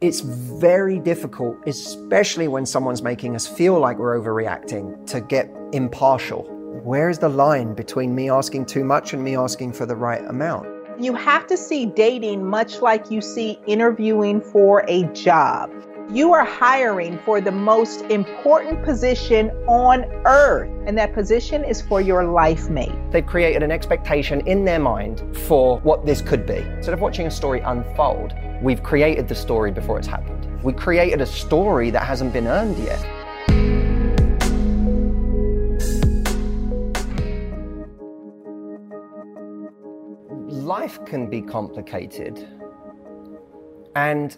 It's 0.00 0.20
very 0.20 1.00
difficult, 1.00 1.56
especially 1.66 2.46
when 2.46 2.64
someone's 2.64 3.02
making 3.02 3.34
us 3.34 3.48
feel 3.48 3.80
like 3.80 3.98
we're 3.98 4.16
overreacting, 4.16 5.04
to 5.08 5.20
get 5.20 5.50
impartial. 5.72 6.44
Where 6.84 7.10
is 7.10 7.18
the 7.18 7.28
line 7.28 7.74
between 7.74 8.14
me 8.14 8.30
asking 8.30 8.66
too 8.66 8.84
much 8.84 9.12
and 9.12 9.24
me 9.24 9.34
asking 9.34 9.72
for 9.72 9.86
the 9.86 9.96
right 9.96 10.24
amount? 10.26 10.68
You 11.00 11.14
have 11.14 11.48
to 11.48 11.56
see 11.56 11.84
dating 11.84 12.48
much 12.48 12.80
like 12.80 13.10
you 13.10 13.20
see 13.20 13.58
interviewing 13.66 14.40
for 14.40 14.84
a 14.86 15.02
job. 15.14 15.72
You 16.12 16.32
are 16.32 16.44
hiring 16.44 17.18
for 17.24 17.40
the 17.40 17.50
most 17.50 18.02
important 18.02 18.84
position 18.84 19.50
on 19.66 20.04
earth, 20.26 20.70
and 20.86 20.96
that 20.96 21.12
position 21.12 21.64
is 21.64 21.82
for 21.82 22.00
your 22.00 22.24
life 22.24 22.70
mate. 22.70 22.94
They've 23.10 23.26
created 23.26 23.64
an 23.64 23.72
expectation 23.72 24.46
in 24.46 24.64
their 24.64 24.78
mind 24.78 25.36
for 25.36 25.80
what 25.80 26.06
this 26.06 26.22
could 26.22 26.46
be. 26.46 26.58
Instead 26.58 26.94
of 26.94 27.00
watching 27.00 27.26
a 27.26 27.32
story 27.32 27.60
unfold, 27.62 28.32
we've 28.60 28.82
created 28.82 29.28
the 29.28 29.34
story 29.34 29.70
before 29.70 29.98
it's 29.98 30.08
happened. 30.08 30.46
We 30.62 30.72
created 30.72 31.20
a 31.20 31.26
story 31.26 31.90
that 31.90 32.02
hasn't 32.02 32.32
been 32.32 32.46
earned 32.48 32.78
yet. 32.78 32.98
Life 40.48 41.04
can 41.04 41.30
be 41.30 41.40
complicated. 41.40 42.46
And 43.94 44.36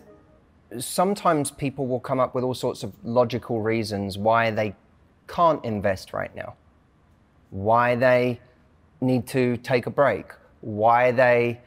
sometimes 0.79 1.51
people 1.51 1.87
will 1.87 2.01
come 2.01 2.21
up 2.21 2.35
with 2.35 2.45
all 2.45 2.55
sorts 2.55 2.83
of 2.83 2.93
logical 3.03 3.61
reasons 3.61 4.19
why 4.19 4.51
they 4.51 4.75
can't 5.27 5.65
invest 5.65 6.13
right 6.13 6.35
now, 6.37 6.55
why 7.51 7.95
they 7.95 8.41
need 9.01 9.27
to 9.29 9.57
take 9.59 9.87
a 9.87 9.91
break, 9.91 10.27
why 10.61 11.11
they, 11.11 11.61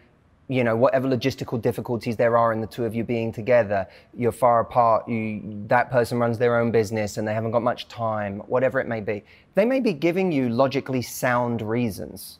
you 0.49 0.63
know, 0.63 0.75
whatever 0.75 1.07
logistical 1.07 1.61
difficulties 1.61 2.17
there 2.17 2.37
are 2.37 2.51
in 2.51 2.59
the 2.59 2.67
two 2.67 2.83
of 2.83 2.93
you 2.93 3.03
being 3.03 3.31
together, 3.31 3.87
you're 4.15 4.31
far 4.31 4.59
apart, 4.59 5.07
you, 5.07 5.41
that 5.67 5.89
person 5.89 6.19
runs 6.19 6.37
their 6.37 6.59
own 6.59 6.71
business 6.71 7.17
and 7.17 7.27
they 7.27 7.33
haven't 7.33 7.51
got 7.51 7.63
much 7.63 7.87
time, 7.87 8.39
whatever 8.47 8.79
it 8.79 8.87
may 8.87 8.99
be. 8.99 9.23
They 9.55 9.65
may 9.65 9.79
be 9.79 9.93
giving 9.93 10.31
you 10.31 10.49
logically 10.49 11.01
sound 11.01 11.61
reasons 11.61 12.39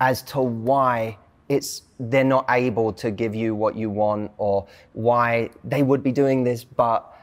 as 0.00 0.22
to 0.22 0.40
why 0.40 1.16
it's 1.48 1.82
they're 1.98 2.24
not 2.24 2.44
able 2.48 2.92
to 2.92 3.10
give 3.10 3.34
you 3.34 3.54
what 3.54 3.76
you 3.76 3.88
want 3.88 4.30
or 4.36 4.66
why 4.92 5.50
they 5.64 5.82
would 5.82 6.02
be 6.02 6.12
doing 6.12 6.44
this 6.44 6.64
but 6.64 7.16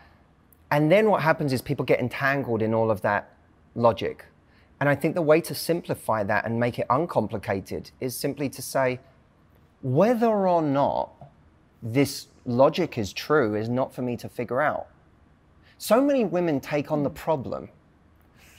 and 0.71 0.91
then 0.91 1.09
what 1.09 1.21
happens 1.21 1.53
is 1.53 1.61
people 1.61 1.85
get 1.85 1.99
entangled 1.99 2.61
in 2.61 2.73
all 2.73 2.89
of 2.89 3.01
that 3.01 3.35
logic 3.75 4.25
and 4.79 4.87
i 4.87 4.95
think 4.95 5.13
the 5.13 5.21
way 5.21 5.41
to 5.41 5.53
simplify 5.53 6.23
that 6.23 6.45
and 6.45 6.59
make 6.59 6.79
it 6.79 6.87
uncomplicated 6.89 7.91
is 7.99 8.15
simply 8.15 8.47
to 8.49 8.61
say 8.61 8.99
whether 9.83 10.27
or 10.47 10.61
not 10.61 11.11
this 11.83 12.27
logic 12.45 12.97
is 12.97 13.13
true 13.13 13.55
is 13.55 13.69
not 13.69 13.93
for 13.93 14.01
me 14.01 14.17
to 14.17 14.27
figure 14.27 14.61
out. 14.61 14.87
So 15.77 16.01
many 16.01 16.25
women 16.25 16.59
take 16.59 16.91
on 16.91 17.03
the 17.03 17.09
problem. 17.09 17.69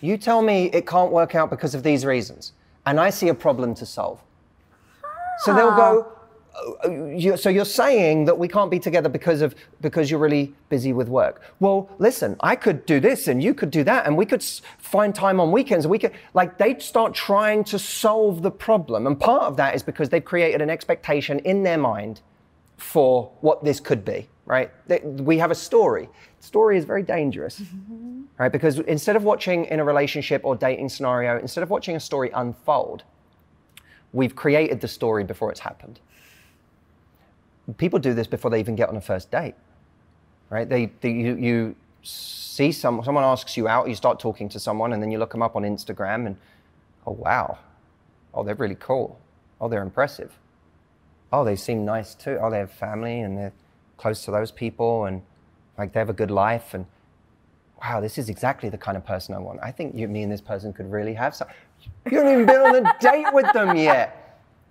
You 0.01 0.17
tell 0.17 0.43
me 0.43 0.67
it 0.67 0.87
can't 0.87 1.11
work 1.11 1.35
out 1.35 1.51
because 1.51 1.75
of 1.75 1.83
these 1.83 2.05
reasons 2.05 2.53
and 2.87 3.01
i 3.01 3.11
see 3.11 3.29
a 3.29 3.35
problem 3.35 3.75
to 3.75 3.87
solve. 3.87 4.21
So 5.39 5.55
they'll 5.55 5.75
go, 5.75 6.13
"Oh, 6.57 7.11
you- 7.11 7.37
so 7.37 7.49
you're 7.51 7.65
saying 7.65 8.27
that 8.27 8.39
we 8.39 8.49
can't 8.49 8.71
be 8.71 8.79
together 8.79 9.09
because 9.09 9.43
of 9.43 9.55
because 9.81 10.11
you're 10.11 10.21
really 10.21 10.55
busy 10.69 10.93
with 10.93 11.09
work. 11.09 11.43
Well, 11.61 11.89
listen, 11.99 12.37
I 12.41 12.55
could 12.57 12.87
do 12.87 13.01
this 13.01 13.27
and 13.29 13.43
you 13.43 13.55
could 13.55 13.71
do 13.71 13.83
that, 13.85 14.07
and 14.07 14.17
we 14.17 14.27
could 14.27 14.43
find 14.79 15.15
time 15.15 15.41
on 15.41 15.51
weekends. 15.53 15.87
We 15.87 15.99
could 15.99 16.13
like 16.33 16.59
they 16.59 16.79
start 16.79 17.15
trying 17.15 17.65
to 17.65 17.79
solve 17.79 18.43
the 18.43 18.51
problem, 18.51 19.07
and 19.07 19.19
part 19.19 19.45
of 19.45 19.57
that 19.57 19.75
is 19.75 19.83
because 19.83 20.09
they've 20.11 20.25
created 20.25 20.61
an 20.63 20.71
expectation 20.71 21.39
in 21.41 21.63
their 21.63 21.79
mind 21.79 22.21
for 22.77 23.31
what 23.41 23.65
this 23.65 23.81
could 23.81 24.05
be. 24.05 24.29
Right? 24.47 24.71
They- 24.87 25.01
We 25.01 25.39
have 25.39 25.51
a 25.51 25.55
story. 25.55 26.09
Story 26.41 26.77
is 26.77 26.85
very 26.85 27.03
dangerous 27.03 27.61
mm-hmm. 27.61 28.23
right? 28.39 28.53
Because 28.53 28.79
instead 28.81 29.17
of 29.17 29.25
watching 29.25 29.65
in 29.67 29.81
a 29.81 29.85
relationship 29.85 30.43
or 30.45 30.55
dating 30.55 30.91
scenario, 30.91 31.39
instead 31.39 31.63
of 31.63 31.71
watching 31.71 31.97
a 31.97 32.01
story 32.01 32.31
unfold, 32.35 33.03
we've 34.13 34.37
created 34.37 34.81
the 34.83 34.89
story 34.89 35.25
before 35.25 35.51
it's 35.51 35.61
happened. 35.61 36.01
People 37.79 37.99
do 37.99 38.13
this 38.13 38.27
before 38.27 38.51
they 38.51 38.61
even 38.61 38.77
get 38.77 38.89
on 38.89 38.97
a 38.97 39.01
first 39.01 39.31
date, 39.31 39.55
right? 40.51 40.69
They, 40.69 40.93
they 41.01 41.11
you, 41.11 41.37
you 41.37 41.77
see 42.03 42.73
some, 42.73 43.03
someone 43.03 43.25
asks 43.25 43.57
you 43.57 43.69
out, 43.69 43.89
you 43.89 43.95
start 43.95 44.21
talking 44.21 44.49
to 44.51 44.61
someone, 44.61 44.93
and 44.93 45.03
then 45.03 45.11
you 45.11 45.19
look 45.19 45.31
them 45.31 45.43
up 45.43 45.57
on 45.57 45.63
Instagram, 45.63 46.27
and 46.27 46.37
oh 47.07 47.13
wow, 47.13 47.59
oh 48.35 48.43
they're 48.43 48.55
really 48.55 48.77
cool, 48.79 49.19
oh 49.61 49.69
they're 49.69 49.83
impressive, 49.83 50.39
oh 51.33 51.43
they 51.43 51.57
seem 51.57 51.87
nice 51.87 52.15
too, 52.15 52.39
oh 52.43 52.51
they 52.51 52.59
have 52.59 52.71
family 52.71 53.21
and 53.21 53.39
they're 53.39 53.53
close 53.97 54.25
to 54.27 54.31
those 54.31 54.51
people, 54.51 55.07
and 55.07 55.23
like 55.79 55.93
they 55.95 56.01
have 56.01 56.11
a 56.11 56.15
good 56.15 56.31
life, 56.31 56.75
and 56.75 56.85
wow, 57.83 58.01
this 58.01 58.19
is 58.19 58.29
exactly 58.29 58.69
the 58.69 58.79
kind 58.79 58.97
of 58.97 59.07
person 59.07 59.35
I 59.35 59.39
want. 59.39 59.59
I 59.63 59.71
think 59.71 59.95
you, 59.95 60.07
me 60.09 60.23
and 60.23 60.31
this 60.31 60.41
person 60.41 60.73
could 60.73 60.91
really 60.93 61.15
have 61.15 61.35
some. 61.35 61.49
You 62.11 62.19
haven't 62.19 62.33
even 62.33 62.47
been 62.47 62.61
on 62.61 62.87
a 62.87 62.97
date 63.01 63.33
with 63.33 63.51
them 63.53 63.77
yet. 63.77 64.21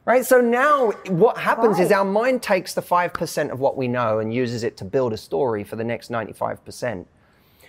Right? 0.06 0.26
So 0.26 0.42
now 0.42 0.92
what 1.08 1.38
happens 1.38 1.80
is 1.80 1.92
our 1.92 2.04
mind 2.04 2.44
takes 2.44 2.74
the 2.74 2.82
5% 2.82 3.52
of 3.52 3.60
what 3.62 3.78
we 3.78 3.88
know 3.88 4.20
and 4.20 4.34
uses 4.34 4.64
it 4.64 4.76
to 4.78 4.86
build 4.86 5.14
a 5.14 5.18
story 5.18 5.64
for 5.64 5.78
the 5.78 5.84
next 5.84 6.12
95%. 6.12 7.06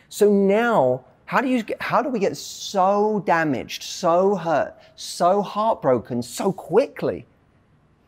So 0.09 0.31
now, 0.31 1.05
how 1.27 1.41
do 1.41 1.49
you 1.49 1.62
get, 1.62 1.81
how 1.81 2.03
do 2.03 2.09
we 2.09 2.19
get 2.19 2.37
so 2.37 3.22
damaged, 3.25 3.84
so 3.84 4.34
hurt, 4.34 4.75
so 4.97 5.43
heartbroken 5.43 6.22
so 6.22 6.53
quickly? 6.53 7.25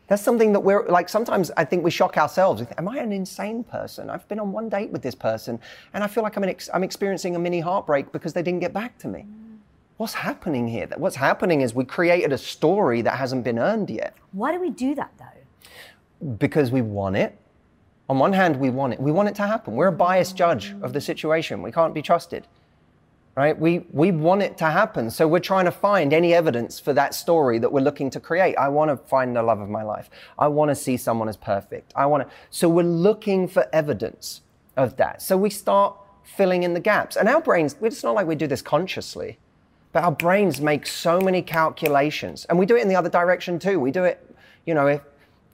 That's 0.07 0.21
something 0.21 0.53
that 0.53 0.61
we're 0.61 0.87
like 0.87 1.09
sometimes 1.09 1.51
I 1.57 1.65
think 1.65 1.83
we 1.83 1.91
shock 1.91 2.17
ourselves. 2.17 2.63
Am 2.77 2.87
I 2.87 2.97
an 2.97 3.11
insane 3.11 3.63
person? 3.63 4.09
I've 4.09 4.27
been 4.29 4.39
on 4.39 4.53
one 4.53 4.69
date 4.69 4.89
with 4.89 5.01
this 5.01 5.15
person 5.15 5.59
and 5.93 6.03
I 6.03 6.07
feel 6.07 6.23
like 6.23 6.37
I'm, 6.37 6.43
an 6.43 6.49
ex- 6.49 6.69
I'm 6.73 6.83
experiencing 6.83 7.35
a 7.35 7.39
mini 7.39 7.59
heartbreak 7.59 8.11
because 8.13 8.33
they 8.33 8.41
didn't 8.41 8.61
get 8.61 8.73
back 8.73 8.97
to 8.99 9.07
me. 9.07 9.25
What's 9.97 10.13
happening 10.13 10.67
here? 10.67 10.87
What's 10.95 11.15
happening 11.15 11.61
is 11.61 11.73
we 11.73 11.83
created 11.83 12.31
a 12.31 12.37
story 12.37 13.01
that 13.01 13.15
hasn't 13.15 13.43
been 13.43 13.57
earned 13.59 13.89
yet 13.89 14.15
Why 14.31 14.51
do 14.51 14.59
we 14.59 14.69
do 14.69 14.95
that 14.95 15.11
though? 15.17 15.25
because 16.37 16.71
we 16.71 16.81
want 16.81 17.15
it. 17.15 17.37
On 18.09 18.17
one 18.17 18.33
hand, 18.33 18.55
we 18.55 18.69
want 18.69 18.93
it. 18.93 18.99
We 18.99 19.11
want 19.11 19.29
it 19.29 19.35
to 19.35 19.45
happen. 19.45 19.75
We're 19.75 19.87
a 19.87 19.91
biased 19.91 20.35
judge 20.35 20.73
of 20.81 20.93
the 20.93 21.01
situation. 21.01 21.61
We 21.61 21.71
can't 21.71 21.93
be 21.93 22.01
trusted. 22.01 22.47
Right? 23.35 23.57
We, 23.59 23.85
we 23.91 24.11
want 24.11 24.41
it 24.41 24.57
to 24.59 24.65
happen. 24.65 25.11
So 25.11 25.27
we're 25.27 25.39
trying 25.39 25.65
to 25.65 25.71
find 25.71 26.11
any 26.11 26.33
evidence 26.33 26.79
for 26.79 26.91
that 26.93 27.13
story 27.13 27.59
that 27.59 27.71
we're 27.71 27.81
looking 27.81 28.09
to 28.11 28.19
create. 28.19 28.55
I 28.55 28.69
want 28.69 28.89
to 28.89 28.97
find 28.97 29.35
the 29.35 29.43
love 29.43 29.59
of 29.59 29.69
my 29.69 29.83
life. 29.83 30.09
I 30.39 30.47
want 30.47 30.69
to 30.69 30.75
see 30.75 30.97
someone 30.97 31.29
as 31.29 31.37
perfect. 31.37 31.93
I 31.95 32.07
want 32.07 32.27
to. 32.27 32.33
So 32.49 32.67
we're 32.67 32.81
looking 32.81 33.47
for 33.47 33.67
evidence 33.71 34.41
of 34.75 34.97
that. 34.97 35.21
So 35.21 35.37
we 35.37 35.51
start 35.51 35.95
filling 36.23 36.63
in 36.63 36.73
the 36.73 36.79
gaps. 36.79 37.15
And 37.15 37.29
our 37.29 37.41
brains, 37.41 37.75
it's 37.81 38.03
not 38.03 38.15
like 38.15 38.25
we 38.25 38.33
do 38.35 38.47
this 38.47 38.63
consciously, 38.63 39.37
but 39.97 40.03
our 40.03 40.11
brains 40.11 40.61
make 40.61 40.85
so 40.85 41.19
many 41.19 41.41
calculations. 41.41 42.45
And 42.49 42.59
we 42.59 42.67
do 42.67 42.75
it 42.75 42.83
in 42.83 42.87
the 42.87 42.95
other 42.95 43.09
direction 43.09 43.57
too. 43.57 43.79
We 43.79 43.89
do 43.89 44.03
it, 44.03 44.23
you 44.63 44.75
know, 44.75 44.85
if, 44.85 45.01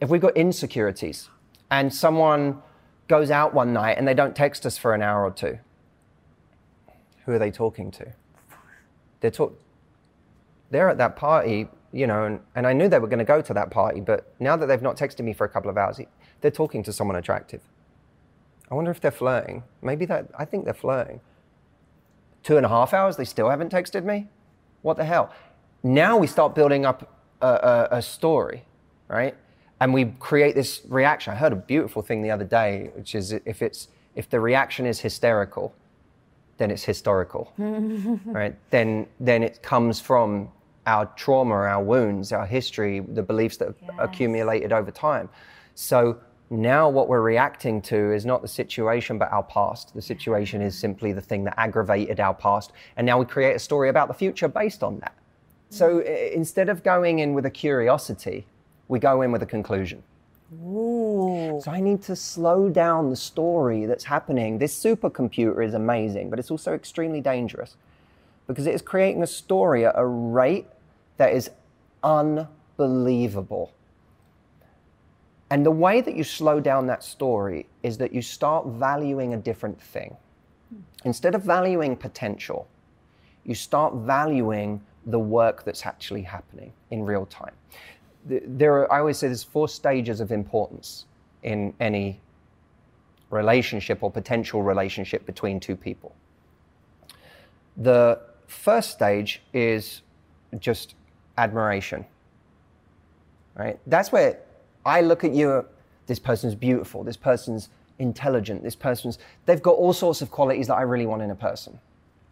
if 0.02 0.10
we've 0.10 0.20
got 0.20 0.36
insecurities 0.36 1.30
and 1.72 1.94
someone 1.94 2.62
goes 3.08 3.32
out 3.32 3.54
one 3.54 3.72
night 3.72 3.98
and 3.98 4.06
they 4.06 4.14
don't 4.14 4.36
text 4.36 4.66
us 4.66 4.78
for 4.78 4.94
an 4.94 5.02
hour 5.02 5.24
or 5.24 5.32
two, 5.32 5.60
who 7.26 7.32
are 7.32 7.40
they 7.40 7.52
talking 7.52 7.90
to? 7.92 8.12
They're 9.22 9.32
talk- 9.32 9.58
they're 10.72 10.90
at 10.90 10.98
that 10.98 11.16
party, 11.16 11.70
you 11.94 12.06
know, 12.06 12.26
and, 12.26 12.42
and 12.54 12.68
I 12.68 12.74
knew 12.74 12.90
they 12.90 13.00
were 13.00 13.08
going 13.08 13.20
to 13.20 13.24
go 13.24 13.42
to 13.42 13.54
that 13.54 13.72
party, 13.72 14.02
but 14.02 14.34
now 14.42 14.58
that 14.58 14.66
they've 14.66 14.82
not 14.82 14.98
texted 14.98 15.24
me 15.24 15.32
for 15.32 15.46
a 15.46 15.50
couple 15.50 15.72
of 15.72 15.78
hours, 15.78 16.02
they're 16.42 16.52
talking 16.52 16.84
to 16.84 16.92
someone 16.92 17.16
attractive. 17.16 17.62
I 18.70 18.76
wonder 18.76 18.92
if 18.92 19.00
they're 19.00 19.10
flirting. 19.10 19.64
Maybe 19.82 20.06
that, 20.08 20.32
I 20.38 20.44
think 20.44 20.66
they're 20.66 20.74
flirting. 20.74 21.22
Two 22.44 22.58
and 22.58 22.66
a 22.66 22.70
half 22.70 22.94
hours, 22.94 23.18
they 23.18 23.26
still 23.26 23.50
haven't 23.50 23.72
texted 23.72 24.04
me? 24.04 24.28
What 24.82 24.98
the 24.98 25.06
hell? 25.06 25.32
Now 25.82 26.18
we 26.18 26.28
start 26.28 26.56
building 26.56 26.86
up 26.86 27.10
a, 27.42 27.48
a, 27.92 27.98
a 27.98 28.02
story, 28.02 28.64
right? 29.08 29.36
And 29.80 29.94
we 29.94 30.06
create 30.20 30.56
this 30.56 30.82
reaction. 30.88 31.34
I 31.34 31.36
heard 31.36 31.54
a 31.54 31.58
beautiful 31.58 32.02
thing 32.02 32.22
the 32.22 32.32
other 32.32 32.46
day, 32.46 32.92
which 32.96 33.16
is 33.16 33.34
if 33.34 33.62
it's 33.62 33.88
if 34.16 34.30
the 34.30 34.40
reaction 34.40 34.86
is 34.86 35.00
hysterical, 35.00 35.74
then 36.58 36.70
it's 36.70 36.84
historical, 36.84 37.52
right? 37.58 38.56
Then 38.70 39.08
then 39.20 39.44
it 39.44 39.62
comes 39.62 40.00
from 40.00 40.50
our 40.86 41.06
trauma, 41.16 41.56
our 41.56 41.84
wounds, 41.84 42.32
our 42.32 42.46
history, 42.46 43.00
the 43.00 43.24
beliefs 43.24 43.58
that 43.58 43.68
have 43.68 44.00
accumulated 44.00 44.72
over 44.72 44.92
time. 44.92 45.30
So 45.76 46.18
now 46.62 46.90
what 46.90 47.08
we're 47.08 47.22
reacting 47.22 47.82
to 47.84 48.14
is 48.14 48.26
not 48.26 48.42
the 48.42 48.48
situation 48.48 49.18
but 49.18 49.32
our 49.32 49.44
past. 49.44 49.94
The 49.94 50.02
situation 50.02 50.62
is 50.62 50.78
simply 50.78 51.12
the 51.12 51.22
thing 51.22 51.44
that 51.46 51.56
aggravated 51.58 52.20
our 52.20 52.34
past. 52.34 52.72
And 52.98 53.06
now 53.06 53.18
we 53.18 53.26
create 53.26 53.56
a 53.56 53.60
story 53.60 53.90
about 53.90 54.08
the 54.08 54.14
future 54.14 54.48
based 54.48 54.84
on 54.84 55.00
that. 55.00 55.16
So 55.70 56.00
mm. 56.00 56.08
i- 56.08 56.34
instead 56.34 56.70
of 56.70 56.84
going 56.84 57.20
in 57.20 57.34
with 57.34 57.46
a 57.46 57.50
curiosity, 57.50 58.46
we 58.88 59.00
go 59.00 59.22
in 59.22 59.32
with 59.32 59.42
a 59.42 59.48
conclusion. 59.48 60.04
Ooh. 60.64 61.60
So 61.64 61.72
I 61.72 61.80
need 61.80 62.04
to 62.04 62.16
slow 62.16 62.70
down 62.70 63.10
the 63.10 63.16
story 63.16 63.86
that's 63.86 64.04
happening. 64.04 64.60
This 64.60 64.78
supercomputer 64.82 65.66
is 65.66 65.74
amazing, 65.74 66.30
but 66.30 66.38
it's 66.38 66.52
also 66.52 66.74
extremely 66.74 67.22
dangerous 67.22 67.76
because 68.48 68.68
it 68.68 68.76
is 68.76 68.82
creating 68.82 69.24
a 69.24 69.28
story 69.28 69.86
at 69.86 69.94
a 69.96 70.06
rate 70.06 70.68
that 71.18 71.34
is 71.34 71.50
unbelievable. 72.04 73.72
And 75.54 75.64
the 75.64 75.70
way 75.70 76.02
that 76.02 76.16
you 76.16 76.24
slow 76.24 76.60
down 76.60 76.88
that 76.88 77.04
story 77.04 77.68
is 77.84 78.00
that 78.00 78.12
you 78.12 78.24
start 78.24 78.66
valuing 78.66 79.36
a 79.36 79.38
different 79.38 79.80
thing. 79.80 80.18
Instead 81.06 81.36
of 81.36 81.44
valuing 81.44 81.96
potential, 81.96 82.68
you 83.44 83.54
start 83.54 83.94
valuing 83.94 84.82
the 85.06 85.20
work 85.20 85.64
that's 85.64 85.86
actually 85.86 86.24
happening 86.24 86.74
in 86.90 87.06
real 87.06 87.28
time. 87.28 87.54
There 88.26 88.80
are, 88.80 88.92
I 88.92 88.98
always 88.98 89.20
say 89.20 89.28
there's 89.28 89.44
four 89.44 89.68
stages 89.68 90.22
of 90.22 90.32
importance 90.32 91.06
in 91.44 91.76
any 91.80 92.20
relationship 93.30 94.02
or 94.02 94.10
potential 94.10 94.64
relationship 94.64 95.24
between 95.24 95.60
two 95.60 95.76
people. 95.76 96.16
The 97.78 98.20
first 98.48 98.90
stage 98.90 99.44
is 99.54 100.02
just 100.58 100.96
admiration. 101.38 102.08
Right? 103.56 103.78
That's 103.86 104.12
where 104.12 104.40
I 104.86 105.02
look 105.02 105.24
at 105.24 105.34
you, 105.34 105.66
this 106.08 106.20
person's 106.20 106.56
beautiful, 106.56 107.04
this 107.04 107.18
person's 107.18 107.70
intelligent, 108.00 108.64
this 108.64 108.76
person's, 108.76 109.20
they've 109.46 109.62
got 109.62 109.76
all 109.76 109.94
sorts 109.94 110.22
of 110.22 110.32
qualities 110.32 110.68
that 110.68 110.76
I 110.76 110.82
really 110.82 111.06
want 111.06 111.22
in 111.22 111.32
a 111.32 111.36
person. 111.36 111.80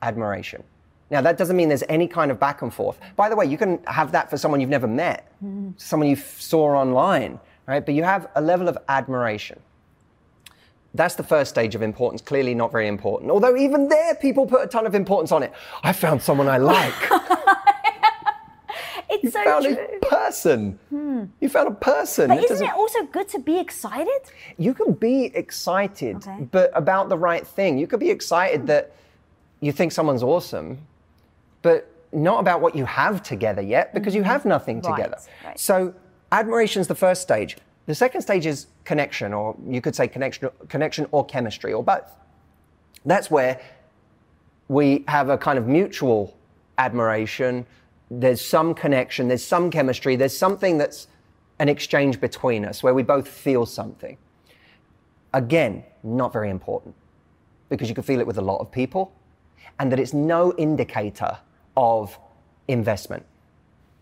Admiration. 0.01 0.63
Now, 1.09 1.21
that 1.21 1.37
doesn't 1.37 1.57
mean 1.57 1.67
there's 1.67 1.83
any 1.89 2.07
kind 2.07 2.31
of 2.31 2.39
back 2.39 2.61
and 2.61 2.73
forth. 2.73 2.97
By 3.17 3.27
the 3.27 3.35
way, 3.35 3.45
you 3.45 3.57
can 3.57 3.83
have 3.85 4.13
that 4.13 4.29
for 4.29 4.37
someone 4.37 4.61
you've 4.61 4.69
never 4.69 4.87
met, 4.87 5.31
mm. 5.43 5.73
someone 5.79 6.07
you 6.07 6.15
saw 6.15 6.69
online, 6.69 7.39
right? 7.67 7.85
But 7.85 7.95
you 7.95 8.03
have 8.03 8.29
a 8.35 8.41
level 8.41 8.69
of 8.69 8.77
admiration. 8.87 9.59
That's 10.93 11.15
the 11.15 11.23
first 11.23 11.49
stage 11.49 11.75
of 11.75 11.81
importance, 11.81 12.21
clearly 12.21 12.53
not 12.53 12.71
very 12.71 12.87
important. 12.87 13.31
Although, 13.31 13.57
even 13.57 13.89
there, 13.89 14.15
people 14.15 14.45
put 14.45 14.63
a 14.63 14.67
ton 14.67 14.85
of 14.85 14.95
importance 14.95 15.31
on 15.31 15.43
it. 15.43 15.53
I 15.83 15.93
found 15.93 16.21
someone 16.21 16.47
I 16.47 16.57
like. 16.57 16.93
It's 19.11 19.23
You 19.25 19.31
so 19.31 19.43
found 19.43 19.65
true. 19.65 19.77
a 20.01 20.05
person. 20.05 20.79
You 21.41 21.49
found 21.49 21.67
a 21.67 21.71
person. 21.71 22.29
But 22.29 22.39
It 22.39 22.49
isn't 22.51 22.65
it 22.65 22.73
also 22.73 23.03
good 23.03 23.27
to 23.29 23.39
be 23.39 23.59
excited? 23.59 24.21
you 24.57 24.73
can 24.73 24.93
be 24.93 25.25
excited, 25.35 26.15
Okay. 26.17 26.47
but 26.51 26.71
about 26.73 27.09
the 27.09 27.17
right 27.17 27.45
thing. 27.45 27.77
You 27.77 27.87
could 27.87 27.99
be 27.99 28.09
excited 28.09 28.67
that 28.67 28.93
you 29.59 29.71
think 29.73 29.91
someone's 29.91 30.23
awesome, 30.23 30.79
but 31.61 31.89
not 32.13 32.39
about 32.39 32.61
what 32.61 32.75
you 32.75 32.85
have 32.85 33.21
together 33.21 33.61
yet 33.61 33.93
because 33.93 34.15
you 34.15 34.23
have 34.23 34.45
nothing 34.45 34.81
Mm-hmm. 34.81 34.91
Right, 34.91 34.97
together. 35.03 35.17
right. 35.45 35.59
So 35.59 35.93
is 36.31 36.87
the 36.87 36.95
first 36.95 37.21
stage. 37.21 37.57
The 37.87 37.95
second 37.95 38.21
stage 38.21 38.45
is 38.45 38.67
connection, 38.85 39.33
or 39.33 39.55
you 39.67 39.81
could 39.81 39.95
say 39.95 40.07
connection, 40.07 40.49
connection 40.69 41.05
or 41.11 41.25
chemistry, 41.25 41.73
or 41.73 41.83
both. 41.83 42.09
That's 43.05 43.29
where 43.29 43.59
we 44.69 45.03
have 45.07 45.29
a 45.29 45.37
kind 45.37 45.57
of 45.57 45.67
mutual 45.67 46.33
admiration. 46.77 47.65
There's 48.13 48.43
some 48.43 48.73
connection, 48.73 49.29
there's 49.29 49.43
some 49.43 49.71
chemistry, 49.71 50.17
there's 50.17 50.37
something 50.37 50.77
that's 50.77 51.07
an 51.59 51.69
exchange 51.69 52.19
between 52.19 52.65
us 52.65 52.83
where 52.83 52.93
we 52.93 53.03
both 53.03 53.25
feel 53.25 53.65
something. 53.65 54.17
Again, 55.33 55.85
not 56.03 56.33
very 56.33 56.49
important 56.49 56.93
because 57.69 57.87
you 57.87 57.95
can 57.95 58.03
feel 58.03 58.19
it 58.19 58.27
with 58.27 58.37
a 58.37 58.41
lot 58.41 58.57
of 58.57 58.69
people 58.69 59.13
and 59.79 59.89
that 59.91 59.99
it's 59.99 60.13
no 60.13 60.53
indicator 60.57 61.37
of 61.77 62.19
investment. 62.67 63.25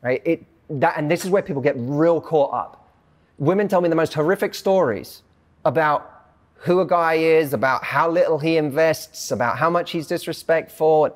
Right? 0.02 0.24
It, 0.26 0.46
that, 0.72 0.98
and 0.98 1.12
this 1.12 1.24
is 1.24 1.30
where 1.30 1.44
people 1.44 1.62
get 1.62 1.76
real 1.78 2.20
caught 2.20 2.52
up. 2.52 2.90
Women 3.38 3.68
tell 3.68 3.80
me 3.80 3.90
the 3.90 3.96
most 3.96 4.16
horrific 4.16 4.56
stories 4.56 5.22
about 5.66 6.28
who 6.56 6.82
a 6.82 6.88
guy 6.88 7.16
is, 7.16 7.54
about 7.54 7.84
how 7.84 8.10
little 8.10 8.40
he 8.40 8.58
invests, 8.58 9.32
about 9.32 9.58
how 9.58 9.70
much 9.70 9.92
he's 9.92 10.08
disrespectful. 10.08 11.16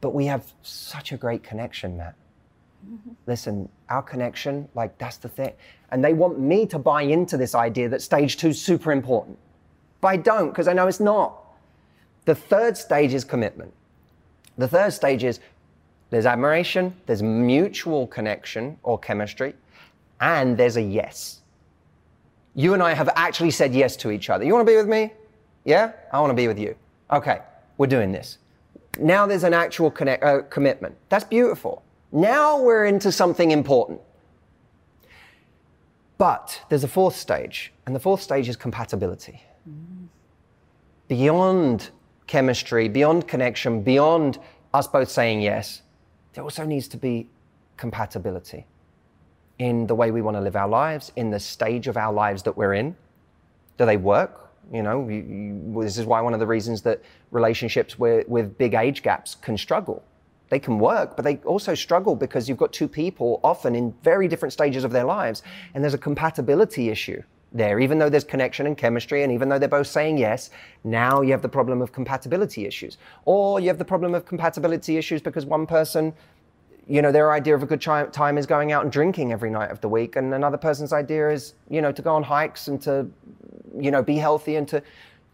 But 0.00 0.14
we 0.14 0.26
have 0.26 0.52
such 0.62 1.12
a 1.12 1.16
great 1.16 1.42
connection, 1.42 1.96
Matt. 1.96 2.14
Listen, 3.26 3.68
our 3.88 4.02
connection, 4.02 4.68
like 4.74 4.96
that's 4.98 5.16
the 5.16 5.28
thing. 5.28 5.52
And 5.90 6.04
they 6.04 6.12
want 6.12 6.38
me 6.38 6.66
to 6.66 6.78
buy 6.78 7.02
into 7.02 7.36
this 7.36 7.54
idea 7.54 7.88
that 7.88 8.02
stage 8.02 8.36
two 8.36 8.48
is 8.48 8.60
super 8.60 8.92
important. 8.92 9.38
But 10.00 10.08
I 10.08 10.16
don't, 10.16 10.50
because 10.50 10.68
I 10.68 10.72
know 10.72 10.86
it's 10.86 11.00
not. 11.00 11.36
The 12.24 12.34
third 12.34 12.76
stage 12.76 13.14
is 13.14 13.24
commitment. 13.24 13.72
The 14.58 14.68
third 14.68 14.92
stage 14.92 15.24
is 15.24 15.40
there's 16.10 16.26
admiration, 16.26 16.94
there's 17.06 17.22
mutual 17.22 18.06
connection 18.06 18.76
or 18.82 18.98
chemistry, 18.98 19.54
and 20.20 20.56
there's 20.56 20.76
a 20.76 20.82
yes. 20.82 21.40
You 22.54 22.74
and 22.74 22.82
I 22.82 22.94
have 22.94 23.08
actually 23.14 23.52
said 23.52 23.72
yes 23.74 23.96
to 23.96 24.10
each 24.10 24.28
other. 24.28 24.44
You 24.44 24.52
want 24.52 24.66
to 24.66 24.72
be 24.72 24.76
with 24.76 24.88
me? 24.88 25.12
Yeah? 25.64 25.92
I 26.12 26.20
want 26.20 26.30
to 26.30 26.34
be 26.34 26.48
with 26.48 26.58
you. 26.58 26.74
Okay, 27.12 27.40
we're 27.78 27.86
doing 27.86 28.12
this. 28.12 28.38
Now 28.98 29.26
there's 29.26 29.44
an 29.44 29.54
actual 29.54 29.90
connect, 29.90 30.22
uh, 30.22 30.42
commitment. 30.42 30.96
That's 31.08 31.24
beautiful. 31.24 31.82
Now 32.12 32.60
we're 32.60 32.86
into 32.86 33.12
something 33.12 33.50
important. 33.50 34.00
But 36.18 36.60
there's 36.68 36.84
a 36.84 36.88
fourth 36.88 37.16
stage, 37.16 37.72
and 37.86 37.94
the 37.94 38.00
fourth 38.00 38.20
stage 38.20 38.48
is 38.48 38.56
compatibility. 38.56 39.42
Beyond 41.08 41.90
chemistry, 42.26 42.88
beyond 42.88 43.26
connection, 43.26 43.82
beyond 43.82 44.38
us 44.74 44.86
both 44.86 45.08
saying 45.08 45.40
yes, 45.40 45.82
there 46.34 46.44
also 46.44 46.64
needs 46.64 46.88
to 46.88 46.96
be 46.96 47.28
compatibility 47.76 48.66
in 49.58 49.86
the 49.86 49.94
way 49.94 50.10
we 50.10 50.22
want 50.22 50.36
to 50.36 50.40
live 50.40 50.56
our 50.56 50.68
lives, 50.68 51.12
in 51.16 51.30
the 51.30 51.40
stage 51.40 51.86
of 51.88 51.96
our 51.96 52.12
lives 52.12 52.42
that 52.42 52.56
we're 52.56 52.74
in. 52.74 52.96
Do 53.78 53.86
they 53.86 53.96
work? 53.96 54.50
You 54.72 54.82
know, 54.82 55.08
you, 55.08 55.16
you, 55.16 55.82
this 55.82 55.98
is 55.98 56.06
why 56.06 56.20
one 56.20 56.34
of 56.34 56.40
the 56.40 56.46
reasons 56.46 56.82
that 56.82 57.02
relationships 57.30 57.98
with, 57.98 58.28
with 58.28 58.56
big 58.58 58.74
age 58.74 59.02
gaps 59.02 59.34
can 59.34 59.56
struggle. 59.56 60.04
They 60.50 60.58
can 60.58 60.78
work, 60.78 61.16
but 61.16 61.24
they 61.24 61.36
also 61.38 61.74
struggle 61.74 62.14
because 62.14 62.48
you've 62.48 62.58
got 62.58 62.72
two 62.72 62.88
people 62.88 63.40
often 63.42 63.74
in 63.74 63.94
very 64.02 64.28
different 64.28 64.52
stages 64.52 64.84
of 64.84 64.92
their 64.92 65.04
lives, 65.04 65.42
and 65.74 65.82
there's 65.82 65.94
a 65.94 65.98
compatibility 65.98 66.90
issue 66.90 67.22
there. 67.52 67.80
Even 67.80 67.98
though 67.98 68.08
there's 68.08 68.24
connection 68.24 68.66
and 68.66 68.76
chemistry, 68.76 69.22
and 69.22 69.32
even 69.32 69.48
though 69.48 69.58
they're 69.58 69.68
both 69.68 69.86
saying 69.86 70.18
yes, 70.18 70.50
now 70.84 71.22
you 71.22 71.30
have 71.30 71.42
the 71.42 71.48
problem 71.48 71.80
of 71.80 71.92
compatibility 71.92 72.66
issues. 72.66 72.98
Or 73.24 73.60
you 73.60 73.68
have 73.68 73.78
the 73.78 73.84
problem 73.84 74.14
of 74.14 74.26
compatibility 74.26 74.96
issues 74.96 75.22
because 75.22 75.46
one 75.46 75.66
person 75.66 76.12
you 76.90 77.02
know, 77.02 77.12
their 77.12 77.30
idea 77.30 77.54
of 77.54 77.62
a 77.62 77.66
good 77.66 77.80
time 77.80 78.36
is 78.36 78.46
going 78.46 78.72
out 78.72 78.82
and 78.82 78.90
drinking 78.90 79.30
every 79.30 79.48
night 79.48 79.70
of 79.70 79.80
the 79.80 79.88
week, 79.88 80.16
and 80.16 80.34
another 80.34 80.56
person's 80.56 80.92
idea 80.92 81.30
is, 81.30 81.54
you 81.68 81.80
know, 81.80 81.92
to 81.92 82.02
go 82.02 82.16
on 82.16 82.24
hikes 82.24 82.66
and 82.66 82.82
to, 82.82 83.08
you 83.78 83.92
know, 83.92 84.02
be 84.02 84.16
healthy 84.16 84.56
and 84.56 84.66
to, 84.66 84.82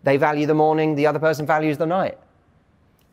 they 0.02 0.18
value 0.18 0.46
the 0.46 0.54
morning, 0.54 0.94
the 0.94 1.06
other 1.06 1.18
person 1.18 1.46
values 1.46 1.78
the 1.78 1.86
night. 1.86 2.18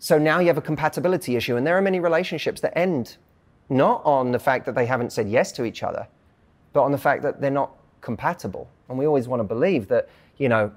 So 0.04 0.18
now 0.18 0.40
you 0.40 0.48
have 0.48 0.58
a 0.58 0.62
compatibility 0.62 1.38
issue, 1.38 1.56
and 1.56 1.66
there 1.66 1.78
are 1.78 1.82
many 1.82 2.02
relationships 2.02 2.60
that 2.60 2.78
end 2.78 3.16
not 3.70 4.02
on 4.04 4.34
the 4.34 4.38
fact 4.38 4.66
that 4.66 4.76
they 4.76 4.86
haven't 4.86 5.14
said 5.14 5.30
yes 5.30 5.54
to 5.54 5.64
each 5.64 5.82
other, 5.82 6.10
but 6.74 6.84
on 6.84 6.92
the 6.92 6.98
fact 6.98 7.24
that 7.24 7.40
they're 7.40 7.50
not 7.50 7.72
compatible. 8.02 8.70
And 8.90 8.98
we 8.98 9.08
always 9.08 9.30
want 9.30 9.40
to 9.40 9.46
believe 9.46 9.88
that, 9.88 10.10
you 10.38 10.50
know, 10.50 10.74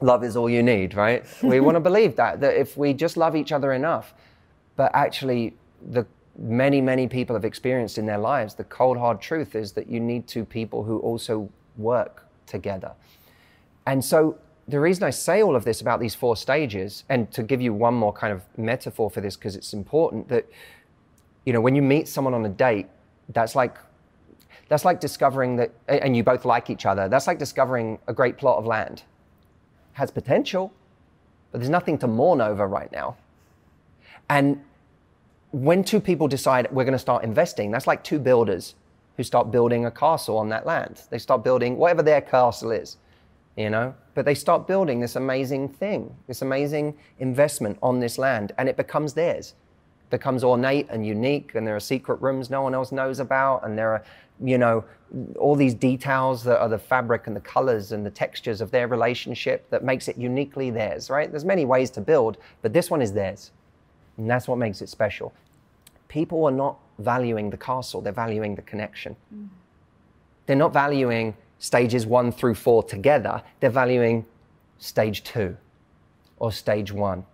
love 0.00 0.24
is 0.24 0.34
all 0.34 0.48
you 0.48 0.62
need, 0.62 0.94
right? 0.94 1.26
we 1.42 1.60
want 1.60 1.74
to 1.74 1.80
believe 1.80 2.16
that, 2.16 2.40
that 2.40 2.56
if 2.56 2.74
we 2.74 2.94
just 2.94 3.18
love 3.18 3.36
each 3.36 3.52
other 3.52 3.74
enough, 3.74 4.14
but 4.76 4.90
actually 4.94 5.54
the 5.90 6.06
many, 6.38 6.80
many 6.80 7.06
people 7.06 7.36
have 7.36 7.44
experienced 7.44 7.98
in 7.98 8.06
their 8.06 8.16
lives, 8.16 8.54
the 8.54 8.64
cold, 8.64 8.96
hard 8.96 9.20
truth 9.20 9.54
is 9.54 9.72
that 9.72 9.90
you 9.90 10.00
need 10.00 10.26
two 10.26 10.46
people 10.46 10.84
who 10.84 11.00
also 11.00 11.50
work 11.76 12.26
together. 12.46 12.92
And 13.86 14.02
so 14.02 14.38
the 14.66 14.80
reason 14.80 15.04
I 15.04 15.10
say 15.10 15.42
all 15.42 15.56
of 15.56 15.64
this 15.64 15.80
about 15.80 16.00
these 16.00 16.14
four 16.14 16.36
stages, 16.36 17.04
and 17.08 17.30
to 17.32 17.42
give 17.42 17.60
you 17.60 17.72
one 17.74 17.94
more 17.94 18.12
kind 18.12 18.32
of 18.32 18.42
metaphor 18.56 19.10
for 19.10 19.20
this, 19.20 19.36
because 19.36 19.56
it's 19.56 19.72
important 19.74 20.28
that, 20.28 20.46
you 21.44 21.52
know, 21.52 21.60
when 21.60 21.74
you 21.74 21.82
meet 21.82 22.08
someone 22.08 22.34
on 22.34 22.44
a 22.46 22.48
date, 22.48 22.88
that's 23.28 23.54
like 23.54 23.76
that's 24.68 24.84
like 24.84 25.00
discovering 25.00 25.56
that 25.56 25.70
and 25.88 26.16
you 26.16 26.24
both 26.24 26.44
like 26.44 26.70
each 26.70 26.86
other, 26.86 27.08
that's 27.08 27.26
like 27.26 27.38
discovering 27.38 27.98
a 28.06 28.12
great 28.14 28.38
plot 28.38 28.58
of 28.58 28.66
land. 28.66 29.02
Has 29.92 30.10
potential, 30.10 30.72
but 31.52 31.58
there's 31.60 31.70
nothing 31.70 31.98
to 31.98 32.06
mourn 32.06 32.40
over 32.40 32.66
right 32.66 32.90
now. 32.90 33.16
And 34.28 34.64
when 35.52 35.84
two 35.84 36.00
people 36.00 36.26
decide 36.26 36.66
we're 36.72 36.84
going 36.84 36.92
to 36.92 36.98
start 36.98 37.22
investing, 37.22 37.70
that's 37.70 37.86
like 37.86 38.02
two 38.02 38.18
builders 38.18 38.74
who 39.16 39.22
start 39.22 39.50
building 39.52 39.86
a 39.86 39.90
castle 39.90 40.38
on 40.38 40.48
that 40.48 40.66
land. 40.66 41.02
They 41.10 41.18
start 41.18 41.44
building 41.44 41.76
whatever 41.76 42.02
their 42.02 42.20
castle 42.20 42.72
is, 42.72 42.96
you 43.56 43.70
know, 43.70 43.94
but 44.14 44.24
they 44.24 44.34
start 44.34 44.66
building 44.66 45.00
this 45.00 45.16
amazing 45.16 45.68
thing, 45.68 46.14
this 46.26 46.42
amazing 46.42 46.96
investment 47.18 47.78
on 47.82 48.00
this 48.00 48.16
land, 48.18 48.52
and 48.58 48.68
it 48.68 48.76
becomes 48.76 49.14
theirs. 49.14 49.54
It 50.04 50.10
becomes 50.10 50.44
ornate 50.44 50.86
and 50.90 51.04
unique, 51.04 51.54
and 51.54 51.66
there 51.66 51.76
are 51.76 51.80
secret 51.80 52.22
rooms 52.22 52.48
no 52.48 52.62
one 52.62 52.74
else 52.74 52.92
knows 52.92 53.18
about, 53.18 53.64
and 53.64 53.76
there 53.76 53.90
are, 53.90 54.04
you 54.42 54.58
know, 54.58 54.84
all 55.38 55.54
these 55.54 55.74
details 55.74 56.42
that 56.44 56.60
are 56.60 56.68
the 56.68 56.78
fabric 56.78 57.26
and 57.26 57.36
the 57.36 57.40
colors 57.40 57.92
and 57.92 58.04
the 58.04 58.10
textures 58.10 58.60
of 58.60 58.70
their 58.70 58.88
relationship 58.88 59.68
that 59.70 59.84
makes 59.84 60.08
it 60.08 60.16
uniquely 60.16 60.70
theirs, 60.70 61.10
right? 61.10 61.30
There's 61.30 61.44
many 61.44 61.64
ways 61.64 61.90
to 61.90 62.00
build, 62.00 62.38
but 62.62 62.72
this 62.72 62.90
one 62.90 63.02
is 63.02 63.12
theirs. 63.12 63.50
And 64.16 64.30
that's 64.30 64.48
what 64.48 64.58
makes 64.58 64.80
it 64.80 64.88
special. 64.88 65.32
People 66.08 66.44
are 66.44 66.52
not 66.52 66.78
valuing 66.98 67.50
the 67.50 67.56
castle, 67.56 68.00
they're 68.00 68.12
valuing 68.12 68.54
the 68.54 68.62
connection. 68.62 69.16
Mm. 69.34 69.48
They're 70.46 70.56
not 70.56 70.72
valuing 70.72 71.34
stages 71.58 72.06
one 72.06 72.32
through 72.32 72.54
four 72.54 72.82
together, 72.82 73.42
they're 73.60 73.70
valuing 73.70 74.24
stage 74.78 75.24
two 75.24 75.56
or 76.38 76.52
stage 76.52 76.92
one. 76.92 77.24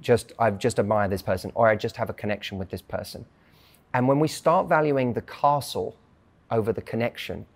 Just, 0.00 0.32
I've 0.38 0.58
just 0.58 0.78
admired 0.78 1.10
this 1.10 1.22
person, 1.22 1.50
or 1.54 1.68
I 1.68 1.76
just 1.76 1.96
have 1.96 2.10
a 2.10 2.12
connection 2.12 2.58
with 2.58 2.70
this 2.70 2.82
person. 2.82 3.24
And 3.94 4.06
when 4.06 4.20
we 4.20 4.28
start 4.28 4.68
valuing 4.68 5.14
the 5.14 5.22
castle 5.22 5.96
over 6.50 6.72
the 6.72 6.82
connection, 6.82 7.46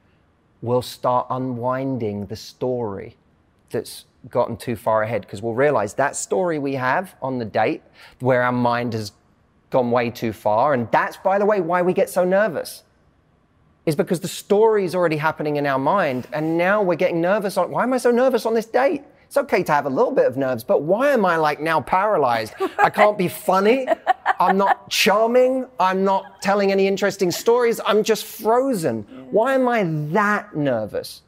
we'll 0.63 0.83
start 0.83 1.27
unwinding 1.31 2.27
the 2.27 2.37
story 2.37 3.17
that's 3.71 4.07
gotten 4.29 4.57
too 4.57 4.77
far 4.77 5.03
ahead 5.03 5.23
because 5.23 5.43
we'll 5.43 5.55
realize 5.55 5.95
that 5.95 6.17
story 6.17 6.59
we 6.59 6.75
have 6.75 7.15
on 7.23 7.39
the 7.39 7.45
date 7.45 7.83
where 8.21 8.43
our 8.43 8.53
mind 8.53 8.93
has 8.93 9.13
gone 9.71 9.91
way 9.91 10.11
too 10.11 10.33
far. 10.33 10.75
And 10.75 10.91
that's, 10.91 11.17
by 11.19 11.39
the 11.39 11.47
way, 11.47 11.61
why 11.61 11.83
we 11.83 11.93
get 11.93 12.11
so 12.11 12.25
nervous 12.25 12.83
is 13.87 13.97
because 13.97 14.21
the 14.21 14.29
story 14.29 14.85
is 14.85 14.95
already 14.95 15.17
happening 15.17 15.57
in 15.57 15.67
our 15.67 15.79
mind. 15.79 16.27
And 16.33 16.59
now 16.59 16.83
we're 16.83 16.97
getting 16.97 17.21
nervous 17.21 17.57
on 17.57 17.71
why 17.71 17.83
am 17.83 17.93
I 17.93 17.99
so 17.99 18.11
nervous 18.11 18.47
on 18.47 18.55
this 18.55 18.67
date? 18.67 19.03
It's 19.27 19.37
okay 19.37 19.63
to 19.63 19.73
have 19.73 19.87
a 19.87 19.91
little 19.91 20.11
bit 20.11 20.27
of 20.27 20.37
nerves, 20.37 20.65
but 20.65 20.83
why 20.83 21.11
am 21.11 21.25
I 21.25 21.37
like 21.37 21.61
now 21.61 21.81
paralyzed? 21.81 22.53
I 22.79 22.91
can't 22.91 23.17
be 23.17 23.29
funny. 23.29 23.87
I'm 24.41 24.59
not 24.59 24.91
charming. 24.91 25.67
I'm 25.79 26.03
not 26.03 26.43
telling 26.43 26.73
any 26.73 26.89
interesting 26.89 27.31
stories. 27.31 27.81
I'm 27.87 28.03
just 28.03 28.25
frozen. 28.25 29.05
Why 29.31 29.55
am 29.55 29.69
I 29.69 29.85
that 30.13 30.57
nervous? 30.57 31.23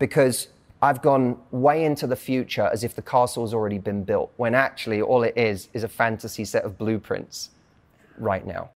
Because 0.00 0.48
I've 0.82 1.00
gone 1.00 1.38
way 1.52 1.84
into 1.84 2.08
the 2.08 2.16
future 2.16 2.68
as 2.72 2.82
if 2.82 2.96
the 2.96 3.02
castle's 3.02 3.54
already 3.54 3.78
been 3.78 4.02
built, 4.02 4.32
when 4.36 4.56
actually 4.56 5.00
all 5.00 5.22
it 5.22 5.34
is 5.36 5.68
is 5.74 5.84
a 5.84 5.88
fantasy 5.88 6.44
set 6.44 6.64
of 6.64 6.76
blueprints 6.76 7.50
right 8.18 8.44
now. 8.44 8.70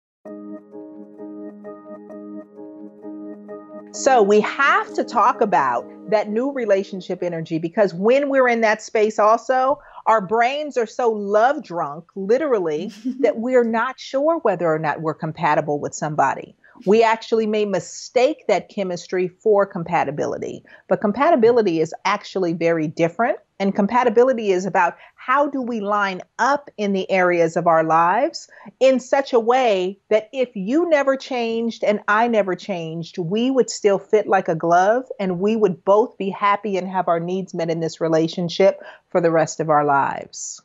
So 3.95 4.21
we 4.21 4.41
have 4.41 4.93
to 4.95 5.05
talk 5.05 5.39
about 5.39 5.87
that 6.09 6.29
new 6.29 6.51
relationship 6.51 7.23
energy 7.23 7.59
because 7.59 7.93
when 7.93 8.27
we're 8.27 8.49
in 8.49 8.59
that 8.59 8.81
space, 8.81 9.17
also, 9.17 9.79
our 10.05 10.19
brains 10.19 10.75
are 10.75 10.85
so 10.85 11.09
love 11.09 11.63
drunk, 11.63 12.03
literally, 12.13 12.91
that 13.21 13.37
we're 13.37 13.63
not 13.63 13.97
sure 13.97 14.39
whether 14.39 14.67
or 14.67 14.79
not 14.79 15.01
we're 15.01 15.13
compatible 15.13 15.79
with 15.79 15.95
somebody. 15.95 16.57
We 16.85 17.03
actually 17.03 17.47
may 17.47 17.63
mistake 17.63 18.43
that 18.49 18.67
chemistry 18.67 19.29
for 19.29 19.65
compatibility, 19.65 20.65
but 20.89 20.99
compatibility 20.99 21.79
is 21.79 21.93
actually 22.03 22.51
very 22.51 22.87
different. 22.87 23.37
And 23.59 23.73
compatibility 23.73 24.51
is 24.51 24.65
about 24.65 24.97
how 25.15 25.47
do 25.47 25.61
we 25.61 25.79
line 25.79 26.21
up 26.39 26.69
in 26.77 26.91
the 26.91 27.09
areas 27.09 27.55
of 27.55 27.67
our 27.67 27.83
lives 27.83 28.49
in 28.79 28.99
such 28.99 29.31
a 29.31 29.39
way 29.39 29.97
that 30.09 30.29
if 30.33 30.49
you 30.55 30.89
never 30.89 31.15
changed 31.15 31.83
and 31.83 32.01
I 32.07 32.27
never 32.27 32.55
changed, 32.55 33.17
we 33.17 33.49
would 33.49 33.69
still 33.69 33.97
fit 33.97 34.27
like 34.27 34.49
a 34.49 34.55
glove 34.55 35.05
and 35.19 35.39
we 35.39 35.55
would 35.55 35.85
both 35.85 36.17
be 36.17 36.29
happy 36.29 36.75
and 36.75 36.87
have 36.89 37.07
our 37.07 37.19
needs 37.19 37.53
met 37.53 37.69
in 37.69 37.79
this 37.79 38.01
relationship 38.01 38.81
for 39.09 39.21
the 39.21 39.31
rest 39.31 39.61
of 39.61 39.69
our 39.69 39.85
lives. 39.85 40.61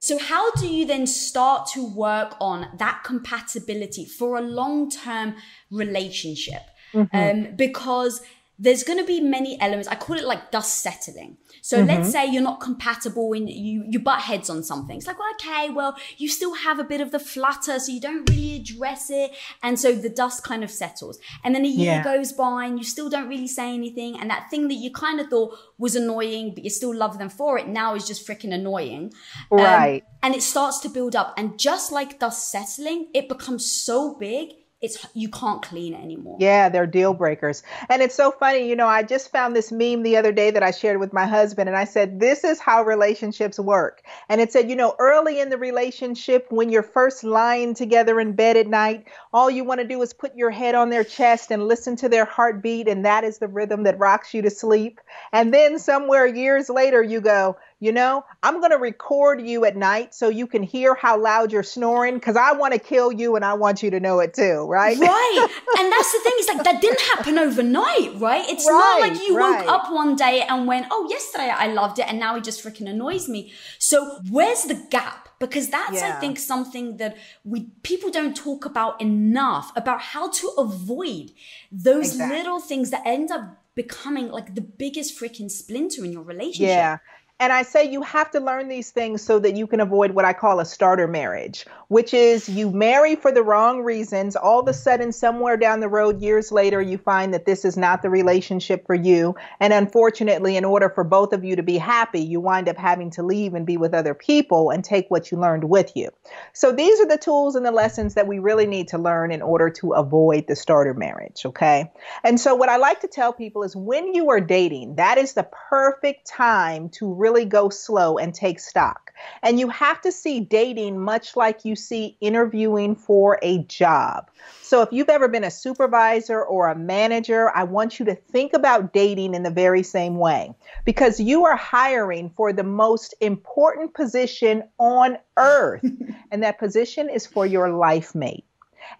So, 0.00 0.18
how 0.18 0.50
do 0.52 0.66
you 0.66 0.84
then 0.86 1.06
start 1.06 1.66
to 1.72 1.82
work 1.82 2.36
on 2.38 2.68
that 2.78 3.02
compatibility 3.04 4.04
for 4.04 4.36
a 4.36 4.42
long 4.42 4.90
term 4.90 5.34
relationship? 5.70 6.62
Mm-hmm. 6.92 7.16
Um, 7.16 7.56
because 7.56 8.20
there's 8.56 8.84
going 8.84 8.98
to 8.98 9.04
be 9.04 9.20
many 9.20 9.60
elements. 9.60 9.88
I 9.88 9.96
call 9.96 10.16
it 10.16 10.24
like 10.24 10.52
dust 10.52 10.80
settling. 10.80 11.38
So 11.60 11.78
mm-hmm. 11.78 11.88
let's 11.88 12.12
say 12.12 12.26
you're 12.26 12.42
not 12.42 12.60
compatible 12.60 13.32
and 13.32 13.50
you, 13.50 13.84
you 13.88 13.98
butt 13.98 14.20
heads 14.20 14.48
on 14.48 14.62
something. 14.62 14.96
It's 14.96 15.06
like, 15.06 15.18
well, 15.18 15.32
okay, 15.34 15.70
well, 15.70 15.96
you 16.18 16.28
still 16.28 16.54
have 16.54 16.78
a 16.78 16.84
bit 16.84 17.00
of 17.00 17.10
the 17.10 17.18
flutter, 17.18 17.78
so 17.80 17.90
you 17.90 18.00
don't 18.00 18.28
really 18.30 18.56
address 18.56 19.10
it. 19.10 19.32
And 19.62 19.78
so 19.78 19.92
the 19.92 20.08
dust 20.08 20.44
kind 20.44 20.62
of 20.62 20.70
settles. 20.70 21.18
And 21.42 21.54
then 21.54 21.64
a 21.64 21.68
year 21.68 21.94
yeah. 21.94 22.04
goes 22.04 22.32
by 22.32 22.66
and 22.66 22.78
you 22.78 22.84
still 22.84 23.10
don't 23.10 23.28
really 23.28 23.48
say 23.48 23.74
anything. 23.74 24.20
And 24.20 24.30
that 24.30 24.50
thing 24.50 24.68
that 24.68 24.74
you 24.74 24.92
kind 24.92 25.18
of 25.18 25.28
thought 25.28 25.58
was 25.78 25.96
annoying, 25.96 26.54
but 26.54 26.62
you 26.62 26.70
still 26.70 26.94
love 26.94 27.18
them 27.18 27.30
for 27.30 27.58
it 27.58 27.66
now 27.66 27.94
is 27.96 28.06
just 28.06 28.26
freaking 28.26 28.54
annoying. 28.54 29.12
Um, 29.50 29.58
right. 29.58 30.02
Um, 30.02 30.08
and 30.22 30.34
it 30.34 30.42
starts 30.42 30.78
to 30.80 30.88
build 30.88 31.16
up. 31.16 31.34
And 31.36 31.58
just 31.58 31.90
like 31.90 32.20
dust 32.20 32.50
settling, 32.50 33.08
it 33.14 33.28
becomes 33.28 33.70
so 33.70 34.14
big 34.14 34.50
it's 34.84 35.06
you 35.14 35.28
can't 35.28 35.62
clean 35.62 35.94
it 35.94 36.02
anymore. 36.02 36.36
Yeah, 36.38 36.68
they're 36.68 36.86
deal 36.86 37.14
breakers. 37.14 37.62
And 37.88 38.02
it's 38.02 38.14
so 38.14 38.30
funny, 38.30 38.68
you 38.68 38.76
know, 38.76 38.86
I 38.86 39.02
just 39.02 39.32
found 39.32 39.56
this 39.56 39.72
meme 39.72 40.02
the 40.02 40.16
other 40.16 40.30
day 40.30 40.50
that 40.50 40.62
I 40.62 40.70
shared 40.70 41.00
with 41.00 41.12
my 41.12 41.26
husband 41.26 41.68
and 41.68 41.76
I 41.76 41.84
said, 41.84 42.20
"This 42.20 42.44
is 42.44 42.60
how 42.60 42.82
relationships 42.82 43.58
work." 43.58 44.02
And 44.28 44.40
it 44.40 44.52
said, 44.52 44.68
you 44.68 44.76
know, 44.76 44.94
early 44.98 45.40
in 45.40 45.48
the 45.48 45.56
relationship 45.56 46.46
when 46.50 46.68
you're 46.68 46.82
first 46.82 47.24
lying 47.24 47.74
together 47.74 48.20
in 48.20 48.32
bed 48.32 48.56
at 48.56 48.66
night, 48.66 49.06
all 49.32 49.50
you 49.50 49.64
want 49.64 49.80
to 49.80 49.86
do 49.86 50.00
is 50.02 50.12
put 50.12 50.36
your 50.36 50.50
head 50.50 50.74
on 50.74 50.90
their 50.90 51.04
chest 51.04 51.50
and 51.50 51.66
listen 51.66 51.96
to 51.96 52.08
their 52.08 52.26
heartbeat 52.26 52.86
and 52.86 53.04
that 53.04 53.24
is 53.24 53.38
the 53.38 53.48
rhythm 53.48 53.84
that 53.84 53.98
rocks 53.98 54.34
you 54.34 54.42
to 54.42 54.50
sleep. 54.50 55.00
And 55.32 55.54
then 55.54 55.78
somewhere 55.78 56.26
years 56.26 56.68
later 56.68 57.02
you 57.02 57.20
go, 57.20 57.56
you 57.84 57.92
know, 57.92 58.24
I'm 58.42 58.60
going 58.60 58.70
to 58.70 58.78
record 58.78 59.46
you 59.46 59.66
at 59.66 59.76
night 59.76 60.14
so 60.14 60.30
you 60.30 60.46
can 60.46 60.62
hear 60.62 60.94
how 60.94 61.20
loud 61.20 61.52
you're 61.52 61.62
snoring 61.62 62.14
because 62.14 62.34
I 62.34 62.52
want 62.52 62.72
to 62.72 62.78
kill 62.78 63.12
you 63.12 63.36
and 63.36 63.44
I 63.44 63.52
want 63.52 63.82
you 63.82 63.90
to 63.90 64.00
know 64.00 64.20
it 64.20 64.32
too, 64.32 64.64
right? 64.66 64.96
Right. 64.98 65.48
and 65.78 65.92
that's 65.92 66.12
the 66.12 66.20
thing, 66.20 66.32
is 66.38 66.48
like 66.48 66.64
that 66.64 66.80
didn't 66.80 67.02
happen 67.02 67.38
overnight, 67.38 68.18
right? 68.18 68.48
It's 68.48 68.66
right, 68.66 68.72
not 68.72 69.00
like 69.02 69.28
you 69.28 69.36
right. 69.36 69.66
woke 69.66 69.68
up 69.68 69.92
one 69.92 70.16
day 70.16 70.46
and 70.48 70.66
went, 70.66 70.86
oh, 70.90 71.06
yesterday 71.10 71.52
I 71.54 71.66
loved 71.66 71.98
it 71.98 72.08
and 72.08 72.18
now 72.18 72.36
he 72.36 72.40
just 72.40 72.64
freaking 72.64 72.88
annoys 72.88 73.28
me. 73.28 73.52
So 73.78 74.18
where's 74.30 74.62
the 74.62 74.82
gap? 74.90 75.28
Because 75.38 75.68
that's, 75.68 76.00
yeah. 76.00 76.16
I 76.16 76.20
think, 76.20 76.38
something 76.38 76.96
that 76.96 77.18
we 77.44 77.68
people 77.82 78.10
don't 78.10 78.34
talk 78.34 78.64
about 78.64 78.98
enough 79.02 79.72
about 79.76 80.00
how 80.00 80.30
to 80.30 80.46
avoid 80.56 81.32
those 81.70 82.12
exactly. 82.12 82.38
little 82.38 82.60
things 82.60 82.90
that 82.92 83.02
end 83.04 83.30
up 83.30 83.60
becoming 83.74 84.30
like 84.30 84.54
the 84.54 84.60
biggest 84.60 85.18
freaking 85.20 85.50
splinter 85.50 86.04
in 86.04 86.12
your 86.12 86.22
relationship. 86.22 86.68
Yeah. 86.68 86.98
And 87.44 87.52
I 87.52 87.62
say 87.62 87.84
you 87.84 88.00
have 88.00 88.30
to 88.30 88.40
learn 88.40 88.68
these 88.68 88.90
things 88.90 89.20
so 89.20 89.38
that 89.38 89.54
you 89.54 89.66
can 89.66 89.80
avoid 89.80 90.12
what 90.12 90.24
I 90.24 90.32
call 90.32 90.60
a 90.60 90.64
starter 90.64 91.06
marriage, 91.06 91.66
which 91.88 92.14
is 92.14 92.48
you 92.48 92.70
marry 92.70 93.16
for 93.16 93.30
the 93.30 93.42
wrong 93.42 93.82
reasons. 93.82 94.34
All 94.34 94.60
of 94.60 94.66
a 94.66 94.72
sudden, 94.72 95.12
somewhere 95.12 95.58
down 95.58 95.80
the 95.80 95.88
road, 95.90 96.22
years 96.22 96.50
later, 96.50 96.80
you 96.80 96.96
find 96.96 97.34
that 97.34 97.44
this 97.44 97.66
is 97.66 97.76
not 97.76 98.00
the 98.00 98.08
relationship 98.08 98.86
for 98.86 98.94
you. 98.94 99.36
And 99.60 99.74
unfortunately, 99.74 100.56
in 100.56 100.64
order 100.64 100.88
for 100.88 101.04
both 101.04 101.34
of 101.34 101.44
you 101.44 101.54
to 101.56 101.62
be 101.62 101.76
happy, 101.76 102.22
you 102.22 102.40
wind 102.40 102.66
up 102.66 102.78
having 102.78 103.10
to 103.10 103.22
leave 103.22 103.52
and 103.52 103.66
be 103.66 103.76
with 103.76 103.92
other 103.92 104.14
people 104.14 104.70
and 104.70 104.82
take 104.82 105.10
what 105.10 105.30
you 105.30 105.38
learned 105.38 105.64
with 105.64 105.94
you. 105.94 106.08
So 106.54 106.72
these 106.72 106.98
are 107.00 107.06
the 107.06 107.18
tools 107.18 107.56
and 107.56 107.66
the 107.66 107.72
lessons 107.72 108.14
that 108.14 108.26
we 108.26 108.38
really 108.38 108.66
need 108.66 108.88
to 108.88 108.96
learn 108.96 109.30
in 109.30 109.42
order 109.42 109.68
to 109.68 109.92
avoid 109.92 110.46
the 110.46 110.56
starter 110.56 110.94
marriage. 110.94 111.44
Okay. 111.44 111.92
And 112.22 112.40
so, 112.40 112.54
what 112.54 112.70
I 112.70 112.78
like 112.78 113.00
to 113.00 113.08
tell 113.08 113.34
people 113.34 113.64
is 113.64 113.76
when 113.76 114.14
you 114.14 114.30
are 114.30 114.40
dating, 114.40 114.94
that 114.94 115.18
is 115.18 115.34
the 115.34 115.46
perfect 115.68 116.26
time 116.26 116.88
to 116.88 117.12
really 117.12 117.33
go 117.42 117.70
slow 117.70 118.18
and 118.18 118.34
take 118.34 118.60
stock. 118.60 119.12
And 119.42 119.58
you 119.58 119.68
have 119.68 120.00
to 120.02 120.12
see 120.12 120.40
dating 120.40 121.00
much 121.00 121.36
like 121.36 121.64
you 121.64 121.74
see 121.76 122.16
interviewing 122.20 122.94
for 122.94 123.38
a 123.42 123.58
job. 123.64 124.30
So 124.62 124.82
if 124.82 124.90
you've 124.92 125.08
ever 125.08 125.28
been 125.28 125.44
a 125.44 125.50
supervisor 125.50 126.42
or 126.42 126.68
a 126.68 126.76
manager, 126.76 127.50
I 127.54 127.64
want 127.64 127.98
you 127.98 128.04
to 128.06 128.14
think 128.14 128.52
about 128.52 128.92
dating 128.92 129.34
in 129.34 129.42
the 129.42 129.50
very 129.50 129.82
same 129.82 130.18
way 130.18 130.54
because 130.84 131.18
you 131.18 131.44
are 131.46 131.56
hiring 131.56 132.30
for 132.30 132.52
the 132.52 132.64
most 132.64 133.14
important 133.20 133.94
position 133.94 134.64
on 134.78 135.18
earth. 135.36 135.84
and 136.30 136.42
that 136.42 136.58
position 136.58 137.08
is 137.08 137.26
for 137.26 137.46
your 137.46 137.70
life 137.70 138.14
mate. 138.14 138.44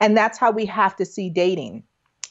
And 0.01 0.17
that's 0.17 0.39
how 0.39 0.51
we 0.51 0.67
have 0.67 0.97
to 0.97 1.05
see 1.05 1.31
dating 1.31 1.85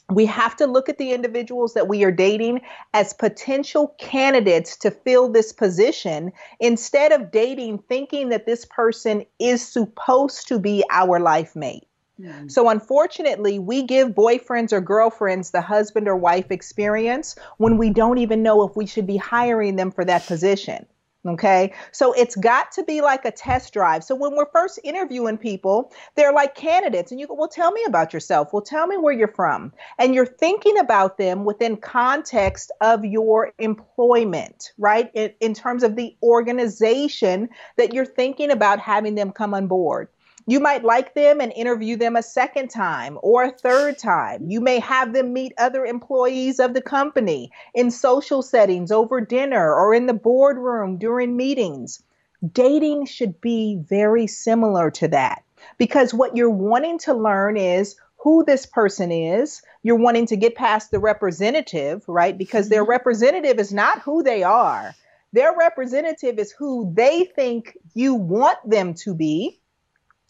we 0.09 0.25
have 0.25 0.55
to 0.57 0.67
look 0.67 0.89
at 0.89 0.97
the 0.97 1.11
individuals 1.11 1.73
that 1.73 1.87
we 1.87 2.03
are 2.03 2.11
dating 2.11 2.61
as 2.93 3.13
potential 3.13 3.95
candidates 3.97 4.75
to 4.77 4.91
fill 4.91 5.29
this 5.29 5.53
position 5.53 6.31
instead 6.59 7.11
of 7.11 7.31
dating 7.31 7.79
thinking 7.89 8.29
that 8.29 8.45
this 8.45 8.65
person 8.65 9.25
is 9.39 9.65
supposed 9.65 10.47
to 10.47 10.59
be 10.59 10.83
our 10.91 11.19
life 11.19 11.55
mate. 11.55 11.87
Mm. 12.19 12.51
So, 12.51 12.69
unfortunately, 12.69 13.57
we 13.57 13.83
give 13.83 14.09
boyfriends 14.09 14.71
or 14.71 14.81
girlfriends 14.81 15.51
the 15.51 15.61
husband 15.61 16.07
or 16.07 16.15
wife 16.15 16.51
experience 16.51 17.35
when 17.57 17.77
we 17.77 17.89
don't 17.89 18.19
even 18.19 18.43
know 18.43 18.67
if 18.67 18.75
we 18.75 18.85
should 18.85 19.07
be 19.07 19.17
hiring 19.17 19.77
them 19.77 19.89
for 19.89 20.05
that 20.05 20.27
position. 20.27 20.85
Okay. 21.25 21.71
So 21.93 22.11
it's 22.11 22.35
got 22.35 22.73
to 22.73 22.83
be 22.83 22.99
like 22.99 23.23
a 23.23 23.31
test 23.31 23.71
drive. 23.71 24.03
So 24.03 24.13
when 24.13 24.35
we're 24.35 24.49
first 24.51 24.77
interviewing 24.83 25.37
people, 25.37 25.93
they're 26.15 26.33
like 26.33 26.53
candidates 26.53 27.11
and 27.11 27.19
you 27.19 27.27
go, 27.27 27.33
well, 27.33 27.47
tell 27.47 27.71
me 27.71 27.81
about 27.87 28.11
yourself. 28.11 28.51
Well, 28.51 28.61
tell 28.61 28.87
me 28.87 28.97
where 28.97 29.13
you're 29.13 29.29
from. 29.29 29.71
And 29.97 30.13
you're 30.13 30.25
thinking 30.25 30.77
about 30.77 31.17
them 31.17 31.45
within 31.45 31.77
context 31.77 32.73
of 32.81 33.05
your 33.05 33.53
employment, 33.57 34.73
right? 34.77 35.09
In, 35.13 35.31
in 35.39 35.53
terms 35.53 35.83
of 35.83 35.95
the 35.95 36.13
organization 36.21 37.47
that 37.77 37.93
you're 37.93 38.05
thinking 38.05 38.51
about 38.51 38.79
having 38.79 39.15
them 39.15 39.31
come 39.31 39.53
on 39.53 39.67
board. 39.67 40.09
You 40.45 40.59
might 40.59 40.83
like 40.83 41.13
them 41.13 41.39
and 41.39 41.53
interview 41.53 41.95
them 41.95 42.15
a 42.15 42.23
second 42.23 42.69
time 42.69 43.17
or 43.21 43.43
a 43.43 43.51
third 43.51 43.97
time. 43.97 44.49
You 44.49 44.59
may 44.59 44.79
have 44.79 45.13
them 45.13 45.31
meet 45.31 45.53
other 45.57 45.85
employees 45.85 46.59
of 46.59 46.73
the 46.73 46.81
company 46.81 47.51
in 47.73 47.91
social 47.91 48.41
settings 48.41 48.91
over 48.91 49.21
dinner 49.21 49.73
or 49.73 49.93
in 49.93 50.05
the 50.05 50.13
boardroom 50.13 50.97
during 50.97 51.37
meetings. 51.37 52.03
Dating 52.51 53.05
should 53.05 53.39
be 53.39 53.77
very 53.87 54.27
similar 54.27 54.91
to 54.91 55.07
that 55.09 55.43
because 55.77 56.13
what 56.13 56.35
you're 56.35 56.49
wanting 56.49 56.99
to 56.99 57.13
learn 57.13 57.55
is 57.55 57.95
who 58.17 58.43
this 58.43 58.65
person 58.65 59.11
is. 59.11 59.61
You're 59.81 59.95
wanting 59.95 60.25
to 60.27 60.35
get 60.35 60.55
past 60.55 60.91
the 60.91 60.99
representative, 60.99 62.03
right? 62.07 62.37
Because 62.37 62.69
their 62.69 62.81
mm-hmm. 62.81 62.91
representative 62.91 63.59
is 63.59 63.71
not 63.71 64.01
who 64.01 64.23
they 64.23 64.43
are. 64.43 64.93
Their 65.33 65.55
representative 65.57 66.37
is 66.37 66.51
who 66.51 66.91
they 66.93 67.25
think 67.35 67.77
you 67.93 68.13
want 68.13 68.57
them 68.69 68.93
to 68.95 69.13
be. 69.15 69.59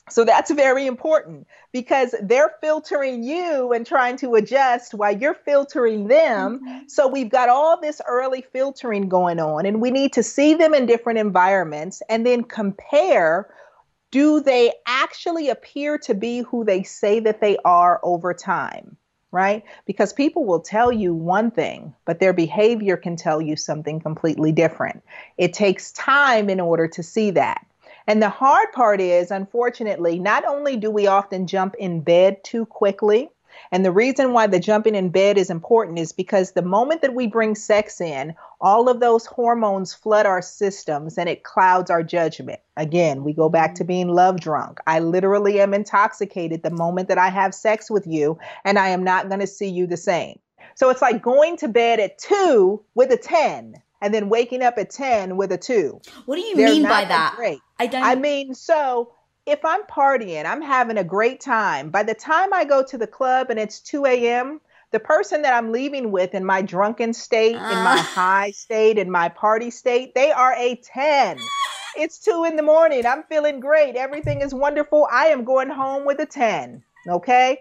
So 0.09 0.25
that's 0.25 0.51
very 0.51 0.85
important 0.85 1.47
because 1.71 2.13
they're 2.21 2.53
filtering 2.59 3.23
you 3.23 3.71
and 3.71 3.85
trying 3.85 4.17
to 4.17 4.35
adjust 4.35 4.93
while 4.93 5.15
you're 5.15 5.33
filtering 5.33 6.07
them. 6.07 6.59
Mm-hmm. 6.59 6.87
So 6.87 7.07
we've 7.07 7.29
got 7.29 7.47
all 7.47 7.79
this 7.79 8.01
early 8.07 8.41
filtering 8.41 9.07
going 9.07 9.39
on, 9.39 9.65
and 9.65 9.81
we 9.81 9.91
need 9.91 10.13
to 10.13 10.23
see 10.23 10.55
them 10.55 10.73
in 10.73 10.85
different 10.85 11.19
environments 11.19 12.01
and 12.09 12.25
then 12.25 12.43
compare 12.43 13.49
do 14.11 14.41
they 14.41 14.71
actually 14.85 15.49
appear 15.49 15.97
to 15.97 16.13
be 16.13 16.41
who 16.41 16.63
they 16.63 16.83
say 16.83 17.19
that 17.21 17.41
they 17.41 17.57
are 17.65 17.99
over 18.03 18.33
time? 18.33 18.97
Right? 19.31 19.63
Because 19.87 20.13
people 20.13 20.45
will 20.45 20.59
tell 20.59 20.91
you 20.91 21.15
one 21.15 21.49
thing, 21.49 21.95
but 22.05 22.19
their 22.19 22.33
behavior 22.33 22.97
can 22.97 23.15
tell 23.15 23.41
you 23.41 23.55
something 23.55 23.99
completely 23.99 24.51
different. 24.51 25.01
It 25.37 25.53
takes 25.53 25.91
time 25.93 26.51
in 26.51 26.59
order 26.59 26.87
to 26.89 27.01
see 27.01 27.31
that. 27.31 27.65
And 28.07 28.21
the 28.21 28.29
hard 28.29 28.71
part 28.73 29.01
is, 29.01 29.31
unfortunately, 29.31 30.19
not 30.19 30.45
only 30.45 30.75
do 30.75 30.91
we 30.91 31.07
often 31.07 31.47
jump 31.47 31.75
in 31.75 32.01
bed 32.01 32.43
too 32.43 32.65
quickly, 32.65 33.29
and 33.71 33.85
the 33.85 33.91
reason 33.91 34.33
why 34.33 34.47
the 34.47 34.59
jumping 34.59 34.95
in 34.95 35.09
bed 35.09 35.37
is 35.37 35.49
important 35.49 35.99
is 35.99 36.11
because 36.11 36.51
the 36.51 36.61
moment 36.61 37.01
that 37.01 37.13
we 37.13 37.27
bring 37.27 37.55
sex 37.55 38.01
in, 38.01 38.35
all 38.61 38.89
of 38.89 38.99
those 38.99 39.25
hormones 39.25 39.93
flood 39.93 40.25
our 40.25 40.41
systems 40.41 41.17
and 41.17 41.29
it 41.29 41.43
clouds 41.43 41.89
our 41.89 42.03
judgment. 42.03 42.59
Again, 42.77 43.23
we 43.23 43.33
go 43.33 43.49
back 43.49 43.75
to 43.75 43.83
mm-hmm. 43.83 43.87
being 43.87 44.07
love 44.09 44.39
drunk. 44.39 44.79
I 44.87 44.99
literally 44.99 45.59
am 45.59 45.73
intoxicated 45.73 46.63
the 46.63 46.71
moment 46.71 47.07
that 47.07 47.17
I 47.17 47.29
have 47.29 47.53
sex 47.53 47.89
with 47.89 48.07
you, 48.07 48.37
and 48.65 48.77
I 48.77 48.89
am 48.89 49.03
not 49.03 49.29
going 49.29 49.41
to 49.41 49.47
see 49.47 49.69
you 49.69 49.87
the 49.87 49.97
same. 49.97 50.39
So 50.75 50.89
it's 50.89 51.01
like 51.01 51.21
going 51.21 51.57
to 51.57 51.67
bed 51.67 51.99
at 51.99 52.17
two 52.17 52.83
with 52.95 53.11
a 53.11 53.17
10 53.17 53.75
and 54.03 54.13
then 54.13 54.27
waking 54.27 54.61
up 54.61 54.77
at 54.77 54.89
10 54.89 55.37
with 55.37 55.51
a 55.53 55.57
two. 55.57 56.01
What 56.25 56.35
do 56.35 56.41
you 56.41 56.57
They're 56.57 56.67
mean 56.67 56.83
by 56.83 57.05
that? 57.05 57.35
Great. 57.37 57.59
I 57.79 57.87
don't. 57.87 58.03
I 58.03 58.15
mean, 58.15 58.53
so 58.53 59.13
if 59.45 59.63
I'm 59.63 59.83
partying, 59.83 60.45
I'm 60.45 60.61
having 60.61 60.97
a 60.97 61.03
great 61.05 61.39
time. 61.39 61.89
By 61.89 62.03
the 62.03 62.13
time 62.13 62.53
I 62.53 62.65
go 62.65 62.83
to 62.83 62.97
the 62.97 63.07
club 63.07 63.49
and 63.49 63.57
it's 63.57 63.79
2 63.79 64.05
a.m., 64.05 64.59
the 64.91 64.99
person 64.99 65.41
that 65.43 65.53
I'm 65.53 65.71
leaving 65.71 66.11
with 66.11 66.35
in 66.35 66.45
my 66.45 66.61
drunken 66.61 67.13
state, 67.13 67.55
uh. 67.55 67.69
in 67.69 67.77
my 67.77 67.97
ah. 67.97 68.11
high 68.13 68.51
state, 68.51 68.97
in 68.97 69.09
my 69.09 69.29
party 69.29 69.71
state, 69.71 70.13
they 70.15 70.31
are 70.31 70.53
a 70.53 70.75
10. 70.75 71.37
It's 71.95 72.19
2 72.19 72.43
in 72.43 72.57
the 72.57 72.63
morning. 72.63 73.05
I'm 73.05 73.23
feeling 73.23 73.61
great. 73.61 73.95
Everything 73.95 74.41
is 74.41 74.53
wonderful. 74.53 75.07
I 75.11 75.27
am 75.27 75.45
going 75.45 75.69
home 75.69 76.05
with 76.05 76.19
a 76.19 76.25
10. 76.25 76.83
Okay? 77.07 77.59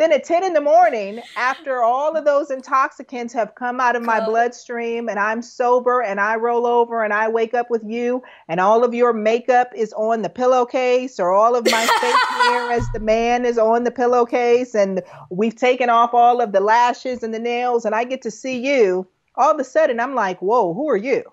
Then 0.00 0.12
at 0.12 0.24
10 0.24 0.44
in 0.44 0.54
the 0.54 0.62
morning, 0.62 1.20
after 1.36 1.82
all 1.82 2.16
of 2.16 2.24
those 2.24 2.50
intoxicants 2.50 3.34
have 3.34 3.54
come 3.54 3.80
out 3.80 3.96
of 3.96 4.02
my 4.02 4.24
bloodstream 4.24 5.10
and 5.10 5.18
I'm 5.18 5.42
sober 5.42 6.00
and 6.00 6.18
I 6.18 6.36
roll 6.36 6.66
over 6.66 7.04
and 7.04 7.12
I 7.12 7.28
wake 7.28 7.52
up 7.52 7.68
with 7.68 7.82
you 7.84 8.22
and 8.48 8.60
all 8.60 8.82
of 8.82 8.94
your 8.94 9.12
makeup 9.12 9.68
is 9.76 9.92
on 9.92 10.22
the 10.22 10.30
pillowcase 10.30 11.20
or 11.20 11.34
all 11.34 11.54
of 11.54 11.70
my 11.70 11.86
fake 12.00 12.28
hair 12.30 12.72
as 12.72 12.88
the 12.94 13.00
man 13.00 13.44
is 13.44 13.58
on 13.58 13.84
the 13.84 13.90
pillowcase 13.90 14.74
and 14.74 15.02
we've 15.28 15.54
taken 15.54 15.90
off 15.90 16.14
all 16.14 16.40
of 16.40 16.52
the 16.52 16.60
lashes 16.60 17.22
and 17.22 17.34
the 17.34 17.38
nails 17.38 17.84
and 17.84 17.94
I 17.94 18.04
get 18.04 18.22
to 18.22 18.30
see 18.30 18.56
you, 18.56 19.06
all 19.34 19.52
of 19.52 19.60
a 19.60 19.64
sudden 19.64 20.00
I'm 20.00 20.14
like, 20.14 20.40
whoa, 20.40 20.72
who 20.72 20.88
are 20.88 20.96
you? 20.96 21.24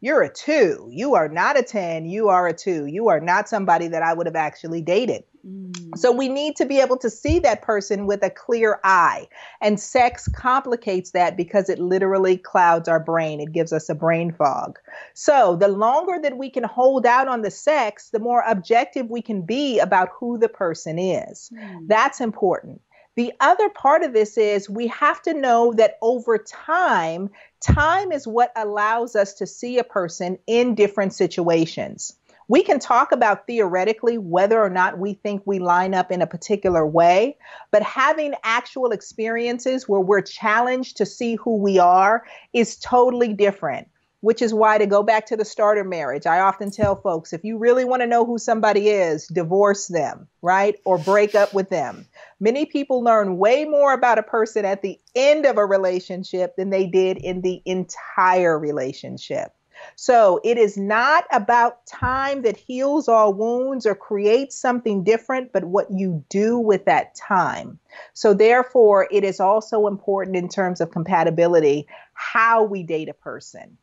You're 0.00 0.22
a 0.22 0.32
two. 0.32 0.88
You 0.88 1.16
are 1.16 1.28
not 1.28 1.58
a 1.58 1.64
10. 1.64 2.06
You 2.06 2.28
are 2.28 2.46
a 2.46 2.52
two. 2.52 2.86
You 2.86 3.08
are 3.08 3.18
not 3.18 3.48
somebody 3.48 3.88
that 3.88 4.04
I 4.04 4.14
would 4.14 4.26
have 4.26 4.36
actually 4.36 4.82
dated. 4.82 5.24
Mm. 5.46 5.96
So 5.96 6.10
we 6.10 6.28
need 6.28 6.56
to 6.56 6.66
be 6.66 6.80
able 6.80 6.96
to 6.98 7.10
see 7.10 7.38
that 7.40 7.62
person 7.62 8.06
with 8.06 8.22
a 8.22 8.30
clear 8.30 8.80
eye. 8.82 9.28
And 9.60 9.78
sex 9.78 10.28
complicates 10.28 11.10
that 11.12 11.36
because 11.36 11.68
it 11.68 11.78
literally 11.78 12.36
clouds 12.36 12.88
our 12.88 13.00
brain. 13.00 13.40
It 13.40 13.52
gives 13.52 13.72
us 13.72 13.88
a 13.88 13.94
brain 13.94 14.32
fog. 14.32 14.78
So 15.12 15.56
the 15.56 15.68
longer 15.68 16.18
that 16.22 16.36
we 16.36 16.50
can 16.50 16.64
hold 16.64 17.06
out 17.06 17.28
on 17.28 17.42
the 17.42 17.50
sex, 17.50 18.10
the 18.10 18.18
more 18.18 18.42
objective 18.46 19.10
we 19.10 19.22
can 19.22 19.42
be 19.42 19.78
about 19.78 20.10
who 20.18 20.38
the 20.38 20.48
person 20.48 20.98
is. 20.98 21.50
Mm. 21.54 21.88
That's 21.88 22.20
important. 22.20 22.80
The 23.16 23.32
other 23.38 23.68
part 23.68 24.02
of 24.02 24.12
this 24.12 24.36
is 24.36 24.68
we 24.68 24.88
have 24.88 25.22
to 25.22 25.34
know 25.34 25.72
that 25.74 25.98
over 26.02 26.36
time, 26.36 27.30
time 27.60 28.10
is 28.10 28.26
what 28.26 28.50
allows 28.56 29.14
us 29.14 29.34
to 29.34 29.46
see 29.46 29.78
a 29.78 29.84
person 29.84 30.38
in 30.48 30.74
different 30.74 31.12
situations. 31.12 32.16
We 32.48 32.62
can 32.62 32.78
talk 32.78 33.12
about 33.12 33.46
theoretically 33.46 34.18
whether 34.18 34.62
or 34.62 34.70
not 34.70 34.98
we 34.98 35.14
think 35.14 35.42
we 35.44 35.58
line 35.58 35.94
up 35.94 36.10
in 36.10 36.22
a 36.22 36.26
particular 36.26 36.86
way, 36.86 37.36
but 37.70 37.82
having 37.82 38.34
actual 38.42 38.90
experiences 38.90 39.88
where 39.88 40.00
we're 40.00 40.20
challenged 40.20 40.98
to 40.98 41.06
see 41.06 41.36
who 41.36 41.56
we 41.56 41.78
are 41.78 42.24
is 42.52 42.76
totally 42.76 43.32
different 43.32 43.88
which 44.24 44.40
is 44.40 44.54
why 44.54 44.78
to 44.78 44.86
go 44.86 45.02
back 45.02 45.26
to 45.26 45.36
the 45.36 45.44
starter 45.44 45.84
marriage, 45.84 46.24
I 46.24 46.40
often 46.40 46.70
tell 46.70 46.96
folks 46.96 47.34
if 47.34 47.44
you 47.44 47.58
really 47.58 47.84
want 47.84 48.00
to 48.00 48.06
know 48.06 48.24
who 48.24 48.38
somebody 48.38 48.88
is, 48.88 49.26
divorce 49.26 49.86
them, 49.86 50.28
right? 50.40 50.76
Or 50.86 50.96
break 50.96 51.34
up 51.34 51.52
with 51.52 51.68
them. 51.68 52.06
Many 52.40 52.64
people 52.64 53.04
learn 53.04 53.36
way 53.36 53.66
more 53.66 53.92
about 53.92 54.18
a 54.18 54.22
person 54.22 54.64
at 54.64 54.80
the 54.80 54.98
end 55.14 55.44
of 55.44 55.58
a 55.58 55.66
relationship 55.66 56.56
than 56.56 56.70
they 56.70 56.86
did 56.86 57.18
in 57.18 57.42
the 57.42 57.60
entire 57.66 58.58
relationship. 58.58 59.52
So 59.96 60.40
it 60.44 60.58
is 60.58 60.76
not 60.76 61.24
about 61.32 61.86
time 61.86 62.42
that 62.42 62.56
heals 62.56 63.08
all 63.08 63.32
wounds 63.32 63.86
or 63.86 63.94
creates 63.94 64.56
something 64.56 65.04
different, 65.04 65.52
but 65.52 65.64
what 65.64 65.90
you 65.90 66.24
do 66.28 66.58
with 66.58 66.84
that 66.86 67.14
time. 67.14 67.78
So 68.12 68.34
therefore, 68.34 69.08
it 69.10 69.24
is 69.24 69.40
also 69.40 69.86
important 69.86 70.36
in 70.36 70.48
terms 70.48 70.80
of 70.80 70.90
compatibility 70.90 71.86
how 72.14 72.64
we 72.64 72.82
date 72.82 73.08
a 73.08 73.14
person. 73.14 73.76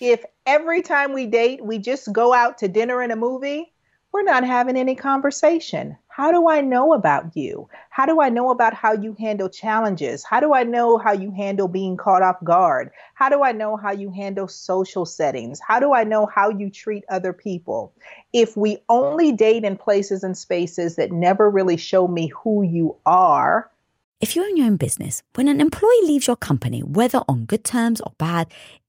If 0.00 0.24
every 0.46 0.82
time 0.82 1.12
we 1.12 1.26
date, 1.26 1.64
we 1.64 1.78
just 1.78 2.12
go 2.12 2.32
out 2.32 2.58
to 2.58 2.68
dinner 2.68 3.02
and 3.02 3.12
a 3.12 3.16
movie, 3.16 3.72
we're 4.12 4.22
not 4.22 4.44
having 4.44 4.76
any 4.76 4.94
conversation. 4.94 5.96
How 6.20 6.30
do 6.32 6.50
I 6.50 6.60
know 6.60 6.92
about 6.92 7.34
you? 7.34 7.66
How 7.88 8.04
do 8.04 8.20
I 8.20 8.28
know 8.28 8.50
about 8.50 8.74
how 8.74 8.92
you 8.92 9.16
handle 9.18 9.48
challenges? 9.48 10.22
How 10.22 10.38
do 10.38 10.52
I 10.52 10.64
know 10.64 10.98
how 10.98 11.12
you 11.12 11.30
handle 11.30 11.66
being 11.66 11.96
caught 11.96 12.20
off 12.20 12.36
guard? 12.44 12.90
How 13.14 13.30
do 13.30 13.42
I 13.42 13.52
know 13.52 13.78
how 13.78 13.92
you 13.92 14.10
handle 14.10 14.46
social 14.46 15.06
settings? 15.06 15.60
How 15.66 15.80
do 15.80 15.94
I 15.94 16.04
know 16.04 16.26
how 16.26 16.50
you 16.50 16.68
treat 16.68 17.04
other 17.08 17.32
people? 17.32 17.94
If 18.34 18.54
we 18.54 18.76
only 18.90 19.32
date 19.32 19.64
in 19.64 19.78
places 19.78 20.22
and 20.22 20.36
spaces 20.36 20.96
that 20.96 21.10
never 21.10 21.48
really 21.48 21.78
show 21.78 22.06
me 22.06 22.26
who 22.26 22.64
you 22.64 22.96
are, 23.06 23.70
if 24.20 24.36
you 24.36 24.44
own 24.44 24.58
your 24.58 24.66
own 24.66 24.76
business, 24.76 25.22
when 25.36 25.48
an 25.48 25.62
employee 25.62 26.02
leaves 26.02 26.26
your 26.26 26.36
company, 26.36 26.82
whether 26.82 27.22
on 27.26 27.46
good 27.46 27.64
terms 27.64 28.02
or 28.02 28.12
bad, 28.18 28.52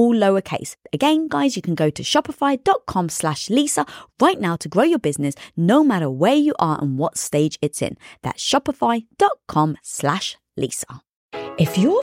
all 0.00 0.14
lowercase. 0.14 0.76
Again, 0.92 1.28
guys, 1.28 1.56
you 1.56 1.62
can 1.62 1.74
go 1.74 1.90
to 1.90 2.02
shopify.com 2.02 3.08
slash 3.10 3.50
Lisa 3.50 3.84
right 4.20 4.40
now 4.40 4.56
to 4.56 4.68
grow 4.68 4.84
your 4.84 4.98
business 4.98 5.34
no 5.56 5.84
matter 5.84 6.08
where 6.08 6.40
you 6.46 6.54
are 6.58 6.78
and 6.80 6.98
what 6.98 7.18
stage 7.18 7.58
it's 7.60 7.82
in. 7.82 7.96
That's 8.22 8.42
shopify.com 8.42 9.76
slash 9.82 10.36
Lisa. 10.56 11.02
If 11.58 11.76
you're 11.76 12.02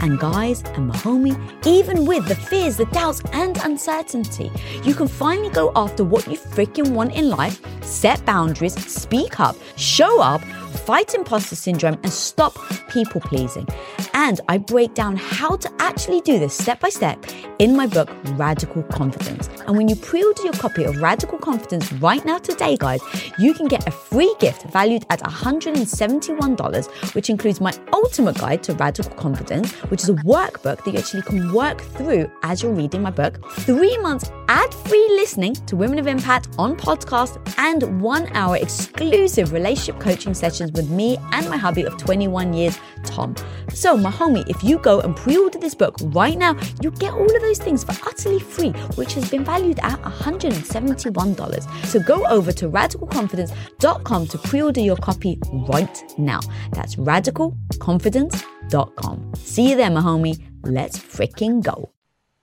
And 0.00 0.18
guys 0.18 0.62
and 0.62 0.90
Mahomie, 0.90 1.36
even 1.66 2.06
with 2.06 2.26
the 2.26 2.34
fears, 2.34 2.76
the 2.76 2.86
doubts, 2.86 3.22
and 3.32 3.56
uncertainty, 3.58 4.50
you 4.84 4.94
can 4.94 5.08
finally 5.08 5.50
go 5.50 5.72
after 5.74 6.04
what 6.04 6.26
you 6.28 6.36
freaking 6.36 6.92
want 6.92 7.14
in 7.14 7.28
life, 7.28 7.60
set 7.82 8.24
boundaries, 8.24 8.74
speak 8.86 9.40
up, 9.40 9.56
show 9.76 10.20
up, 10.20 10.40
fight 10.68 11.14
imposter 11.14 11.56
syndrome, 11.56 11.98
and 12.02 12.12
stop 12.12 12.56
people 12.88 13.20
pleasing. 13.20 13.66
And 14.14 14.40
I 14.48 14.58
break 14.58 14.94
down 14.94 15.16
how 15.16 15.56
to 15.56 15.72
actually 15.78 16.20
do 16.22 16.38
this 16.38 16.56
step 16.56 16.80
by 16.80 16.88
step 16.88 17.24
in 17.58 17.76
my 17.76 17.86
book, 17.86 18.10
Radical 18.36 18.82
Confidence. 18.84 19.48
And 19.66 19.76
when 19.76 19.88
you 19.88 19.96
pre 19.96 20.22
order 20.22 20.42
your 20.42 20.52
copy 20.54 20.84
of 20.84 21.00
Radical 21.00 21.38
Confidence 21.38 21.92
right 21.94 22.24
now 22.24 22.38
today, 22.38 22.76
guys, 22.76 23.00
you 23.38 23.54
can 23.54 23.66
get 23.66 23.86
a 23.86 23.90
free 23.90 24.34
gift 24.38 24.64
valued 24.72 25.04
at 25.10 25.20
$171, 25.20 27.14
which 27.14 27.30
includes 27.30 27.60
my 27.60 27.72
ultimate 27.92 28.38
guide 28.38 28.62
to 28.64 28.74
radical 28.74 29.14
confidence, 29.14 29.72
which 29.90 30.02
is 30.02 30.08
a 30.08 30.14
workbook 30.14 30.84
that 30.84 30.92
you 30.92 30.98
actually 30.98 31.22
can 31.22 31.52
work 31.52 31.80
through 31.80 32.30
as 32.42 32.62
you're 32.62 32.72
reading 32.72 33.02
my 33.02 33.10
book, 33.10 33.38
three 33.60 33.96
months 33.98 34.30
ad 34.48 34.72
free 34.72 35.06
listening 35.10 35.54
to 35.54 35.76
Women 35.76 35.98
of 35.98 36.06
Impact 36.06 36.48
on 36.58 36.76
podcast, 36.76 37.38
and 37.58 38.00
one 38.00 38.28
hour 38.34 38.56
exclusive 38.56 39.52
relationship 39.52 40.00
coaching 40.00 40.34
sessions 40.58 40.72
with 40.72 40.90
me 40.90 41.16
and 41.32 41.48
my 41.48 41.56
hubby 41.56 41.84
of 41.84 41.96
21 41.96 42.52
years, 42.52 42.78
Tom. 43.04 43.34
So, 43.72 43.96
my 43.96 44.10
homie, 44.10 44.44
if 44.48 44.64
you 44.64 44.78
go 44.78 45.00
and 45.00 45.16
pre 45.16 45.36
order 45.36 45.58
this 45.58 45.74
book 45.74 45.96
right 46.02 46.36
now, 46.36 46.56
you 46.82 46.90
get 46.90 47.12
all 47.12 47.24
of 47.24 47.42
those 47.42 47.58
things 47.58 47.84
for 47.84 47.92
utterly 48.06 48.40
free, 48.40 48.70
which 48.96 49.14
has 49.14 49.30
been 49.30 49.44
valued 49.44 49.78
at 49.82 50.02
$171. 50.02 51.86
So, 51.86 52.00
go 52.00 52.26
over 52.26 52.50
to 52.52 52.68
radicalconfidence.com 52.68 54.26
to 54.26 54.38
pre 54.38 54.62
order 54.62 54.80
your 54.80 54.96
copy 54.96 55.38
right 55.52 56.02
now. 56.18 56.40
That's 56.72 56.96
radicalconfidence.com. 56.96 59.34
See 59.36 59.70
you 59.70 59.76
there, 59.76 59.90
my 59.90 60.00
homie. 60.00 60.42
Let's 60.64 60.98
freaking 60.98 61.62
go. 61.62 61.92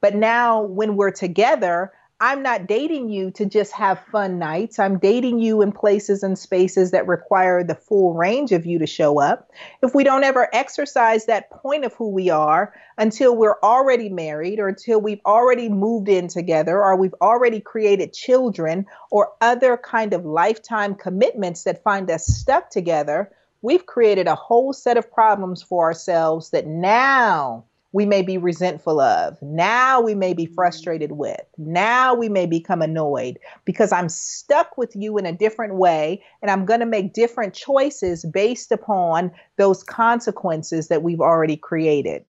But 0.01 0.15
now, 0.15 0.61
when 0.61 0.95
we're 0.95 1.11
together, 1.11 1.91
I'm 2.21 2.41
not 2.41 2.65
dating 2.65 3.09
you 3.09 3.29
to 3.31 3.45
just 3.45 3.73
have 3.73 3.99
fun 3.99 4.39
nights. 4.39 4.79
I'm 4.79 4.99
dating 4.99 5.39
you 5.39 5.61
in 5.61 5.73
places 5.73 6.23
and 6.23 6.39
spaces 6.39 6.91
that 6.91 7.05
require 7.07 7.61
the 7.61 7.75
full 7.75 8.13
range 8.13 8.53
of 8.53 8.65
you 8.65 8.79
to 8.79 8.87
show 8.87 9.19
up. 9.19 9.51
If 9.83 9.93
we 9.93 10.05
don't 10.05 10.23
ever 10.23 10.47
exercise 10.53 11.25
that 11.25 11.49
point 11.49 11.83
of 11.83 11.93
who 11.93 12.09
we 12.09 12.29
are 12.29 12.73
until 12.97 13.35
we're 13.35 13.59
already 13.61 14.07
married 14.07 14.61
or 14.61 14.69
until 14.69 15.01
we've 15.01 15.19
already 15.25 15.67
moved 15.67 16.07
in 16.07 16.29
together 16.29 16.81
or 16.81 16.95
we've 16.95 17.15
already 17.21 17.59
created 17.59 18.13
children 18.13 18.85
or 19.11 19.33
other 19.41 19.75
kind 19.75 20.13
of 20.13 20.23
lifetime 20.23 20.95
commitments 20.95 21.65
that 21.65 21.83
find 21.83 22.09
us 22.09 22.25
stuck 22.25 22.69
together, 22.69 23.29
we've 23.61 23.87
created 23.87 24.27
a 24.27 24.35
whole 24.35 24.71
set 24.71 24.95
of 24.95 25.11
problems 25.11 25.61
for 25.61 25.83
ourselves 25.83 26.51
that 26.51 26.65
now 26.65 27.65
we 27.95 28.05
may 28.05 28.21
be 28.21 28.37
resentful 28.37 28.99
of. 28.99 29.41
Now 29.41 30.01
we 30.01 30.15
may 30.15 30.33
be 30.33 30.43
mm-hmm. 30.43 30.53
frustrated 30.53 31.13
with. 31.13 31.39
Now 31.57 32.13
we 32.13 32.27
may 32.27 32.45
become 32.45 32.81
annoyed 32.81 33.39
because 33.63 33.93
I'm 33.93 34.09
stuck 34.09 34.77
with 34.77 34.93
you 34.97 35.17
in 35.17 35.25
a 35.25 35.31
different 35.31 35.75
way 35.75 36.21
and 36.41 36.51
I'm 36.51 36.65
going 36.65 36.81
to 36.81 36.85
make 36.85 37.13
different 37.13 37.53
choices 37.53 38.25
based 38.25 38.73
upon 38.73 39.31
those 39.55 39.81
consequences 39.81 40.89
that 40.89 41.03
we've 41.03 41.21
already 41.21 41.55
created. 41.55 42.25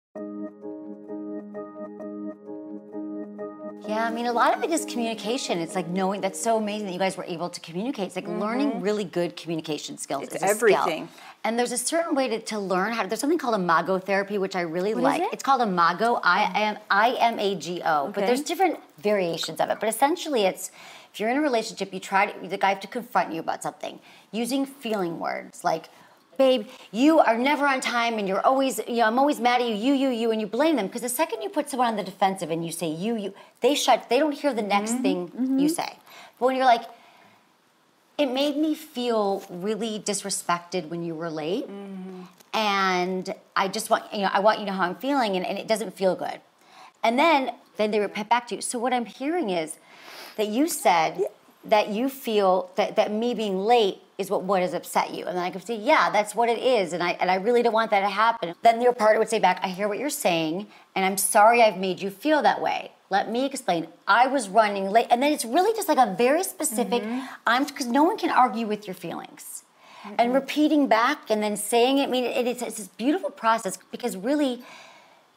Yeah, 3.88 4.06
I 4.06 4.10
mean, 4.10 4.26
a 4.26 4.32
lot 4.32 4.56
of 4.56 4.62
it 4.62 4.70
is 4.70 4.84
communication. 4.84 5.58
It's 5.58 5.74
like 5.74 5.88
knowing 5.88 6.20
that's 6.20 6.40
so 6.40 6.58
amazing 6.58 6.86
that 6.86 6.92
you 6.92 6.98
guys 6.98 7.16
were 7.16 7.24
able 7.24 7.48
to 7.48 7.60
communicate. 7.60 8.08
It's 8.08 8.16
like 8.16 8.26
mm-hmm. 8.26 8.40
learning 8.40 8.80
really 8.80 9.04
good 9.04 9.36
communication 9.36 9.98
skills. 9.98 10.24
It's 10.24 10.42
everything. 10.42 11.08
Skill. 11.08 11.08
And 11.44 11.58
there's 11.58 11.72
a 11.72 11.78
certain 11.78 12.14
way 12.14 12.28
to, 12.28 12.40
to 12.40 12.58
learn 12.58 12.92
how 12.92 13.02
to, 13.02 13.08
there's 13.08 13.20
something 13.20 13.38
called 13.38 13.54
Imago 13.54 13.98
therapy, 13.98 14.36
which 14.36 14.54
I 14.54 14.60
really 14.60 14.94
what 14.94 15.02
like. 15.04 15.22
It? 15.22 15.28
It's 15.32 15.42
called 15.42 15.62
Imago, 15.62 16.20
I 16.22 16.52
am 16.60 16.78
I 16.90 17.16
M 17.18 17.38
A 17.38 17.54
G 17.54 17.80
O. 17.84 18.04
Okay. 18.04 18.12
But 18.20 18.26
there's 18.26 18.42
different 18.42 18.78
variations 18.98 19.60
of 19.60 19.70
it. 19.70 19.80
But 19.80 19.88
essentially 19.88 20.42
it's 20.42 20.70
if 21.12 21.18
you're 21.18 21.30
in 21.30 21.38
a 21.38 21.40
relationship, 21.40 21.92
you 21.92 22.00
try 22.00 22.30
to, 22.30 22.48
the 22.48 22.58
guy 22.58 22.68
have 22.68 22.80
to 22.80 22.86
confront 22.86 23.32
you 23.32 23.40
about 23.40 23.62
something 23.62 23.98
using 24.30 24.66
feeling 24.66 25.18
words 25.18 25.64
like 25.64 25.88
babe, 26.40 26.66
you 26.90 27.20
are 27.20 27.38
never 27.38 27.66
on 27.66 27.80
time 27.80 28.18
and 28.18 28.26
you're 28.26 28.44
always, 28.50 28.80
you 28.88 28.96
know, 28.96 29.04
I'm 29.04 29.18
always 29.18 29.38
mad 29.38 29.60
at 29.60 29.68
you, 29.68 29.74
you, 29.74 29.94
you, 29.94 30.08
you, 30.08 30.30
and 30.32 30.40
you 30.40 30.46
blame 30.46 30.76
them. 30.76 30.86
Because 30.86 31.02
the 31.02 31.14
second 31.22 31.42
you 31.42 31.50
put 31.50 31.70
someone 31.70 31.88
on 31.88 31.96
the 31.96 32.02
defensive 32.02 32.50
and 32.50 32.64
you 32.66 32.72
say 32.72 32.88
you, 32.88 33.16
you, 33.16 33.34
they 33.60 33.74
shut, 33.74 34.08
they 34.08 34.18
don't 34.18 34.32
hear 34.42 34.52
the 34.52 34.68
next 34.76 34.92
mm-hmm. 34.92 35.02
thing 35.02 35.28
mm-hmm. 35.28 35.58
you 35.58 35.68
say. 35.68 35.90
But 36.38 36.46
when 36.46 36.56
you're 36.56 36.72
like, 36.76 36.86
it 38.18 38.26
made 38.26 38.56
me 38.56 38.74
feel 38.74 39.44
really 39.48 40.00
disrespected 40.00 40.88
when 40.88 41.02
you 41.02 41.14
were 41.14 41.30
late. 41.30 41.68
Mm-hmm. 41.68 42.22
And 42.52 43.34
I 43.54 43.68
just 43.68 43.90
want, 43.90 44.04
you 44.12 44.22
know, 44.22 44.30
I 44.32 44.40
want 44.40 44.58
you 44.58 44.64
to 44.64 44.70
know 44.72 44.76
how 44.76 44.84
I'm 44.84 44.96
feeling 44.96 45.36
and, 45.36 45.46
and 45.46 45.58
it 45.58 45.68
doesn't 45.68 45.92
feel 45.94 46.16
good. 46.16 46.40
And 47.02 47.18
then, 47.18 47.52
then 47.76 47.90
they 47.92 48.00
repent 48.00 48.28
back 48.28 48.48
to 48.48 48.56
you. 48.56 48.60
So 48.60 48.78
what 48.78 48.92
I'm 48.92 49.06
hearing 49.06 49.50
is 49.50 49.78
that 50.36 50.48
you 50.48 50.68
said 50.68 51.22
that 51.64 51.88
you 51.88 52.08
feel 52.08 52.70
that, 52.76 52.96
that 52.96 53.12
me 53.12 53.34
being 53.34 53.58
late 53.58 53.98
is 54.18 54.30
what 54.30 54.42
what 54.42 54.60
has 54.62 54.74
upset 54.74 55.14
you 55.14 55.24
and 55.26 55.36
then 55.36 55.44
i 55.44 55.50
could 55.50 55.66
say 55.66 55.76
yeah 55.76 56.10
that's 56.10 56.34
what 56.34 56.48
it 56.48 56.58
is 56.58 56.92
and 56.92 57.02
i 57.02 57.12
and 57.12 57.30
i 57.30 57.34
really 57.34 57.62
don't 57.62 57.72
want 57.72 57.90
that 57.90 58.00
to 58.00 58.08
happen 58.08 58.54
then 58.62 58.80
your 58.80 58.92
partner 58.92 59.18
would 59.18 59.28
say 59.28 59.38
back 59.38 59.60
i 59.62 59.68
hear 59.68 59.88
what 59.88 59.98
you're 59.98 60.10
saying 60.10 60.66
and 60.94 61.04
i'm 61.04 61.16
sorry 61.16 61.62
i've 61.62 61.78
made 61.78 62.00
you 62.00 62.10
feel 62.10 62.42
that 62.42 62.60
way 62.60 62.90
let 63.10 63.28
me 63.28 63.44
explain. 63.44 63.88
I 64.06 64.28
was 64.28 64.48
running 64.48 64.88
late. 64.88 65.08
And 65.10 65.20
then 65.20 65.32
it's 65.32 65.44
really 65.44 65.74
just 65.74 65.88
like 65.88 65.98
a 65.98 66.14
very 66.14 66.44
specific, 66.44 67.02
Mm-hmm. 67.02 67.26
I'm, 67.46 67.64
because 67.64 67.86
no 67.86 68.04
one 68.04 68.16
can 68.16 68.30
argue 68.30 68.66
with 68.66 68.86
your 68.86 68.94
feelings. 68.94 69.64
And 70.16 70.32
repeating 70.32 70.86
back 70.86 71.28
and 71.28 71.42
then 71.42 71.58
saying 71.58 71.98
it, 71.98 72.04
I 72.04 72.06
mean, 72.06 72.24
it, 72.24 72.46
it's, 72.46 72.62
it's 72.62 72.78
this 72.78 72.88
beautiful 72.88 73.30
process 73.30 73.78
because 73.90 74.16
really, 74.16 74.62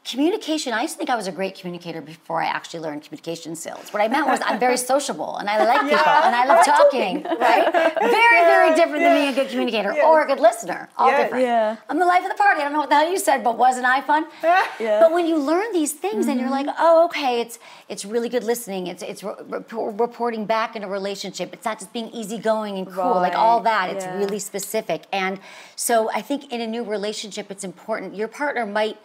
communication 0.05 0.73
i 0.73 0.81
used 0.81 0.93
to 0.95 0.97
think 0.97 1.09
i 1.09 1.15
was 1.15 1.27
a 1.27 1.31
great 1.31 1.55
communicator 1.55 2.01
before 2.01 2.41
i 2.41 2.45
actually 2.45 2.79
learned 2.81 3.01
communication 3.03 3.55
skills. 3.55 3.91
What 3.93 4.01
i 4.03 4.07
meant 4.09 4.27
was 4.27 4.39
i'm 4.43 4.59
very 4.59 4.75
sociable 4.93 5.37
and 5.37 5.49
i 5.49 5.63
like 5.63 5.81
people 5.81 5.97
and 6.27 6.35
i 6.35 6.45
love 6.45 6.65
talking 6.75 7.23
right? 7.23 7.71
Very 7.71 8.41
very 8.53 8.75
different 8.75 8.99
than 9.03 9.15
being 9.17 9.29
a 9.29 9.35
good 9.35 9.49
communicator 9.49 9.93
or 10.03 10.23
a 10.23 10.27
good 10.27 10.39
listener 10.41 10.89
all 10.97 11.07
Yes. 11.07 11.23
different. 11.23 11.43
Yeah. 11.45 11.77
i'm 11.89 11.99
the 11.99 12.05
life 12.05 12.23
of 12.23 12.29
the 12.29 12.35
party 12.35 12.59
i 12.59 12.63
don't 12.63 12.73
know 12.73 12.79
what 12.79 12.89
the 12.89 12.95
hell 12.95 13.09
you 13.09 13.17
said 13.17 13.43
but 13.43 13.57
wasn't 13.57 13.85
i 13.85 14.01
fun? 14.01 14.25
Yeah. 14.79 14.99
but 15.01 15.13
when 15.13 15.25
you 15.25 15.37
learn 15.37 15.71
these 15.71 15.93
things 15.93 16.27
and 16.27 16.39
you're 16.39 16.49
like 16.49 16.65
mm-hmm. 16.65 16.85
oh 16.87 17.05
okay 17.05 17.39
it's 17.39 17.59
it's 17.87 18.03
really 18.03 18.27
good 18.27 18.43
listening 18.43 18.87
it's 18.87 19.03
it's 19.03 19.23
re- 19.23 19.35
rep- 19.47 19.71
reporting 19.71 20.45
back 20.45 20.75
in 20.75 20.83
a 20.83 20.87
relationship 20.89 21.53
it's 21.53 21.63
not 21.65 21.79
just 21.79 21.93
being 21.93 22.09
easygoing 22.09 22.77
and 22.77 22.87
cool 22.91 23.15
like 23.15 23.35
all 23.35 23.61
that 23.61 23.89
it's 23.89 24.03
yeah. 24.05 24.17
really 24.17 24.39
specific. 24.39 25.03
And 25.13 25.39
so 25.75 26.09
i 26.11 26.21
think 26.21 26.51
in 26.51 26.59
a 26.59 26.67
new 26.67 26.83
relationship 26.83 27.49
it's 27.49 27.63
important 27.63 28.15
your 28.15 28.27
partner 28.27 28.65
might 28.65 28.97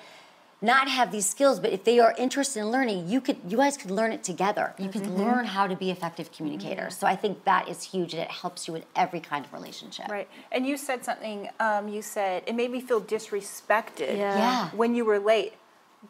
not 0.61 0.89
have 0.89 1.13
these 1.13 1.29
skills, 1.29 1.61
but 1.61 1.71
if 1.73 1.85
they 1.85 2.01
are 2.01 2.15
interested 2.19 2.61
in 2.61 2.71
learning, 2.71 3.09
you 3.09 3.21
could 3.21 3.37
you 3.47 3.57
guys 3.57 3.77
could 3.77 3.91
learn 3.93 4.11
it 4.13 4.25
together. 4.25 4.75
You 4.79 4.89
could 4.89 5.03
Mm-hmm. 5.03 5.23
learn 5.23 5.45
how 5.45 5.67
to 5.69 5.77
be 5.77 5.91
effective 5.91 6.33
communicators. 6.33 6.97
So 6.97 7.07
I 7.07 7.15
think 7.15 7.45
that 7.45 7.69
is 7.69 7.83
huge 7.85 8.13
and 8.15 8.23
it 8.23 8.31
helps 8.31 8.67
you 8.67 8.75
in 8.75 8.83
every 8.97 9.21
kind 9.21 9.45
of 9.45 9.53
relationship. 9.53 10.09
Right. 10.09 10.29
And 10.51 10.67
you 10.67 10.77
said 10.77 11.05
something, 11.05 11.49
um, 11.61 11.87
you 11.89 12.03
said, 12.03 12.43
it 12.47 12.55
made 12.57 12.71
me 12.73 12.81
feel 12.81 13.01
disrespected 13.01 14.17
Yeah. 14.17 14.37
Yeah. 14.37 14.69
when 14.71 14.95
you 14.97 15.05
were 15.05 15.19
late. 15.21 15.55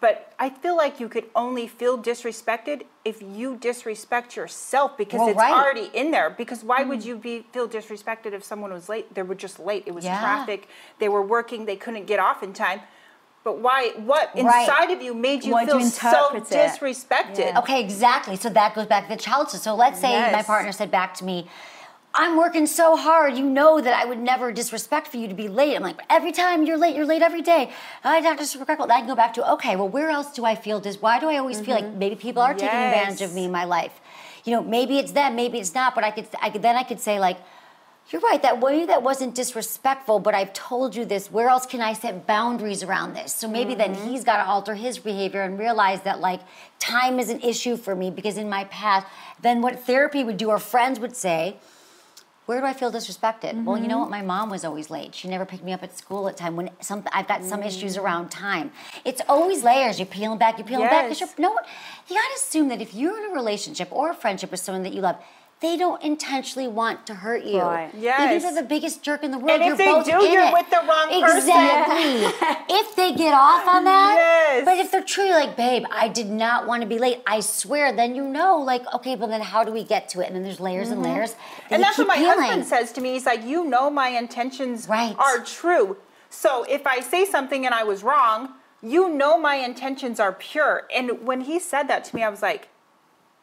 But 0.00 0.32
I 0.38 0.50
feel 0.50 0.76
like 0.76 1.00
you 1.00 1.08
could 1.08 1.24
only 1.34 1.66
feel 1.66 1.96
disrespected 1.98 2.82
if 3.06 3.22
you 3.22 3.56
disrespect 3.56 4.36
yourself 4.36 4.98
because 4.98 5.18
Well, 5.20 5.28
it's 5.30 5.38
right. 5.38 5.52
already 5.52 5.90
in 5.94 6.10
there. 6.10 6.28
Because 6.28 6.62
why 6.62 6.84
would 6.84 7.02
you 7.04 7.16
be 7.16 7.46
feel 7.52 7.66
disrespected 7.68 8.32
if 8.34 8.44
someone 8.44 8.70
was 8.70 8.88
late? 8.90 9.14
They 9.14 9.22
were 9.22 9.34
just 9.34 9.58
late. 9.58 9.84
It 9.86 9.94
was 9.94 10.04
Yeah. 10.04 10.20
traffic. 10.20 10.68
They 10.98 11.08
were 11.08 11.22
working. 11.22 11.64
They 11.64 11.76
couldn't 11.76 12.04
get 12.06 12.18
off 12.18 12.42
in 12.42 12.52
time. 12.52 12.80
But 13.44 13.58
why? 13.58 13.92
What 13.96 14.30
Right. 14.34 14.68
inside 14.68 14.90
of 14.90 15.00
you 15.00 15.14
made 15.14 15.44
you 15.44 15.56
feel 15.66 15.80
you 15.80 15.86
so 15.86 16.34
it? 16.34 16.44
disrespected? 16.44 17.56
Okay, 17.56 17.80
exactly. 17.80 18.36
So 18.36 18.48
that 18.50 18.74
goes 18.74 18.86
back 18.86 19.08
to 19.08 19.14
the 19.16 19.20
childhood. 19.20 19.60
So 19.60 19.74
let's 19.74 20.00
say 20.00 20.32
my 20.32 20.42
partner 20.42 20.72
said 20.72 20.90
back 20.90 21.14
to 21.14 21.24
me, 21.24 21.48
I'm 22.14 22.36
working 22.36 22.66
so 22.66 22.96
hard. 22.96 23.36
You 23.36 23.44
know 23.44 23.80
that 23.80 23.94
I 23.94 24.04
would 24.04 24.18
never 24.18 24.50
disrespect 24.50 25.06
for 25.08 25.18
you 25.18 25.28
to 25.28 25.34
be 25.34 25.46
late. 25.46 25.76
I'm 25.76 25.82
like, 25.82 26.00
every 26.10 26.32
time 26.32 26.64
you're 26.64 26.78
late, 26.78 26.96
you're 26.96 27.06
late 27.06 27.22
every 27.22 27.42
day. 27.42 27.70
I'm 28.02 28.24
not 28.24 28.38
disrespectful. 28.38 28.90
I 28.90 29.00
can 29.00 29.06
go 29.06 29.14
back 29.14 29.34
to, 29.34 29.52
okay, 29.52 29.76
well, 29.76 29.88
where 29.88 30.10
else 30.10 30.32
do 30.32 30.44
I 30.44 30.54
feel 30.54 30.80
this? 30.80 31.00
Why 31.00 31.20
do 31.20 31.28
I 31.28 31.36
always 31.36 31.60
feel 31.60 31.74
like 31.74 31.84
mm-hmm. 31.84 31.98
maybe 31.98 32.16
people 32.16 32.42
are 32.42 32.54
taking 32.54 32.68
advantage 32.68 33.20
of 33.20 33.34
me 33.34 33.44
in 33.44 33.52
my 33.52 33.64
life? 33.64 34.00
You 34.44 34.52
know, 34.52 34.62
maybe 34.62 34.98
it's 34.98 35.12
them, 35.12 35.36
maybe 35.36 35.58
it's 35.58 35.74
not. 35.74 35.94
But 35.94 36.04
I 36.04 36.10
could, 36.10 36.26
I 36.40 36.50
could 36.50 36.62
then 36.62 36.76
I 36.76 36.82
could 36.82 36.98
say 36.98 37.20
like, 37.20 37.38
you're 38.10 38.22
right. 38.22 38.40
That 38.40 38.60
way 38.60 38.86
that 38.86 39.02
wasn't 39.02 39.34
disrespectful, 39.34 40.18
but 40.18 40.34
I've 40.34 40.52
told 40.54 40.96
you 40.96 41.04
this. 41.04 41.30
Where 41.30 41.48
else 41.48 41.66
can 41.66 41.80
I 41.80 41.92
set 41.92 42.26
boundaries 42.26 42.82
around 42.82 43.14
this? 43.14 43.34
So 43.34 43.48
maybe 43.48 43.74
then 43.74 43.94
mm-hmm. 43.94 44.08
he's 44.08 44.24
got 44.24 44.38
to 44.38 44.48
alter 44.48 44.74
his 44.74 44.98
behavior 44.98 45.42
and 45.42 45.58
realize 45.58 46.02
that 46.02 46.20
like 46.20 46.40
time 46.78 47.18
is 47.18 47.28
an 47.28 47.40
issue 47.40 47.76
for 47.76 47.94
me 47.94 48.10
because 48.10 48.38
in 48.38 48.48
my 48.48 48.64
past, 48.64 49.06
then 49.42 49.60
what 49.60 49.80
therapy 49.80 50.24
would 50.24 50.38
do 50.38 50.48
or 50.48 50.58
friends 50.58 50.98
would 50.98 51.14
say, 51.16 51.56
where 52.46 52.58
do 52.58 52.66
I 52.66 52.72
feel 52.72 52.90
disrespected? 52.90 53.62
Well, 53.62 53.76
you 53.76 53.88
know 53.88 53.96
mm-hmm. 53.96 54.00
what? 54.00 54.10
My 54.10 54.22
mom 54.22 54.48
was 54.48 54.64
always 54.64 54.88
late. 54.88 55.14
She 55.14 55.28
never 55.28 55.44
picked 55.44 55.62
me 55.64 55.74
up 55.74 55.82
at 55.82 55.98
school 55.98 56.30
at 56.30 56.38
time. 56.38 56.56
When 56.56 56.70
some, 56.80 57.04
I've 57.12 57.28
got 57.28 57.44
some 57.44 57.62
issues 57.62 57.98
mm. 57.98 58.02
around 58.02 58.30
time. 58.30 58.72
It's 59.04 59.20
always 59.28 59.62
layers. 59.62 59.98
You're 59.98 60.06
peeling 60.06 60.38
back. 60.38 60.56
You're 60.56 60.66
peeling 60.66 60.88
back. 60.88 61.08
'cause 61.08 61.20
Yes. 61.20 61.34
You're, 61.36 61.42
no, 61.46 61.52
one- 61.52 61.64
you 62.08 62.16
got 62.16 62.26
to 62.26 62.34
assume 62.36 62.68
that 62.68 62.80
if 62.80 62.94
you're 62.94 63.18
in 63.22 63.30
a 63.30 63.34
relationship 63.34 63.88
or 63.90 64.08
a 64.12 64.14
friendship 64.14 64.50
with 64.50 64.60
someone 64.60 64.82
that 64.84 64.94
you 64.94 65.02
love, 65.02 65.16
they 65.60 65.76
don't 65.76 66.00
intentionally 66.04 66.68
want 66.68 67.04
to 67.08 67.14
hurt 67.14 67.42
you. 67.44 67.60
Right. 67.60 67.90
Yes. 67.98 68.20
Even 68.20 68.36
if 68.36 68.42
they're 68.42 68.62
the 68.62 68.68
biggest 68.68 69.02
jerk 69.02 69.24
in 69.24 69.32
the 69.32 69.38
world, 69.38 69.50
And 69.60 69.62
if 69.62 69.66
you're 69.68 69.76
they 69.76 69.86
both 69.86 70.04
do, 70.06 70.24
in 70.24 70.32
you're 70.32 70.44
it. 70.44 70.52
with 70.52 70.70
the 70.70 70.76
wrong 70.88 71.08
person. 71.20 71.38
Exactly. 71.38 72.46
if 72.76 72.94
they 72.94 73.12
get 73.14 73.34
off 73.34 73.66
on 73.66 73.82
that, 73.84 74.14
Yes. 74.16 74.64
but 74.64 74.78
if 74.78 74.92
they're 74.92 75.02
truly 75.02 75.30
like, 75.30 75.56
babe, 75.56 75.84
I 75.90 76.06
did 76.08 76.28
not 76.30 76.66
want 76.68 76.82
to 76.82 76.88
be 76.88 76.98
late. 76.98 77.22
I 77.26 77.40
swear. 77.40 77.92
Then 77.92 78.14
you 78.14 78.22
know, 78.22 78.58
like, 78.58 78.82
okay, 78.94 79.16
but 79.16 79.30
then 79.30 79.40
how 79.40 79.64
do 79.64 79.72
we 79.72 79.82
get 79.82 80.08
to 80.10 80.20
it? 80.20 80.26
And 80.28 80.36
then 80.36 80.44
there's 80.44 80.60
layers 80.60 80.90
and 80.90 81.02
layers. 81.02 81.32
that 81.32 81.38
Mm-hmm. 81.38 81.74
And 81.74 81.82
that's 81.82 81.98
what 81.98 82.06
my 82.06 82.16
peeling. 82.16 82.38
husband 82.38 82.66
says 82.66 82.92
to 82.92 83.00
me. 83.00 83.14
He's 83.14 83.26
like, 83.26 83.44
you 83.44 83.64
know, 83.64 83.90
my 83.90 84.08
intentions 84.10 84.88
Right. 84.88 85.16
are 85.18 85.40
true. 85.42 85.96
So 86.30 86.64
if 86.68 86.86
I 86.86 87.00
say 87.00 87.24
something 87.24 87.66
and 87.66 87.74
I 87.74 87.82
was 87.82 88.02
wrong, 88.04 88.50
you 88.80 89.08
know 89.08 89.36
my 89.38 89.56
intentions 89.56 90.20
are 90.20 90.32
pure. 90.32 90.86
And 90.94 91.26
when 91.26 91.40
he 91.42 91.58
said 91.58 91.84
that 91.88 92.04
to 92.04 92.14
me, 92.16 92.22
I 92.22 92.28
was 92.28 92.42
like, 92.42 92.68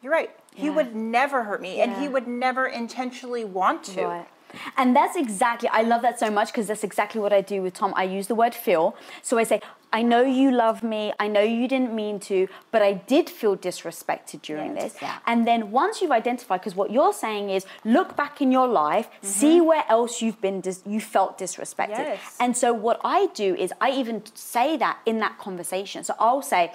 you're 0.02 0.12
right. 0.12 0.30
He 0.56 0.70
would 0.70 0.94
never 0.94 1.44
hurt 1.44 1.60
me, 1.60 1.80
and 1.80 1.96
he 2.02 2.08
would 2.08 2.26
never 2.26 2.66
intentionally 2.66 3.44
want 3.44 3.84
to. 3.84 4.04
Right. 4.04 4.28
And 4.76 4.96
that's 4.96 5.16
exactly, 5.16 5.68
I 5.68 5.82
love 5.82 6.02
that 6.02 6.18
so 6.18 6.30
much 6.30 6.48
because 6.48 6.66
that's 6.68 6.84
exactly 6.84 7.20
what 7.20 7.32
I 7.32 7.40
do 7.40 7.62
with 7.62 7.74
Tom. 7.74 7.92
I 7.96 8.04
use 8.04 8.26
the 8.26 8.34
word 8.34 8.54
feel. 8.54 8.96
So 9.22 9.38
I 9.38 9.44
say, 9.44 9.60
I 9.92 10.02
know 10.02 10.22
you 10.22 10.50
love 10.50 10.82
me. 10.82 11.12
I 11.18 11.28
know 11.28 11.40
you 11.40 11.68
didn't 11.68 11.94
mean 11.94 12.20
to, 12.20 12.48
but 12.70 12.80
I 12.82 12.94
did 12.94 13.28
feel 13.28 13.56
disrespected 13.56 14.42
during 14.42 14.74
Yes, 14.74 14.92
this. 14.92 15.02
yeah. 15.02 15.18
And 15.26 15.46
then 15.46 15.70
once 15.70 16.00
you've 16.00 16.10
identified, 16.10 16.60
because 16.60 16.74
what 16.74 16.90
you're 16.90 17.12
saying 17.12 17.50
is 17.50 17.66
look 17.84 18.16
back 18.16 18.40
in 18.40 18.50
your 18.50 18.68
life, 18.68 19.08
mm-hmm. 19.08 19.26
see 19.26 19.60
where 19.60 19.84
else 19.88 20.22
you've 20.22 20.40
been, 20.40 20.60
dis- 20.60 20.82
you 20.86 21.00
felt 21.00 21.38
disrespected. 21.38 21.98
Yes. 21.98 22.36
And 22.40 22.56
so 22.56 22.72
what 22.72 23.00
I 23.04 23.26
do 23.34 23.54
is 23.56 23.72
I 23.80 23.90
even 23.90 24.22
say 24.34 24.76
that 24.78 24.98
in 25.06 25.18
that 25.20 25.38
conversation. 25.38 26.02
So 26.04 26.14
I'll 26.18 26.42
say, 26.42 26.72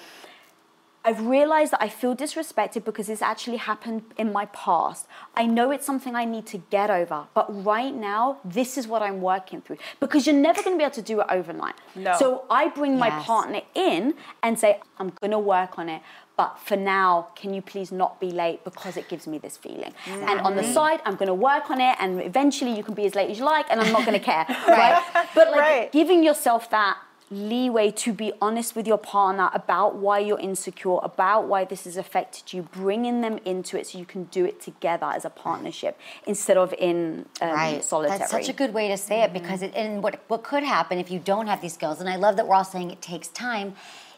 I've 1.04 1.26
realized 1.26 1.72
that 1.74 1.82
I 1.82 1.90
feel 1.90 2.16
disrespected 2.16 2.84
because 2.84 3.08
this 3.08 3.22
actually 3.22 3.58
happened 3.58 4.04
in 4.18 4.32
my 4.32 4.46
past. 4.48 5.08
I 5.36 5.48
know 5.48 5.72
it's 5.72 5.86
something 5.86 6.16
I 6.16 6.26
need 6.26 6.46
to 6.48 6.60
get 6.70 6.92
over, 6.92 7.26
but 7.34 7.48
right 7.66 7.94
now, 7.94 8.38
this 8.46 8.78
is 8.78 8.88
what 8.88 9.02
I'm 9.02 9.20
working 9.22 9.62
through. 9.62 9.78
Because 10.00 10.28
you're 10.28 10.36
never 10.36 10.62
going 10.62 10.76
to 10.76 10.78
be 10.78 10.84
able 10.84 10.94
to 10.94 11.02
do 11.02 11.20
it 11.22 11.28
overnight. 11.30 11.74
No. 11.96 12.16
So 12.20 12.46
I 12.50 12.68
bring 12.70 13.00
my 13.00 13.08
Yes. 13.08 13.26
partner 13.26 13.62
in 13.74 14.14
and 14.44 14.60
say, 14.60 14.80
I'm 15.00 15.12
going 15.22 15.32
to 15.32 15.40
work 15.40 15.80
on 15.80 15.90
it. 15.90 16.02
But 16.38 16.60
for 16.60 16.76
now, 16.76 17.28
can 17.36 17.54
you 17.54 17.62
please 17.62 17.92
not 17.92 18.20
be 18.20 18.32
late 18.32 18.64
because 18.64 18.96
it 18.96 19.10
gives 19.10 19.28
me 19.28 19.38
this 19.38 19.58
feeling? 19.58 19.94
And 20.08 20.40
on 20.42 20.56
the 20.56 20.64
mm. 20.64 20.74
side, 20.74 21.02
I'm 21.06 21.16
going 21.16 21.28
to 21.28 21.34
work 21.34 21.70
on 21.70 21.82
it, 21.82 21.96
and 22.00 22.22
eventually 22.22 22.76
you 22.76 22.84
can 22.84 22.94
be 22.96 23.06
as 23.06 23.16
late 23.16 23.30
as 23.30 23.38
you 23.38 23.46
like, 23.46 23.66
and 23.70 23.80
I'm 23.82 23.92
not 23.92 24.06
going 24.06 24.18
to 24.18 24.26
care, 24.26 24.46
right? 24.68 25.04
But 25.36 25.52
like 25.52 25.60
Right. 25.62 25.92
giving 25.92 26.24
yourself 26.24 26.70
that 26.72 26.98
leeway 27.32 27.89
to 27.89 28.12
be 28.12 28.34
honest 28.41 28.76
with 28.76 28.86
your 28.86 28.98
partner 28.98 29.50
about 29.54 29.96
why 29.96 30.20
you're 30.20 30.39
insecure, 30.39 30.98
about 31.02 31.48
why 31.48 31.63
this 31.63 31.86
has 31.86 31.96
affected 31.96 32.52
you, 32.54 32.62
bringing 32.62 33.22
them 33.22 33.39
into 33.46 33.80
it 33.80 33.88
so 33.88 33.98
you 33.98 34.06
can 34.06 34.26
do 34.26 34.46
it 34.46 34.62
together 34.62 35.08
as 35.08 35.24
a 35.24 35.30
partnership 35.30 35.98
instead 36.28 36.58
of 36.58 36.74
in 36.78 37.26
um, 37.41 37.50
right. 37.50 37.84
solitary. 37.84 38.20
That's 38.20 38.32
such 38.32 38.50
a 38.50 38.54
good 38.54 38.74
way 38.74 38.89
to 38.89 38.98
say 38.98 39.24
it 39.24 39.32
because 39.32 39.62
it, 39.62 39.74
and 39.76 40.04
what 40.04 40.22
what 40.28 40.44
could 40.44 40.63
happen 40.63 41.00
if 41.00 41.10
you 41.10 41.20
don't 41.20 41.48
have 41.48 41.62
these 41.62 41.74
skills, 41.74 42.02
and 42.02 42.10
I 42.10 42.17
love 42.17 42.36
that 42.36 42.48
we're 42.48 42.56
all 42.56 42.63
saying 42.65 42.91
it 42.91 43.02
takes 43.02 43.30
time, 43.30 43.76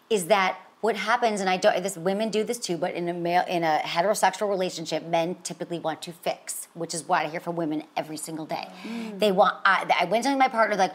is 0.10 0.26
that 0.26 0.58
what 0.82 0.98
happens, 0.98 1.40
and 1.40 1.50
I 1.50 1.56
don't. 1.56 1.82
This 1.82 1.96
women 1.96 2.30
do 2.30 2.44
this 2.44 2.60
too, 2.60 2.76
but 2.76 2.94
in 2.94 3.08
a 3.08 3.14
male 3.14 3.46
in 3.48 3.64
a 3.64 3.80
heterosexual 3.86 4.50
relationship, 4.50 5.06
men 5.06 5.38
typically 5.42 5.80
want 5.80 6.02
to 6.02 6.12
fix, 6.12 6.68
which 6.74 6.94
is 6.94 7.08
what 7.08 7.26
I 7.26 7.30
hear 7.30 7.40
from 7.40 7.56
women 7.56 7.84
every 7.96 8.18
single 8.18 8.46
day. 8.46 8.68
They 9.18 9.32
want. 9.32 9.56
I, 9.64 9.90
I 10.02 10.06
went 10.06 10.26
to 10.26 10.36
my 10.36 10.50
partner 10.50 10.76
like, 10.76 10.94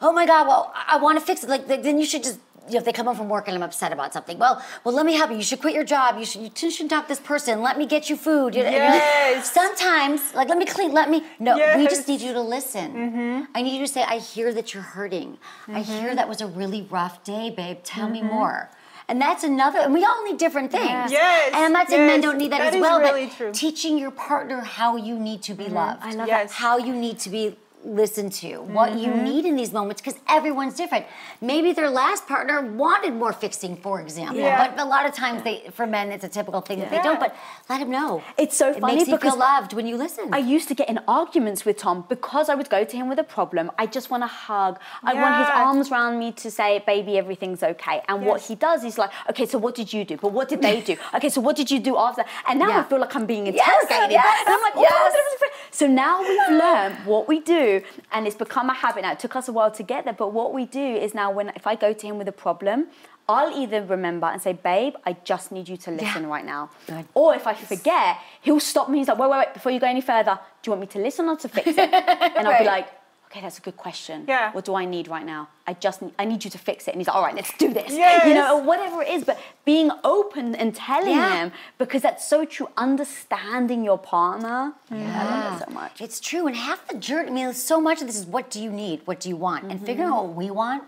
oh 0.00 0.12
my 0.12 0.26
god, 0.26 0.46
well 0.46 0.72
I, 0.74 0.96
want 0.98 1.18
to 1.18 1.24
fix 1.24 1.44
it. 1.44 1.50
Like 1.50 1.66
then 1.66 1.98
you 1.98 2.06
should 2.06 2.24
just. 2.24 2.40
You 2.68 2.74
know, 2.74 2.80
if 2.80 2.84
they 2.84 2.92
come 2.92 3.06
home 3.06 3.16
from 3.16 3.28
work 3.28 3.48
and 3.48 3.56
I'm 3.56 3.64
upset 3.64 3.90
about 3.90 4.12
something, 4.12 4.38
well, 4.38 4.62
well, 4.84 4.94
let 4.94 5.04
me 5.04 5.14
help 5.14 5.30
you. 5.30 5.38
You 5.38 5.42
should 5.42 5.60
quit 5.60 5.74
your 5.74 5.82
job. 5.82 6.18
You 6.18 6.24
should. 6.24 6.42
You 6.42 6.70
shouldn't 6.70 6.90
talk 6.90 7.04
to 7.04 7.08
this 7.08 7.18
person. 7.18 7.62
Let 7.62 7.76
me 7.78 7.86
get 7.86 8.08
you 8.08 8.16
food. 8.16 8.54
You 8.54 8.62
know, 8.62 8.68
and 8.68 8.76
you're 8.76 8.84
like, 8.84 8.92
Yes. 8.92 9.52
Sometimes, 9.60 10.34
like, 10.34 10.48
let 10.48 10.56
me 10.56 10.66
clean. 10.66 10.92
Let 10.92 11.10
me. 11.10 11.24
No, 11.40 11.56
we 11.76 11.88
just 11.88 12.06
need 12.06 12.20
you 12.20 12.32
to 12.32 12.40
listen. 12.40 12.92
Mm-hmm. 12.92 13.44
I 13.56 13.62
need 13.62 13.72
you 13.72 13.86
to 13.86 13.92
say, 13.92 14.02
I 14.02 14.18
hear 14.18 14.52
that 14.54 14.72
you're 14.72 14.84
hurting. 14.84 15.38
I 15.66 15.80
hear 15.80 16.08
mm-hmm. 16.08 16.16
that 16.16 16.28
was 16.28 16.42
a 16.42 16.46
really 16.46 16.82
rough 16.82 17.24
day, 17.24 17.50
babe. 17.50 17.78
Tell 17.82 18.08
me 18.08 18.20
mm-hmm. 18.20 18.28
more. 18.28 18.70
And 19.10 19.20
that's 19.20 19.42
another, 19.42 19.80
and 19.80 19.92
we 19.92 20.04
all 20.04 20.22
need 20.24 20.38
different 20.38 20.70
things. 20.70 21.10
Yes, 21.10 21.50
And 21.52 21.64
I'm 21.64 21.72
not 21.72 21.88
saying 21.88 22.06
men 22.06 22.20
don't 22.20 22.38
need 22.38 22.52
that, 22.52 22.58
that 22.58 22.74
as 22.74 22.80
well, 22.80 23.00
really 23.00 23.26
but 23.26 23.36
true. 23.36 23.50
teaching 23.52 23.98
your 23.98 24.12
partner 24.12 24.60
how 24.60 24.94
you 24.94 25.18
need 25.18 25.42
to 25.42 25.54
be 25.54 25.64
mm-hmm. 25.64 25.74
loved. 25.74 26.04
I 26.04 26.12
love 26.12 26.28
Yes. 26.28 26.50
that. 26.50 26.56
How 26.56 26.78
you 26.78 26.94
need 26.94 27.18
to 27.18 27.28
be 27.28 27.56
listened 27.84 28.32
to, 28.32 28.58
what 28.58 28.98
you 28.98 29.08
mm-hmm. 29.08 29.24
need 29.24 29.44
in 29.46 29.56
these 29.56 29.72
moments, 29.72 30.00
because 30.02 30.20
everyone's 30.28 30.74
different. 30.74 31.06
Maybe 31.40 31.72
their 31.72 31.90
last 31.90 32.26
partner 32.26 32.60
wanted 32.62 33.14
more 33.14 33.32
fixing, 33.32 33.76
for 33.76 34.00
example. 34.00 34.36
Yeah. 34.36 34.68
But 34.68 34.82
a 34.82 34.86
lot 34.86 35.06
of 35.06 35.14
times, 35.14 35.42
they, 35.42 35.64
for 35.72 35.86
men, 35.86 36.10
it's 36.12 36.24
a 36.24 36.28
typical 36.28 36.60
thing 36.60 36.80
that 36.80 36.90
they 36.90 37.02
don't. 37.02 37.20
But 37.20 37.34
let 37.68 37.80
them 37.80 37.90
know. 37.90 38.22
It's 38.38 38.56
so 38.56 38.70
it 38.70 38.80
funny 38.80 38.96
makes 38.96 39.08
you 39.08 39.16
because 39.16 39.32
feel 39.32 39.40
loved 39.40 39.72
when 39.72 39.86
you 39.86 39.96
listen. 39.96 40.32
I 40.32 40.38
used 40.38 40.68
to 40.68 40.74
get 40.74 40.88
in 40.88 40.98
arguments 41.08 41.64
with 41.64 41.76
Tom 41.76 42.04
because 42.08 42.48
I 42.48 42.54
would 42.54 42.70
go 42.70 42.84
to 42.84 42.96
him 42.96 43.08
with 43.08 43.18
a 43.18 43.24
problem. 43.24 43.70
I 43.78 43.86
just 43.86 44.10
want 44.10 44.22
a 44.22 44.26
hug. 44.26 44.78
I 45.02 45.14
want 45.14 45.36
his 45.38 45.48
arms 45.52 45.90
around 45.90 46.18
me 46.18 46.32
to 46.32 46.50
say, 46.50 46.82
baby, 46.86 47.18
everything's 47.18 47.62
okay. 47.62 48.02
And 48.08 48.24
what 48.24 48.42
he 48.42 48.54
does 48.54 48.84
is 48.84 48.98
like, 48.98 49.10
okay, 49.30 49.46
so 49.46 49.58
what 49.58 49.74
did 49.74 49.92
you 49.92 50.04
do? 50.04 50.16
But 50.16 50.32
what 50.32 50.48
did 50.48 50.62
they 50.62 50.80
do? 50.80 50.96
Okay, 51.20 51.28
so 51.28 51.40
what 51.40 51.56
did 51.56 51.70
you 51.70 51.80
do 51.80 51.96
after? 51.96 52.24
And 52.46 52.58
now 52.58 52.70
I 52.78 52.82
feel 52.84 53.00
like 53.00 53.14
I'm 53.14 53.26
being 53.26 53.46
interrogated. 53.46 54.10
yes, 54.10 54.46
and 54.46 54.54
I'm 54.54 54.62
like, 54.62 54.76
oh, 54.76 54.80
yes. 54.80 55.50
So 55.70 55.86
now 55.86 56.20
we've 56.20 56.58
learned 56.58 56.94
what 57.04 57.28
we 57.28 57.40
do, 57.40 57.69
and 58.12 58.26
it's 58.26 58.36
become 58.36 58.68
a 58.70 58.74
habit. 58.74 59.02
Now 59.02 59.12
it 59.12 59.20
took 59.24 59.34
us 59.36 59.48
a 59.48 59.52
while 59.52 59.72
to 59.80 59.82
get 59.82 60.04
there, 60.04 60.18
but 60.22 60.32
what 60.32 60.52
we 60.52 60.64
do 60.66 60.86
is 61.04 61.14
now 61.14 61.28
when 61.30 61.48
if 61.60 61.66
I 61.66 61.74
go 61.86 61.92
to 61.92 62.06
him 62.06 62.16
with 62.18 62.28
a 62.28 62.38
problem, 62.46 62.86
I'll 63.28 63.56
either 63.62 63.80
remember 63.84 64.26
and 64.26 64.42
say, 64.42 64.54
babe, 64.54 64.94
I 65.06 65.12
just 65.24 65.52
need 65.52 65.68
you 65.68 65.76
to 65.86 65.90
listen 65.92 66.24
yeah. 66.24 66.34
right 66.34 66.44
now. 66.44 66.70
Or 67.14 67.34
if 67.34 67.46
I 67.46 67.54
forget, 67.54 68.16
he'll 68.40 68.58
stop 68.58 68.88
me. 68.90 68.98
He's 68.98 69.08
like, 69.08 69.18
wait, 69.18 69.30
wait, 69.30 69.38
wait, 69.38 69.54
before 69.54 69.70
you 69.70 69.78
go 69.78 69.86
any 69.86 70.00
further, 70.00 70.38
do 70.62 70.68
you 70.68 70.72
want 70.72 70.80
me 70.80 70.86
to 70.88 70.98
listen 70.98 71.28
or 71.28 71.36
to 71.36 71.48
fix 71.48 71.68
it? 71.68 71.78
And 72.36 72.48
I'll 72.48 72.58
be 72.58 72.64
like, 72.64 72.88
okay, 73.30 73.40
that's 73.40 73.58
a 73.58 73.60
good 73.60 73.76
question. 73.76 74.24
Yeah. 74.26 74.52
What 74.52 74.64
do 74.64 74.74
I 74.74 74.84
need 74.84 75.06
right 75.06 75.24
now? 75.24 75.48
I 75.66 75.74
just 75.74 76.02
need, 76.02 76.12
I 76.18 76.24
need 76.24 76.44
you 76.44 76.50
to 76.50 76.58
fix 76.58 76.88
it. 76.88 76.92
And 76.92 77.00
he's 77.00 77.06
like, 77.06 77.14
all 77.14 77.22
right, 77.22 77.34
let's 77.34 77.56
do 77.58 77.72
this. 77.72 77.92
Yes. 77.92 78.26
You 78.26 78.34
know, 78.34 78.58
or 78.58 78.62
whatever 78.62 79.02
it 79.02 79.08
is. 79.08 79.24
But 79.24 79.38
being 79.64 79.90
open 80.02 80.56
and 80.56 80.74
telling 80.74 81.10
yeah. 81.10 81.28
them 81.28 81.52
because 81.78 82.02
that's 82.02 82.28
so 82.28 82.44
true. 82.44 82.68
Understanding 82.76 83.84
your 83.84 83.98
partner. 83.98 84.72
Yeah. 84.90 85.22
I 85.22 85.24
love 85.24 85.62
it 85.62 85.64
so 85.68 85.72
much. 85.72 86.00
It's 86.00 86.18
true. 86.18 86.48
And 86.48 86.56
half 86.56 86.86
the 86.88 86.98
journey, 86.98 87.30
I 87.30 87.46
mean, 87.46 87.54
so 87.54 87.80
much 87.80 88.00
of 88.00 88.08
this 88.08 88.18
is 88.18 88.26
what 88.26 88.50
do 88.50 88.60
you 88.60 88.70
need? 88.70 89.02
What 89.04 89.20
do 89.20 89.28
you 89.28 89.36
want? 89.36 89.62
Mm-hmm. 89.62 89.70
And 89.70 89.86
figuring 89.86 90.10
out 90.10 90.26
what 90.26 90.34
we 90.34 90.50
want. 90.50 90.82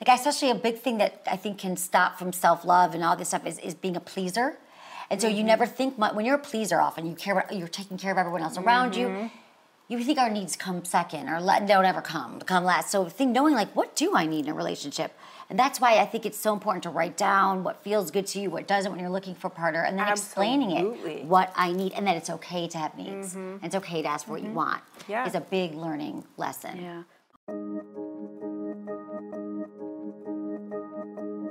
Like, 0.00 0.16
especially 0.16 0.50
a 0.50 0.54
big 0.54 0.78
thing 0.78 0.98
that 0.98 1.22
I 1.28 1.36
think 1.36 1.58
can 1.58 1.76
stop 1.76 2.16
from 2.20 2.32
self 2.32 2.64
love 2.64 2.94
and 2.94 3.02
all 3.02 3.16
this 3.16 3.28
stuff 3.28 3.44
is, 3.44 3.58
is 3.58 3.74
being 3.74 3.96
a 3.96 4.00
pleaser. 4.00 4.56
And 5.10 5.20
so 5.20 5.26
mm-hmm. 5.26 5.38
you 5.38 5.42
never 5.42 5.66
think 5.66 5.98
much, 5.98 6.14
when 6.14 6.24
you're 6.24 6.36
a 6.36 6.38
pleaser 6.38 6.80
often, 6.80 7.06
you 7.06 7.16
care 7.16 7.36
about, 7.36 7.52
you're 7.52 7.66
taking 7.66 7.96
care 7.96 8.12
of 8.12 8.18
everyone 8.18 8.42
else 8.42 8.56
around 8.56 8.92
mm-hmm. 8.92 9.24
you 9.24 9.30
you 9.88 10.04
think 10.04 10.18
our 10.18 10.30
needs 10.30 10.54
come 10.54 10.84
second 10.84 11.28
or 11.28 11.40
let, 11.40 11.66
don't 11.66 11.84
ever 11.84 12.00
come 12.00 12.38
come 12.40 12.64
last 12.64 12.90
so 12.90 13.06
think 13.06 13.32
knowing 13.32 13.54
like 13.54 13.74
what 13.74 13.96
do 13.96 14.14
i 14.14 14.26
need 14.26 14.44
in 14.44 14.50
a 14.50 14.54
relationship 14.54 15.12
and 15.48 15.58
that's 15.58 15.80
why 15.80 15.98
i 15.98 16.04
think 16.04 16.26
it's 16.26 16.38
so 16.38 16.52
important 16.52 16.82
to 16.82 16.90
write 16.90 17.16
down 17.16 17.64
what 17.64 17.82
feels 17.82 18.10
good 18.10 18.26
to 18.26 18.40
you 18.40 18.50
what 18.50 18.66
doesn't 18.66 18.92
when 18.92 19.00
you're 19.00 19.10
looking 19.10 19.34
for 19.34 19.46
a 19.46 19.50
partner 19.50 19.82
and 19.82 19.98
then 19.98 20.06
Absolutely. 20.06 20.52
explaining 20.52 21.16
it 21.16 21.24
what 21.24 21.52
i 21.56 21.72
need 21.72 21.92
and 21.94 22.06
that 22.06 22.16
it's 22.16 22.30
okay 22.30 22.68
to 22.68 22.78
have 22.78 22.96
needs 22.96 23.34
mm-hmm. 23.34 23.38
and 23.38 23.64
it's 23.64 23.74
okay 23.74 24.02
to 24.02 24.08
ask 24.08 24.26
for 24.26 24.32
mm-hmm. 24.32 24.32
what 24.32 24.42
you 24.42 24.48
mm-hmm. 24.48 24.56
want 24.56 24.82
yeah. 25.08 25.26
is 25.26 25.34
a 25.34 25.40
big 25.40 25.74
learning 25.74 26.24
lesson 26.36 26.76
yeah 26.80 27.02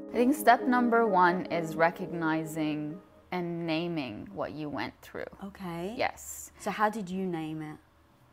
I 0.09 0.19
think 0.19 0.35
step 0.35 0.63
number 0.63 1.05
one 1.05 1.45
is 1.45 1.75
recognizing 1.75 2.99
and 3.31 3.67
naming 3.67 4.27
what 4.33 4.51
you 4.53 4.67
went 4.67 4.99
through. 5.03 5.25
Okay. 5.43 5.93
Yes. 5.95 6.51
So, 6.59 6.71
how 6.71 6.89
did 6.89 7.07
you 7.07 7.23
name 7.23 7.61
it? 7.61 7.77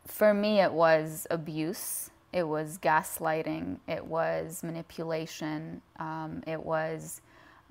For 0.07 0.33
me, 0.33 0.61
it 0.61 0.71
was 0.71 1.27
abuse. 1.29 2.09
It 2.31 2.47
was 2.47 2.77
gaslighting. 2.77 3.77
It 3.87 4.05
was 4.05 4.63
manipulation. 4.63 5.81
Um, 5.99 6.43
it 6.45 6.61
was 6.61 7.21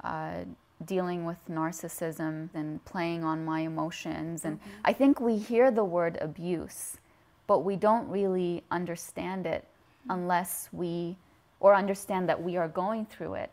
uh, 0.03 0.45
dealing 0.85 1.25
with 1.25 1.39
narcissism 1.49 2.49
and 2.55 2.85
playing 2.85 3.25
on 3.25 3.45
my 3.45 3.61
emotions. 3.61 4.45
And 4.45 4.59
mm-hmm. 4.59 4.71
I 4.85 4.93
think 4.93 5.21
we 5.21 5.37
hear 5.37 5.71
the 5.71 5.85
word 5.85 6.19
abuse, 6.21 6.99
but 7.47 7.61
we 7.61 7.77
don't 7.77 8.09
really 8.09 8.65
understand 8.71 9.47
it 9.47 9.67
unless 10.09 10.69
we, 10.73 11.17
or 11.61 11.75
understand 11.75 12.29
that 12.29 12.43
we 12.43 12.57
are 12.57 12.69
going 12.69 13.07
through 13.07 13.35
it, 13.35 13.51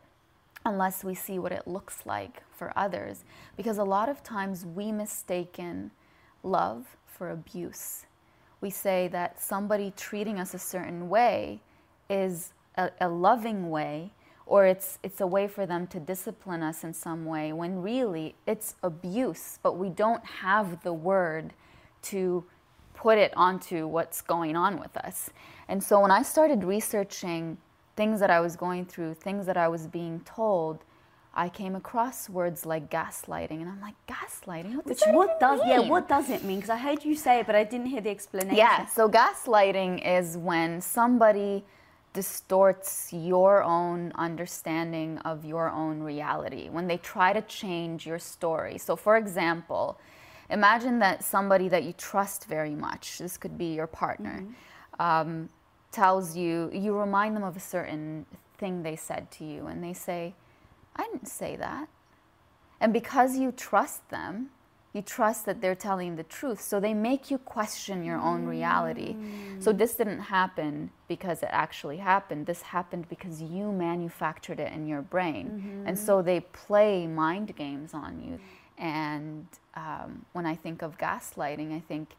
unless 0.65 1.03
we 1.03 1.13
see 1.13 1.39
what 1.39 1.51
it 1.51 1.67
looks 1.67 1.99
like 2.05 2.41
for 2.51 2.73
others. 2.75 3.23
Because 3.55 3.77
a 3.77 3.83
lot 3.83 4.09
of 4.09 4.23
times 4.23 4.65
we 4.65 4.91
mistaken 4.91 5.91
love 6.43 6.97
for 7.05 7.29
abuse 7.29 8.05
we 8.61 8.69
say 8.69 9.07
that 9.09 9.41
somebody 9.41 9.91
treating 9.97 10.39
us 10.39 10.53
a 10.53 10.59
certain 10.59 11.09
way 11.09 11.59
is 12.09 12.53
a, 12.75 12.91
a, 13.01 13.09
loving 13.09 13.69
way 13.69 14.11
or 14.45 14.65
it's 14.65 14.99
it's 15.03 15.19
a 15.21 15.27
way 15.27 15.47
for 15.47 15.65
them 15.65 15.87
to 15.87 15.99
discipline 15.99 16.61
us 16.61 16.83
in 16.83 16.93
some 16.93 17.25
way 17.25 17.51
when 17.51 17.81
really 17.81 18.35
it's 18.45 18.75
abuse. 18.83 19.59
But 19.63 19.77
we 19.77 19.89
don't 19.89 20.23
have 20.23 20.83
the 20.83 20.93
word 20.93 21.53
to 22.03 22.45
put 22.93 23.17
it 23.17 23.33
onto 23.35 23.87
what's 23.87 24.21
going 24.21 24.55
on 24.55 24.79
with 24.79 24.95
us. 24.97 25.31
And 25.67 25.83
so 25.83 26.01
when 26.01 26.11
i 26.11 26.21
started 26.21 26.63
researching 26.63 27.57
things 27.95 28.19
that 28.19 28.29
i 28.29 28.39
was 28.39 28.55
going 28.55 28.85
through 28.85 29.13
things 29.15 29.45
that 29.45 29.57
i 29.57 29.67
was 29.67 29.87
being 29.87 30.19
told 30.21 30.83
I 31.33 31.47
came 31.47 31.75
across 31.75 32.29
words 32.29 32.65
like 32.65 32.89
gaslighting, 32.89 33.61
and 33.61 33.69
I'm 33.69 33.79
like, 33.79 33.95
gaslighting? 34.05 34.75
What, 34.75 34.85
does, 34.85 35.03
what 35.07 35.39
does 35.39 35.59
mean? 35.61 35.69
yeah? 35.69 35.79
What 35.89 36.09
does 36.09 36.29
it 36.29 36.43
mean? 36.43 36.57
Because 36.57 36.69
I 36.69 36.77
heard 36.77 37.05
you 37.05 37.15
say 37.15 37.39
it, 37.39 37.45
but 37.45 37.55
I 37.55 37.63
didn't 37.63 37.87
hear 37.87 38.01
the 38.01 38.09
explanation. 38.09 38.55
Yeah. 38.55 38.85
So 38.87 39.07
gaslighting 39.07 40.05
is 40.05 40.37
when 40.37 40.81
somebody 40.81 41.63
distorts 42.13 43.13
your 43.13 43.63
own 43.63 44.11
understanding 44.15 45.17
of 45.19 45.45
your 45.45 45.69
own 45.69 46.01
reality. 46.01 46.67
When 46.69 46.87
they 46.87 46.97
try 46.97 47.31
to 47.31 47.41
change 47.43 48.05
your 48.05 48.19
story. 48.19 48.77
So, 48.77 48.97
for 48.97 49.15
example, 49.15 49.97
imagine 50.49 50.99
that 50.99 51.23
somebody 51.23 51.69
that 51.69 51.83
you 51.83 51.93
trust 51.93 52.45
very 52.47 52.75
much. 52.75 53.19
This 53.19 53.37
could 53.37 53.57
be 53.57 53.73
your 53.73 53.87
partner. 53.87 54.43
Mm-hmm. 54.43 55.01
Um, 55.01 55.49
tells 55.91 56.37
you 56.37 56.69
you 56.73 56.97
remind 56.97 57.35
them 57.35 57.43
of 57.43 57.57
a 57.57 57.59
certain 57.59 58.25
thing 58.57 58.83
they 58.83 58.95
said 58.95 59.29
to 59.31 59.45
you, 59.45 59.67
and 59.67 59.83
they 59.83 59.93
say 59.93 60.33
I 60.95 61.03
didn't 61.03 61.27
say 61.27 61.55
that. 61.55 61.87
And 62.79 62.91
because 62.91 63.37
you 63.37 63.51
trust 63.51 64.09
them, 64.09 64.49
you 64.93 65.01
trust 65.01 65.45
that 65.45 65.61
they're 65.61 65.75
telling 65.75 66.17
the 66.17 66.23
truth. 66.23 66.59
So 66.59 66.79
they 66.79 66.93
make 66.93 67.31
you 67.31 67.37
question 67.37 68.03
your 68.03 68.17
own 68.17 68.45
reality. 68.45 69.13
Mm. 69.13 69.63
So 69.63 69.71
this 69.71 69.95
didn't 69.95 70.19
happen 70.19 70.91
because 71.07 71.43
it 71.43 71.49
actually 71.51 71.97
happened. 71.97 72.45
This 72.45 72.61
happened 72.61 73.07
because 73.07 73.41
you 73.41 73.71
manufactured 73.71 74.59
it 74.59 74.73
in 74.73 74.87
your 74.87 75.01
brain. 75.01 75.45
Mm-hmm. 75.47 75.87
And 75.87 75.97
so 75.97 76.21
they 76.21 76.41
play 76.41 77.07
mind 77.07 77.55
games 77.55 77.93
on 77.93 78.21
you. 78.21 78.39
And 78.77 79.47
um, 79.75 80.25
when 80.33 80.45
I 80.45 80.55
think 80.55 80.81
of 80.81 80.97
gaslighting, 80.97 81.73
I 81.73 81.79
think 81.79 82.09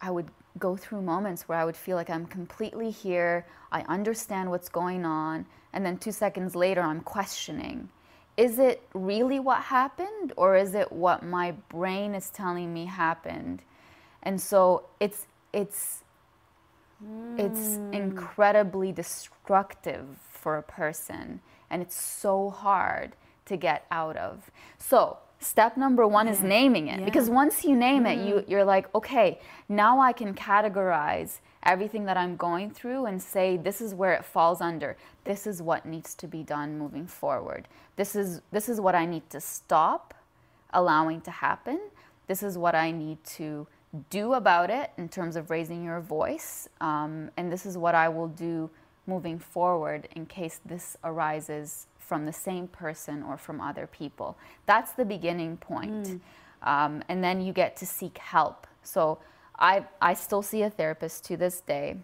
I 0.00 0.10
would 0.10 0.28
go 0.58 0.76
through 0.76 1.02
moments 1.02 1.48
where 1.48 1.58
I 1.58 1.64
would 1.64 1.76
feel 1.76 1.96
like 1.96 2.10
I'm 2.10 2.26
completely 2.26 2.90
here, 2.90 3.46
I 3.70 3.82
understand 3.82 4.50
what's 4.50 4.68
going 4.68 5.04
on, 5.04 5.46
and 5.72 5.84
then 5.84 5.98
two 5.98 6.12
seconds 6.12 6.56
later 6.56 6.80
I'm 6.80 7.00
questioning 7.00 7.90
is 8.38 8.60
it 8.60 8.80
really 8.94 9.40
what 9.40 9.60
happened 9.62 10.32
or 10.36 10.56
is 10.56 10.72
it 10.76 10.92
what 10.92 11.24
my 11.24 11.50
brain 11.68 12.14
is 12.14 12.30
telling 12.30 12.72
me 12.72 12.86
happened? 12.86 13.62
And 14.22 14.40
so 14.40 14.84
it's 15.00 15.26
it's 15.52 16.04
mm. 17.04 17.38
it's 17.38 17.74
hmm. 17.74 17.92
incredibly 17.92 18.92
destructive 18.92 20.06
for 20.30 20.56
a 20.56 20.62
person 20.62 21.40
and 21.68 21.82
it's 21.82 22.00
so 22.00 22.48
hard 22.48 23.16
to 23.46 23.56
get 23.56 23.86
out 23.90 24.16
of. 24.16 24.52
So 24.78 25.18
step 25.40 25.76
number 25.76 26.06
one 26.06 26.26
yeah. 26.26 26.32
is 26.32 26.42
naming 26.42 26.88
it 26.88 26.98
yeah. 26.98 27.04
because 27.04 27.30
once 27.30 27.64
you 27.64 27.76
name 27.76 28.04
mm. 28.04 28.12
it 28.12 28.26
you 28.26 28.34
mm-hmm. 28.36 28.50
you're 28.50 28.64
like 28.64 28.92
okay 28.94 29.38
now 29.68 30.00
i 30.00 30.12
can 30.12 30.34
categorize 30.34 31.38
everything 31.62 32.04
that 32.04 32.16
i'm 32.16 32.36
going 32.36 32.70
through 32.70 33.06
and 33.06 33.22
say 33.22 33.56
this 33.56 33.80
is 33.80 33.94
where 33.94 34.12
it 34.12 34.24
falls 34.24 34.60
under 34.60 34.96
this 35.24 35.46
is 35.46 35.62
what 35.62 35.86
needs 35.86 36.14
to 36.14 36.26
be 36.26 36.42
done 36.42 36.78
moving 36.78 37.06
forward 37.06 37.68
this 37.96 38.16
is 38.16 38.40
this 38.50 38.68
is 38.68 38.80
what 38.80 38.94
i 38.94 39.06
need 39.06 39.28
to 39.30 39.40
stop 39.40 40.14
allowing 40.72 41.20
to 41.20 41.30
happen 41.30 41.80
this 42.26 42.42
is 42.42 42.58
what 42.58 42.74
i 42.74 42.90
need 42.90 43.22
to 43.24 43.66
do 44.10 44.34
about 44.34 44.70
it 44.70 44.90
in 44.98 45.08
terms 45.08 45.34
of 45.34 45.50
raising 45.50 45.82
your 45.82 46.00
voice 46.00 46.68
um, 46.80 47.30
and 47.36 47.50
this 47.50 47.64
is 47.64 47.78
what 47.78 47.94
i 47.94 48.08
will 48.08 48.28
do 48.28 48.68
moving 49.06 49.38
forward 49.38 50.06
in 50.14 50.26
case 50.26 50.60
this 50.64 50.96
arises 51.02 51.86
from 52.08 52.24
the 52.24 52.32
same 52.32 52.66
person 52.68 53.22
or 53.22 53.36
from 53.36 53.60
other 53.60 53.86
people. 53.86 54.38
That's 54.64 54.92
the 54.92 55.04
beginning 55.04 55.58
point. 55.58 56.04
Mm. 56.04 56.20
Um, 56.62 57.02
and 57.08 57.22
then 57.22 57.42
you 57.42 57.52
get 57.52 57.76
to 57.76 57.86
seek 57.86 58.16
help. 58.16 58.66
So 58.82 59.18
I, 59.58 59.84
I 60.00 60.14
still 60.14 60.40
see 60.42 60.62
a 60.62 60.70
therapist 60.70 61.26
to 61.26 61.36
this 61.36 61.60
day, 61.60 61.96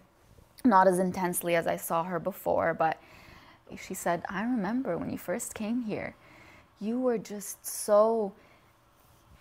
not 0.63 0.87
as 0.87 0.99
intensely 0.99 1.55
as 1.55 1.65
I 1.65 1.77
saw 1.77 2.03
her 2.03 2.19
before, 2.19 2.75
but 2.75 3.01
she 3.75 3.95
said, 3.95 4.23
I 4.29 4.43
remember 4.43 4.95
when 4.95 5.09
you 5.09 5.17
first 5.17 5.55
came 5.55 5.81
here, 5.81 6.15
you 6.79 6.99
were 6.99 7.17
just 7.17 7.65
so, 7.65 8.33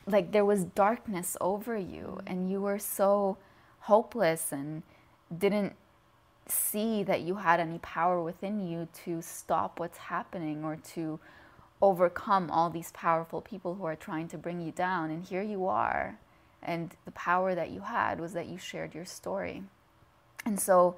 like, 0.06 0.32
there 0.32 0.46
was 0.46 0.64
darkness 0.64 1.36
over 1.42 1.76
you, 1.76 2.20
and 2.26 2.50
you 2.50 2.62
were 2.62 2.78
so 2.78 3.36
hopeless 3.80 4.50
and 4.50 4.82
didn't 5.36 5.74
see 6.46 7.02
that 7.02 7.22
you 7.22 7.36
had 7.36 7.60
any 7.60 7.78
power 7.78 8.22
within 8.22 8.66
you 8.66 8.88
to 9.04 9.22
stop 9.22 9.80
what's 9.80 9.98
happening 9.98 10.64
or 10.64 10.76
to 10.94 11.18
overcome 11.80 12.50
all 12.50 12.70
these 12.70 12.92
powerful 12.92 13.40
people 13.40 13.74
who 13.74 13.84
are 13.84 13.96
trying 13.96 14.28
to 14.28 14.38
bring 14.38 14.60
you 14.60 14.72
down. 14.72 15.10
And 15.10 15.24
here 15.24 15.42
you 15.42 15.66
are. 15.66 16.18
And 16.62 16.94
the 17.04 17.10
power 17.10 17.54
that 17.54 17.70
you 17.70 17.80
had 17.80 18.20
was 18.20 18.32
that 18.32 18.46
you 18.46 18.58
shared 18.58 18.94
your 18.94 19.04
story. 19.04 19.62
And 20.46 20.60
so 20.60 20.96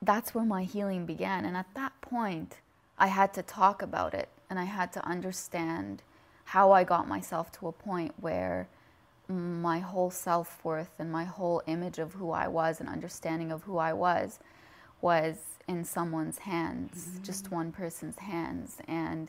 that's 0.00 0.34
where 0.34 0.44
my 0.44 0.64
healing 0.64 1.06
began. 1.06 1.44
And 1.44 1.56
at 1.56 1.72
that 1.74 1.92
point, 2.00 2.58
I 2.98 3.06
had 3.08 3.32
to 3.34 3.42
talk 3.42 3.82
about 3.82 4.14
it 4.14 4.28
and 4.50 4.58
I 4.58 4.64
had 4.64 4.92
to 4.94 5.06
understand 5.06 6.02
how 6.46 6.72
I 6.72 6.84
got 6.84 7.08
myself 7.08 7.50
to 7.52 7.68
a 7.68 7.72
point 7.72 8.14
where 8.20 8.68
my 9.32 9.78
whole 9.78 10.10
self 10.10 10.64
worth 10.64 10.92
and 10.98 11.10
my 11.10 11.24
whole 11.24 11.62
image 11.66 11.98
of 11.98 12.14
who 12.14 12.30
I 12.30 12.48
was 12.48 12.80
and 12.80 12.88
understanding 12.88 13.50
of 13.50 13.64
who 13.64 13.78
I 13.78 13.92
was 13.92 14.38
was 15.00 15.36
in 15.68 15.84
someone's 15.84 16.38
hands, 16.38 17.08
mm-hmm. 17.08 17.22
just 17.22 17.50
one 17.50 17.72
person's 17.72 18.18
hands. 18.18 18.78
And 18.86 19.28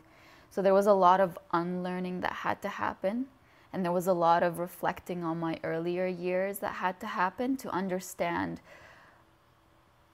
so 0.50 0.62
there 0.62 0.74
was 0.74 0.86
a 0.86 0.94
lot 0.94 1.20
of 1.20 1.38
unlearning 1.52 2.22
that 2.22 2.32
had 2.32 2.62
to 2.62 2.70
happen. 2.70 3.26
And 3.72 3.84
there 3.84 3.92
was 3.92 4.06
a 4.06 4.14
lot 4.14 4.44
of 4.44 4.60
reflecting 4.60 5.24
on 5.24 5.40
my 5.40 5.60
earlier 5.64 6.06
years 6.06 6.60
that 6.60 6.76
had 6.76 7.00
to 7.00 7.08
happen 7.08 7.58
to 7.58 7.70
understand 7.70 8.62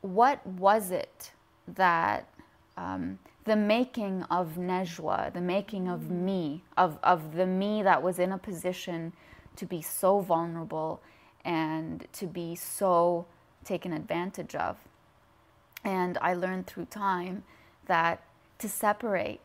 what 0.02 0.46
was 0.48 0.92
it 0.92 1.34
that 1.68 2.30
um, 2.78 3.20
the 3.44 3.56
making 3.56 4.24
of 4.24 4.56
Nejwa, 4.56 5.34
the 5.34 5.42
making 5.42 5.90
of 5.90 6.10
me, 6.10 6.64
of, 6.78 7.00
of 7.04 7.36
the 7.36 7.46
me 7.46 7.84
that 7.84 8.02
was 8.02 8.18
in 8.18 8.32
a 8.32 8.38
position 8.38 9.12
to 9.60 9.66
be 9.66 9.82
so 9.82 10.20
vulnerable 10.20 11.02
and 11.46 12.08
to 12.14 12.26
be 12.26 12.56
so 12.56 13.26
taken 13.64 13.94
advantage 13.94 14.56
of. 14.56 14.78
And 15.84 16.18
I 16.22 16.34
learned 16.34 16.68
through 16.68 16.86
time 16.86 17.44
that 17.86 18.22
to 18.60 18.68
separate 18.68 19.42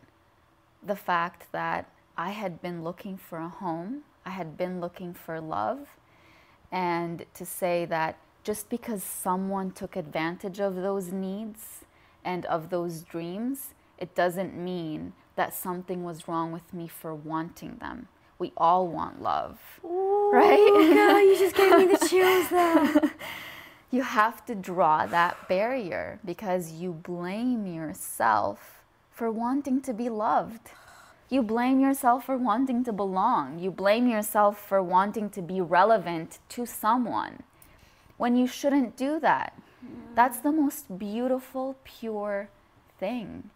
the 0.85 0.97
fact 0.97 1.51
that 1.53 1.89
I 2.17 2.31
had 2.31 2.63
been 2.63 2.85
looking 2.85 3.17
for 3.17 3.39
a 3.39 3.49
home, 3.49 4.03
I 4.25 4.31
had 4.31 4.57
been 4.57 4.81
looking 4.81 5.15
for 5.15 5.41
love, 5.41 5.89
and 6.71 7.25
to 7.35 7.45
say 7.45 7.85
that 7.87 8.19
just 8.43 8.69
because 8.69 9.03
someone 9.03 9.71
took 9.71 9.97
advantage 9.97 10.61
of 10.61 10.77
those 10.77 11.13
needs 11.13 11.85
and 12.25 12.45
of 12.47 12.71
those 12.71 13.03
dreams, 13.03 13.75
it 13.99 14.15
doesn't 14.15 14.57
mean 14.57 15.13
that 15.37 15.55
something 15.55 16.05
was 16.05 16.29
wrong 16.29 16.53
with 16.53 16.73
me 16.75 16.87
for 16.87 17.15
wanting 17.15 17.77
them. 17.77 18.09
We 18.39 18.53
all 18.57 18.89
want 18.89 19.23
love, 19.23 19.59
Ooh, 19.85 20.31
right? 20.33 20.93
God, 20.95 21.19
you 21.19 21.39
just 21.39 21.57
gave 21.57 21.79
me 21.79 21.87
the 21.87 22.07
chills 22.09 22.49
there. 22.51 23.13
you 23.91 24.03
have 24.03 24.45
to 24.47 24.55
draw 24.55 25.07
that 25.07 25.49
barrier 25.49 26.19
because 26.25 26.73
you 26.73 26.93
blame 26.93 27.67
yourself 27.67 28.83
for 29.11 29.31
wanting 29.31 29.81
to 29.83 29.95
be 29.95 30.09
loved. 30.09 30.71
You 31.31 31.43
blame 31.43 31.81
yourself 31.81 32.27
for 32.27 32.37
wanting 32.37 32.85
to 32.85 32.93
belong. 32.93 33.59
You 33.59 33.71
blame 33.71 34.09
yourself 34.09 34.59
for 34.59 34.83
wanting 34.83 35.31
to 35.31 35.43
be 35.43 35.61
relevant 35.61 36.39
to 36.51 36.67
someone 36.67 37.43
when 38.17 38.37
you 38.37 38.47
shouldn't 38.47 38.97
do 38.97 39.19
that. 39.21 39.55
Mm. 39.85 40.15
That's 40.15 40.39
the 40.39 40.53
most 40.53 40.99
beautiful, 40.99 41.77
pure 41.85 42.49
thing 42.99 43.51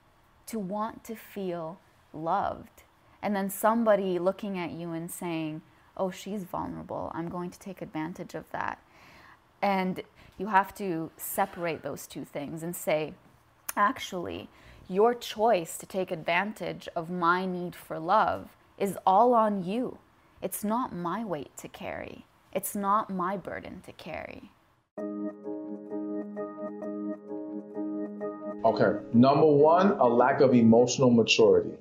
to 0.47 0.59
want 0.59 1.05
to 1.05 1.15
feel 1.15 1.79
loved. 2.13 2.83
And 3.23 3.35
then 3.35 3.51
somebody 3.51 4.19
looking 4.19 4.59
at 4.59 4.73
you 4.73 4.93
and 4.93 5.11
saying, 5.11 5.63
Oh, 5.97 6.11
she's 6.11 6.45
vulnerable. 6.45 7.11
I'm 7.13 7.29
going 7.29 7.51
to 7.51 7.59
take 7.59 7.83
advantage 7.83 8.35
of 8.35 8.45
that. 8.53 8.79
And 9.61 10.03
you 10.39 10.47
have 10.47 10.73
to 10.77 11.11
separate 11.17 11.83
those 11.83 12.07
two 12.07 12.25
things 12.25 12.63
and 12.63 12.75
say, 12.77 13.15
Actually, 13.77 14.49
your 14.89 15.15
choice 15.15 15.77
to 15.79 15.87
take 15.87 16.11
advantage 16.11 16.89
of 16.95 17.11
my 17.11 17.45
need 17.45 17.75
for 17.75 17.99
love 17.99 18.57
is 18.79 18.97
all 19.07 19.35
on 19.35 19.65
you. 19.65 19.99
It's 20.41 20.65
not 20.65 20.95
my 20.95 21.25
weight 21.25 21.57
to 21.59 21.69
carry, 21.69 22.25
it's 22.53 22.77
not 22.77 23.11
my 23.11 23.37
burden 23.37 23.83
to 23.87 23.93
carry. 23.93 24.51
Okay. 28.65 28.99
Number 29.13 29.47
one, 29.47 29.93
a 29.93 30.07
lack 30.07 30.41
of 30.41 30.55
emotional 30.55 31.11
maturity. 31.11 31.77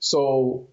So, 0.00 0.68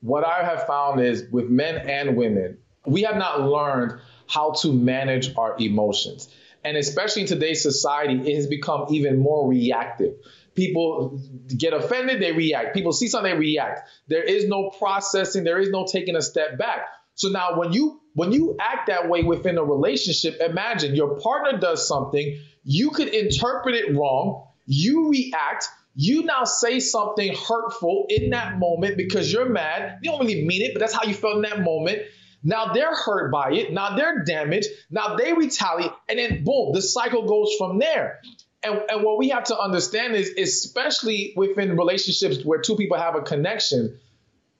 what 0.00 0.24
I 0.24 0.42
have 0.42 0.66
found 0.66 1.00
is 1.00 1.30
with 1.30 1.48
men 1.48 1.76
and 1.88 2.16
women, 2.16 2.58
we 2.84 3.02
have 3.02 3.16
not 3.16 3.42
learned 3.42 4.00
how 4.26 4.52
to 4.62 4.72
manage 4.72 5.36
our 5.36 5.56
emotions. 5.58 6.28
And 6.64 6.76
especially 6.76 7.22
in 7.22 7.28
today's 7.28 7.62
society, 7.62 8.30
it 8.30 8.34
has 8.34 8.46
become 8.46 8.86
even 8.90 9.18
more 9.18 9.48
reactive. 9.48 10.14
People 10.54 11.20
get 11.56 11.72
offended, 11.72 12.20
they 12.20 12.32
react. 12.32 12.74
People 12.74 12.92
see 12.92 13.08
something, 13.08 13.32
they 13.32 13.38
react. 13.38 13.88
There 14.08 14.22
is 14.22 14.48
no 14.48 14.70
processing, 14.70 15.44
there 15.44 15.58
is 15.58 15.70
no 15.70 15.86
taking 15.86 16.16
a 16.16 16.22
step 16.22 16.58
back. 16.58 16.86
So 17.14 17.28
now 17.28 17.58
when 17.58 17.72
you 17.72 18.00
when 18.14 18.32
you 18.32 18.56
act 18.60 18.88
that 18.88 19.08
way 19.08 19.22
within 19.22 19.56
a 19.58 19.64
relationship, 19.64 20.40
imagine 20.40 20.94
your 20.94 21.18
partner 21.20 21.58
does 21.58 21.86
something, 21.86 22.38
you 22.64 22.90
could 22.90 23.08
interpret 23.08 23.74
it 23.74 23.96
wrong, 23.96 24.46
you 24.66 25.08
react, 25.10 25.68
you 25.94 26.22
now 26.22 26.44
say 26.44 26.80
something 26.80 27.34
hurtful 27.34 28.06
in 28.08 28.30
that 28.30 28.58
moment 28.58 28.96
because 28.96 29.32
you're 29.32 29.48
mad. 29.48 29.98
You 30.02 30.10
don't 30.10 30.20
really 30.20 30.44
mean 30.44 30.62
it, 30.62 30.72
but 30.74 30.80
that's 30.80 30.94
how 30.94 31.04
you 31.04 31.14
felt 31.14 31.36
in 31.36 31.42
that 31.42 31.60
moment. 31.60 32.02
Now 32.42 32.72
they're 32.72 32.94
hurt 32.94 33.30
by 33.30 33.52
it. 33.52 33.72
Now 33.72 33.96
they're 33.96 34.24
damaged. 34.24 34.68
Now 34.90 35.16
they 35.16 35.32
retaliate. 35.32 35.92
And 36.08 36.18
then 36.18 36.44
boom, 36.44 36.72
the 36.72 36.82
cycle 36.82 37.26
goes 37.26 37.54
from 37.56 37.78
there. 37.78 38.20
And, 38.64 38.80
and 38.88 39.02
what 39.02 39.18
we 39.18 39.28
have 39.30 39.44
to 39.44 39.58
understand 39.58 40.14
is, 40.14 40.30
especially 40.38 41.34
within 41.36 41.76
relationships 41.76 42.44
where 42.44 42.60
two 42.60 42.76
people 42.76 42.96
have 42.96 43.14
a 43.14 43.22
connection, 43.22 43.98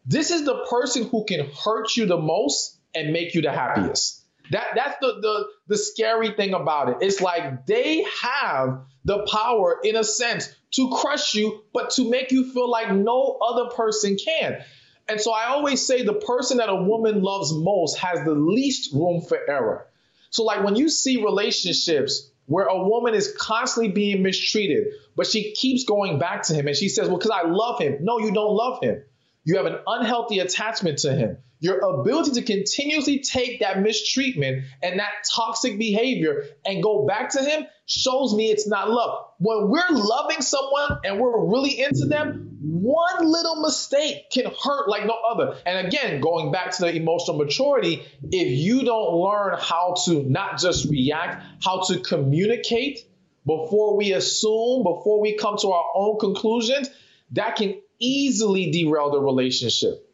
this 0.05 0.31
is 0.31 0.45
the 0.45 0.67
person 0.69 1.09
who 1.09 1.25
can 1.25 1.49
hurt 1.65 1.97
you 1.97 2.07
the 2.07 2.19
most 2.19 2.79
and 2.95 3.13
make 3.13 3.35
you 3.35 3.43
the 3.43 3.53
happiest. 3.53 4.21
That 4.51 4.73
that's 4.75 4.97
the 5.01 5.15
the 5.21 5.47
the 5.69 5.79
scary 5.79 6.33
thing 6.33 6.53
about 6.53 6.89
it. 6.91 6.97
It's 7.01 7.21
like 7.21 7.65
they 7.67 8.05
have 8.21 8.83
the 9.05 9.27
power 9.31 9.79
in 9.83 9.97
a 9.97 10.05
sense 10.05 10.55
to 10.73 10.91
crush 10.91 11.35
you, 11.35 11.63
but 11.73 11.91
to 11.91 12.09
make 12.09 12.31
you 12.33 12.51
feel 12.53 12.71
like 12.71 12.93
no 12.93 13.39
other 13.43 13.71
person 13.71 14.17
can. 14.17 14.63
And 15.09 15.21
so 15.21 15.33
I 15.33 15.47
always 15.47 15.87
say 15.87 16.03
the 16.03 16.15
person 16.15 16.59
that 16.59 16.69
a 16.69 16.75
woman 16.77 17.23
loves 17.23 17.53
most 17.53 17.99
has 17.99 18.25
the 18.25 18.35
least 18.35 18.93
room 18.93 19.21
for 19.21 19.39
error. 19.49 19.87
So 20.31 20.45
like 20.45 20.65
when 20.65 20.77
you 20.77 20.89
see 20.89 21.23
relationships 21.23 22.31
where 22.47 22.67
a 22.67 22.83
woman 22.83 23.15
is 23.15 23.35
constantly 23.39 23.93
being 23.93 24.23
mistreated, 24.23 24.95
but 25.17 25.27
she 25.27 25.53
keeps 25.53 25.85
going 25.85 26.19
back 26.19 26.45
to 26.45 26.55
him 26.55 26.67
and 26.67 26.77
she 26.77 26.89
says, 26.89 27.09
"Well, 27.09 27.19
cuz 27.19 27.31
I 27.31 27.43
love 27.43 27.79
him." 27.79 27.99
No, 28.01 28.19
you 28.19 28.33
don't 28.33 28.55
love 28.55 28.83
him. 28.83 29.03
You 29.45 29.57
have 29.57 29.67
an 29.67 29.79
unhealthy 29.87 30.39
attachment 30.39 30.99
to 31.01 31.15
him. 31.15 31.39
Your 31.63 31.79
ability 31.79 32.33
to 32.33 32.43
continuously 32.43 33.21
take 33.21 33.61
that 33.61 33.81
mistreatment 33.81 34.65
and 34.83 34.99
that 34.99 35.13
toxic 35.33 35.79
behavior 35.79 36.47
and 36.67 36.83
go 36.83 37.07
back 37.07 37.31
to 37.31 37.41
him 37.41 37.69
shows 37.87 38.35
me 38.35 38.51
it's 38.51 38.67
not 38.67 38.91
love. 38.91 39.27
When 39.39 39.71
we're 39.71 39.91
loving 39.91 40.41
someone 40.41 40.99
and 41.05 41.21
we're 41.21 41.47
really 41.47 41.81
into 41.81 42.07
them, 42.07 42.59
one 42.63 43.25
little 43.31 43.63
mistake 43.63 44.29
can 44.33 44.47
hurt 44.47 44.89
like 44.89 45.07
no 45.07 45.17
other. 45.31 45.57
And 45.65 45.87
again, 45.87 46.21
going 46.21 46.51
back 46.51 46.73
to 46.73 46.83
the 46.83 46.97
emotional 46.97 47.39
maturity, 47.39 48.03
if 48.25 48.59
you 48.59 48.83
don't 48.83 49.15
learn 49.15 49.57
how 49.57 49.95
to 50.07 50.25
not 50.25 50.59
just 50.59 50.91
react, 50.91 51.45
how 51.63 51.83
to 51.83 52.01
communicate 52.01 53.07
before 53.47 53.97
we 53.97 54.15
assume, 54.15 54.83
before 54.83 55.21
we 55.21 55.37
come 55.37 55.57
to 55.59 55.69
our 55.69 55.85
own 55.95 56.19
conclusions, 56.19 56.91
that 57.31 57.55
can 57.55 57.81
easily 58.01 58.73
derail 58.73 59.13
the 59.13 59.21
relationship. 59.21 60.09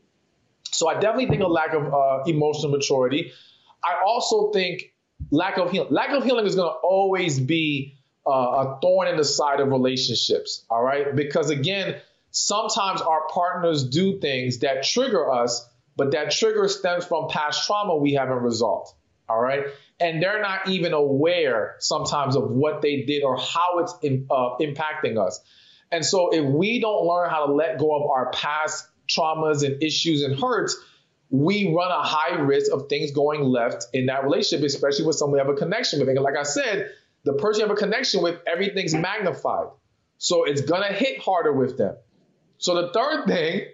So 0.71 0.89
I 0.89 0.95
definitely 0.95 1.27
think 1.27 1.43
a 1.43 1.47
lack 1.47 1.73
of 1.75 1.93
uh, 1.93 2.23
emotional 2.27 2.71
maturity. 2.73 3.33
I 3.83 4.03
also 4.07 4.51
think 4.51 4.93
lack 5.31 5.59
of 5.59 5.71
healing. 5.71 5.93
Lack 5.93 6.11
of 6.11 6.25
healing 6.25 6.47
is 6.47 6.55
going 6.55 6.71
to 6.71 6.79
always 6.79 7.41
be 7.41 7.99
uh, 8.27 8.31
a 8.31 8.79
thorn 8.81 9.09
in 9.09 9.16
the 9.16 9.25
side 9.25 9.61
of 9.61 9.69
relationships. 9.69 10.64
All 10.71 10.83
right, 10.83 11.14
because 11.14 11.51
again, 11.51 11.97
sometimes 12.31 13.01
our 13.01 13.27
partners 13.29 13.89
do 13.89 14.21
things 14.21 14.59
that 14.59 14.85
trigger 14.85 15.31
us, 15.31 15.66
but 15.97 16.12
that 16.12 16.31
trigger 16.31 16.69
stems 16.69 17.07
from 17.07 17.29
past 17.29 17.66
trauma 17.66 17.97
we 17.97 18.14
haven't 18.14 18.43
resolved. 18.43 18.93
All 19.29 19.41
right, 19.41 19.66
and 20.01 20.23
they're 20.23 20.41
not 20.41 20.69
even 20.69 20.93
aware 20.93 21.77
sometimes 21.81 22.37
of 22.37 22.51
what 22.51 22.83
they 22.83 23.03
did 23.03 23.23
or 23.23 23.37
how 23.37 23.81
it's 23.81 23.95
in, 24.03 24.27
uh, 24.31 24.57
impacting 24.61 25.19
us. 25.19 25.41
And 25.91 26.05
so 26.05 26.31
if 26.31 26.45
we 26.45 26.81
don't 26.81 27.05
learn 27.07 27.31
how 27.31 27.47
to 27.47 27.53
let 27.53 27.79
go 27.79 27.95
of 27.95 28.11
our 28.11 28.31
past 28.31 28.87
traumas 29.09 29.64
and 29.64 29.82
issues 29.82 30.22
and 30.22 30.38
hurts, 30.38 30.76
we 31.30 31.74
run 31.74 31.90
a 31.90 32.02
high 32.02 32.40
risk 32.40 32.72
of 32.72 32.88
things 32.88 33.11
going 33.11 33.42
left 33.42 33.86
in 33.92 34.06
that 34.06 34.24
relationship, 34.24 34.64
especially 34.64 35.04
with 35.04 35.16
someone 35.16 35.34
we 35.34 35.38
have 35.38 35.48
a 35.48 35.59
connection 35.59 36.00
with. 36.00 36.09
And 36.09 36.18
like 36.20 36.36
I 36.36 36.44
said, 36.44 36.90
the 37.24 37.34
person 37.34 37.61
you 37.61 37.68
have 37.68 37.76
a 37.76 37.80
connection 37.80 38.22
with, 38.22 38.40
everything's 38.46 38.94
magnified. 38.94 39.68
So 40.18 40.44
it's 40.44 40.62
gonna 40.62 40.92
hit 40.92 41.20
harder 41.20 41.52
with 41.52 41.76
them. 41.76 41.96
So 42.59 42.74
the 42.82 42.92
third 42.92 43.26
thing 43.26 43.66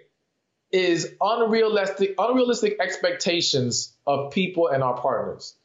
is 0.71 1.13
unrealistic, 1.21 2.15
unrealistic 2.17 2.77
expectations 2.79 3.95
of 4.05 4.31
people 4.31 4.67
and 4.67 4.83
our 4.83 4.99
partners. 4.99 5.55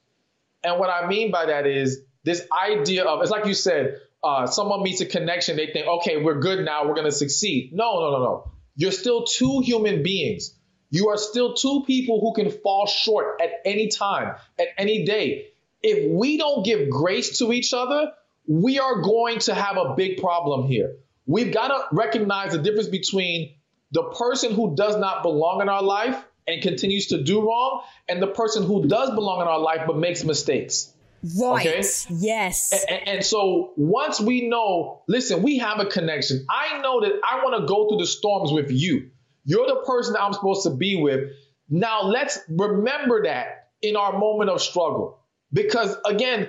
And 0.63 0.79
what 0.79 0.91
I 0.91 1.09
mean 1.09 1.31
by 1.31 1.47
that 1.47 1.67
is 1.67 2.03
this 2.23 2.47
idea 2.53 3.05
of 3.05 3.21
it's 3.23 3.31
like 3.31 3.47
you 3.47 3.55
said, 3.55 3.97
uh, 4.23 4.47
someone 4.47 4.83
meets 4.83 5.01
a 5.01 5.07
connection, 5.07 5.57
they 5.57 5.69
think, 5.73 5.87
okay, 5.87 6.19
we're 6.19 6.39
good 6.39 6.65
now, 6.65 6.87
we're 6.87 6.95
gonna 6.95 7.11
succeed. 7.11 7.73
No, 7.73 8.01
no, 8.01 8.11
no, 8.11 8.19
no. 8.23 8.51
You're 8.81 8.93
still 8.93 9.25
two 9.25 9.61
human 9.61 10.03
beings. 10.03 10.55
You 10.89 11.11
are 11.11 11.19
still 11.19 11.53
two 11.53 11.85
people 11.87 12.19
who 12.19 12.33
can 12.33 12.51
fall 12.51 12.87
short 12.87 13.39
at 13.43 13.51
any 13.67 13.89
time, 13.89 14.37
at 14.59 14.69
any 14.79 15.05
day. 15.05 15.49
If 15.83 16.11
we 16.11 16.39
don't 16.39 16.65
give 16.65 16.89
grace 16.89 17.41
to 17.41 17.53
each 17.53 17.75
other, 17.75 18.13
we 18.49 18.79
are 18.79 19.03
going 19.03 19.41
to 19.41 19.55
have 19.55 19.77
a 19.77 19.95
big 19.99 20.19
problem 20.19 20.67
here. 20.67 20.97
We've 21.27 21.53
got 21.53 21.69
to 21.69 21.95
recognize 21.95 22.53
the 22.53 22.59
difference 22.59 22.89
between 22.89 23.53
the 23.93 24.05
person 24.05 24.55
who 24.55 24.75
does 24.75 24.97
not 24.97 25.23
belong 25.25 25.61
in 25.61 25.69
our 25.69 25.83
life 25.83 26.17
and 26.47 26.63
continues 26.63 27.09
to 27.09 27.23
do 27.23 27.47
wrong 27.47 27.83
and 28.09 28.23
the 28.23 28.29
person 28.29 28.63
who 28.63 28.89
does 28.89 29.11
belong 29.11 29.43
in 29.43 29.47
our 29.47 29.61
life 29.61 29.83
but 29.87 29.99
makes 29.99 30.25
mistakes. 30.25 30.91
Right. 31.39 31.67
Okay? 31.67 31.83
Yes. 32.11 32.85
And, 32.89 33.09
and, 33.09 33.25
so 33.25 33.73
once 33.77 34.21
we 34.21 34.49
know, 34.49 35.03
listen, 35.07 35.43
we 35.43 35.59
have 35.59 35.79
a 35.79 35.87
connection. 35.87 36.47
I 36.49 36.81
know 36.81 37.01
that 37.01 37.13
I 37.29 37.45
want 37.45 37.61
to 37.61 37.67
go 37.67 37.89
through 37.89 37.99
the 37.99 38.07
storms 38.07 38.53
with 38.53 38.71
you. 38.71 39.11
You're 39.45 39.67
the 39.67 39.83
person 39.87 40.15
that 40.15 40.23
I'm 40.23 40.33
supposed 40.33 40.63
to 40.65 40.71
be 40.71 40.97
with. 40.97 41.31
Now 41.69 42.03
let's 42.03 42.39
remember 42.49 43.25
that 43.25 43.69
in 43.83 43.97
our 43.97 44.19
moment 44.19 44.51
of 44.51 44.61
struggle. 44.61 45.21
Because 45.53 45.97
again, 46.05 46.49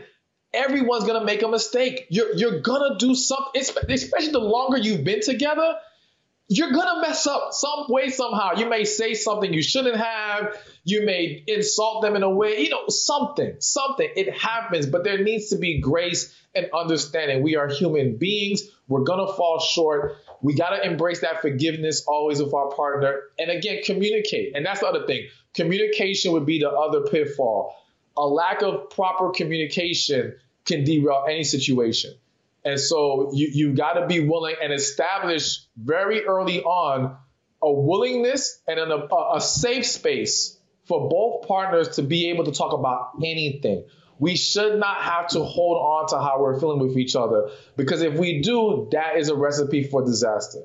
everyone's 0.54 1.06
gonna 1.06 1.26
make 1.26 1.42
a 1.42 1.48
mistake. 1.48 2.08
You're 2.10 2.36
you're 2.36 2.60
gonna 2.62 2.98
do 2.98 3.16
something, 3.16 3.62
especially 3.62 4.32
the 4.32 4.40
longer 4.40 4.78
you've 4.78 5.04
been 5.04 5.22
together. 5.22 5.76
You're 6.54 6.74
gonna 6.74 7.00
mess 7.00 7.28
up 7.28 7.54
some 7.54 7.86
way 7.88 8.10
somehow. 8.10 8.56
You 8.58 8.68
may 8.68 8.84
say 8.84 9.14
something 9.14 9.54
you 9.54 9.62
shouldn't 9.62 9.96
have. 9.96 10.58
You 10.84 11.06
may 11.06 11.42
insult 11.48 12.02
them 12.02 12.18
in 12.18 12.24
a 12.24 12.30
way, 12.30 12.60
you 12.60 12.70
know, 12.70 12.90
something, 12.90 13.56
something. 13.60 14.10
It 14.18 14.38
happens, 14.38 14.86
but 14.86 15.06
there 15.06 15.24
needs 15.24 15.52
to 15.52 15.58
be 15.58 15.80
grace 15.80 16.36
and 16.54 16.68
understanding. 16.74 17.42
We 17.42 17.56
are 17.56 17.70
human 17.70 18.18
beings. 18.18 18.64
We're 18.90 19.06
gonna 19.06 19.32
fall 19.32 19.62
short. 19.62 20.18
We 20.42 20.54
gotta 20.54 20.86
embrace 20.86 21.22
that 21.22 21.42
forgiveness 21.42 22.04
always 22.06 22.44
with 22.44 22.54
our 22.54 22.70
partner. 22.72 23.22
And 23.40 23.50
again, 23.50 23.84
communicate. 23.86 24.54
And 24.54 24.66
that's 24.66 24.82
the 24.82 24.88
other 24.88 25.08
thing. 25.08 25.28
Communication 25.54 26.34
would 26.34 26.46
be 26.46 26.60
the 26.60 26.70
other 26.70 27.08
pitfall 27.08 27.78
a 28.18 28.28
lack 28.28 28.62
of 28.62 28.90
proper 28.90 29.30
communication 29.30 30.36
can 30.66 30.84
derail 30.84 31.26
any 31.30 31.44
situation. 31.46 32.14
And 32.64 32.80
so 32.80 33.32
you, 33.34 33.50
you 33.52 33.74
got 33.74 33.94
to 33.94 34.08
be 34.08 34.20
willing 34.20 34.56
and 34.62 34.72
establish 34.72 35.60
very 35.78 36.26
early 36.26 36.62
on 36.62 37.18
a 37.62 37.72
willingness 37.72 38.62
and 38.68 38.80
an, 38.80 38.92
a, 38.92 39.36
a 39.36 39.42
safe 39.42 39.86
space 39.86 40.60
for 40.86 41.10
both 41.10 41.48
partners 41.48 41.96
to 41.96 42.04
be 42.04 42.30
able 42.30 42.46
to 42.46 42.52
talk 42.52 42.74
about 42.74 43.12
anything. 43.24 43.86
We 44.20 44.36
should 44.36 44.80
not 44.80 45.02
have 45.02 45.30
to 45.30 45.44
hold 45.44 45.78
on 45.78 46.10
to 46.10 46.24
how 46.24 46.42
we're 46.42 46.60
feeling 46.60 46.80
with 46.80 46.98
each 46.98 47.16
other 47.16 47.50
because 47.76 48.02
if 48.02 48.14
we 48.14 48.42
do, 48.42 48.88
that 48.92 49.18
is 49.18 49.30
a 49.30 49.36
recipe 49.36 49.84
for 49.84 50.06
disaster. 50.06 50.60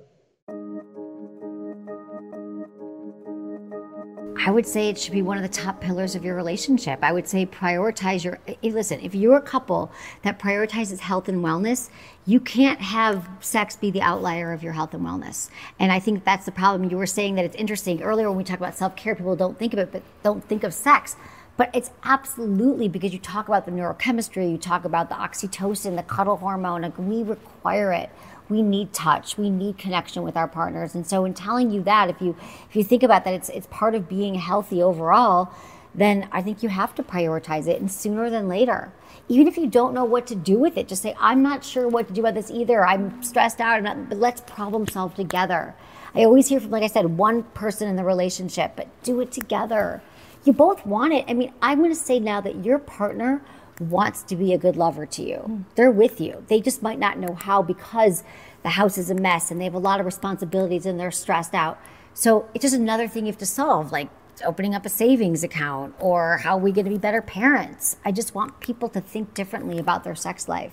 I 4.47 4.51
would 4.51 4.64
say 4.64 4.88
it 4.88 4.97
should 4.97 5.12
be 5.12 5.22
one 5.22 5.36
of 5.36 5.42
the 5.42 5.49
top 5.49 5.80
pillars 5.80 6.14
of 6.14 6.24
your 6.24 6.36
relationship. 6.36 7.01
I 7.03 7.11
would 7.11 7.26
say 7.26 7.47
prioritize 7.47 8.22
your. 8.22 8.38
Eh, 8.47 8.55
eh, 8.62 8.70
listen, 8.70 9.01
if 9.01 9.12
you're 9.12 9.36
a 9.36 9.42
couple 9.42 9.90
that 10.22 10.38
prioritizes 10.38 11.01
health 11.01 11.28
and 11.28 11.44
wellness, 11.44 11.90
you 12.26 12.38
can't 12.38 12.80
have 12.80 13.28
sex 13.40 13.74
be 13.74 13.90
the 13.90 14.03
outlier 14.03 14.53
of 14.53 14.62
your 14.62 14.72
health 14.72 14.94
and 14.94 15.03
wellness. 15.03 15.51
And 15.80 15.90
I 15.90 15.99
think 15.99 16.24
that's 16.24 16.47
the 16.47 16.53
problem. 16.53 16.88
You 16.88 16.97
were 16.97 17.09
saying 17.09 17.34
that 17.34 17.44
it's 17.44 17.57
interesting 17.57 18.05
earlier 18.05 18.28
when 18.28 18.38
we 18.38 18.44
talk 18.44 18.61
about 18.61 18.76
self 18.76 18.94
care, 18.94 19.16
people 19.16 19.34
don't 19.34 19.59
think 19.59 19.72
of 19.72 19.80
it, 19.80 19.90
but 19.90 20.05
don't 20.22 20.44
think 20.44 20.62
of 20.62 20.72
sex. 20.72 21.16
But 21.57 21.74
it's 21.74 21.90
absolutely 22.05 22.86
because 22.86 23.12
you 23.12 23.18
talk 23.18 23.49
about 23.49 23.64
the 23.64 23.72
neurochemistry, 23.72 24.49
you 24.49 24.59
talk 24.59 24.84
about 24.84 25.09
the 25.09 25.16
oxytocin, 25.16 25.97
the 25.97 26.05
cuddle 26.05 26.36
hormone, 26.36 26.82
like 26.82 26.97
we 26.99 27.24
require 27.24 27.92
it 27.92 28.11
we 28.49 28.62
need 28.62 28.92
touch 28.92 29.36
we 29.36 29.51
need 29.51 29.78
connection 29.78 30.22
with 30.22 30.36
our 30.36 30.49
partners. 30.49 30.94
And 30.94 31.07
so 31.07 31.24
in 31.24 31.34
telling 31.34 31.70
you 31.70 31.82
that 31.82 32.09
if 32.09 32.20
you 32.20 32.36
if 32.68 32.76
you 32.76 32.84
think 32.84 33.03
about 33.03 33.24
that 33.24 33.34
it's 33.34 33.49
it's 33.51 33.66
part 33.68 33.94
of 33.94 34.09
being 34.09 34.34
healthy 34.34 34.82
overall 34.82 35.53
then 35.94 36.28
i 36.30 36.42
think 36.42 36.62
you 36.62 36.68
have 36.68 36.94
to 36.94 37.03
prioritize 37.03 37.66
it 37.66 37.80
and 37.80 37.90
sooner 37.90 38.30
than 38.30 38.49
later. 38.49 38.92
Even 39.28 39.49
if 39.49 39.57
you 39.57 39.66
don't 39.66 39.92
know 39.92 40.05
what 40.05 40.26
to 40.28 40.34
do 40.34 40.59
with 40.59 40.76
it 40.76 40.88
just 40.88 41.03
say 41.03 41.14
i'm 41.18 41.42
not 41.42 41.64
sure 41.64 41.88
what 41.88 42.09
to 42.09 42.14
do 42.14 42.20
about 42.20 42.34
this 42.34 42.51
either. 42.51 42.86
I'm 42.86 43.22
stressed 43.22 43.61
out 43.61 43.82
but 44.09 44.18
let's 44.18 44.40
problem 44.42 44.86
solve 44.86 45.14
together. 45.14 45.74
I 46.14 46.24
always 46.24 46.49
hear 46.49 46.61
from 46.61 46.70
like 46.70 46.82
i 46.82 46.88
said 46.88 47.07
one 47.07 47.42
person 47.42 47.88
in 47.88 47.97
the 47.97 48.05
relationship 48.05 48.72
but 48.76 48.88
do 49.03 49.20
it 49.20 49.32
together. 49.32 50.03
You 50.44 50.53
both 50.53 50.86
want 50.86 51.12
it. 51.12 51.24
I 51.28 51.34
mean 51.34 51.53
i'm 51.61 51.78
going 51.78 51.90
to 51.90 51.97
say 51.97 52.20
now 52.20 52.40
that 52.40 52.64
your 52.64 52.78
partner 52.78 53.42
wants 53.81 54.22
to 54.24 54.37
be 54.37 54.53
a 54.53 54.59
good 54.59 54.77
lover 54.77 55.07
to 55.07 55.22
you. 55.22 55.37
Mm. 55.47 55.64
They're 55.74 55.91
with 55.91 56.20
you. 56.20 56.45
They 56.49 56.61
just 56.61 56.83
might 56.83 56.99
not 56.99 57.18
know 57.18 57.35
how 57.35 57.62
because 57.62 58.24
the 58.62 58.70
house 58.70 58.99
is 58.99 59.11
a 59.11 59.14
mess 59.14 59.51
and 59.51 59.61
they 59.61 59.64
have 59.64 59.74
a 59.74 59.79
lot 59.79 60.01
of 60.01 60.07
responsibilities 60.07 60.87
and 60.87 60.99
they're 60.99 61.11
stressed 61.11 61.55
out. 61.55 61.79
So 62.14 62.49
it's 62.55 62.62
just 62.62 62.74
another 62.74 63.09
thing 63.09 63.27
you 63.27 63.33
have 63.33 63.39
to 63.39 63.47
solve, 63.47 63.93
like 63.93 64.09
opening 64.45 64.74
up 64.74 64.85
a 64.85 64.89
savings 64.89 65.43
account 65.43 65.95
or 65.99 66.39
how 66.39 66.57
are 66.57 66.61
we 66.61 66.72
going 66.72 66.85
to 66.85 66.91
be 66.91 66.99
better 66.99 67.22
parents. 67.22 67.97
I 68.05 68.12
just 68.12 68.35
want 68.35 68.61
people 68.61 68.89
to 68.91 69.01
think 69.01 69.35
differently 69.35 69.79
about 69.79 70.05
their 70.05 70.14
sex 70.14 70.49
life. 70.49 70.72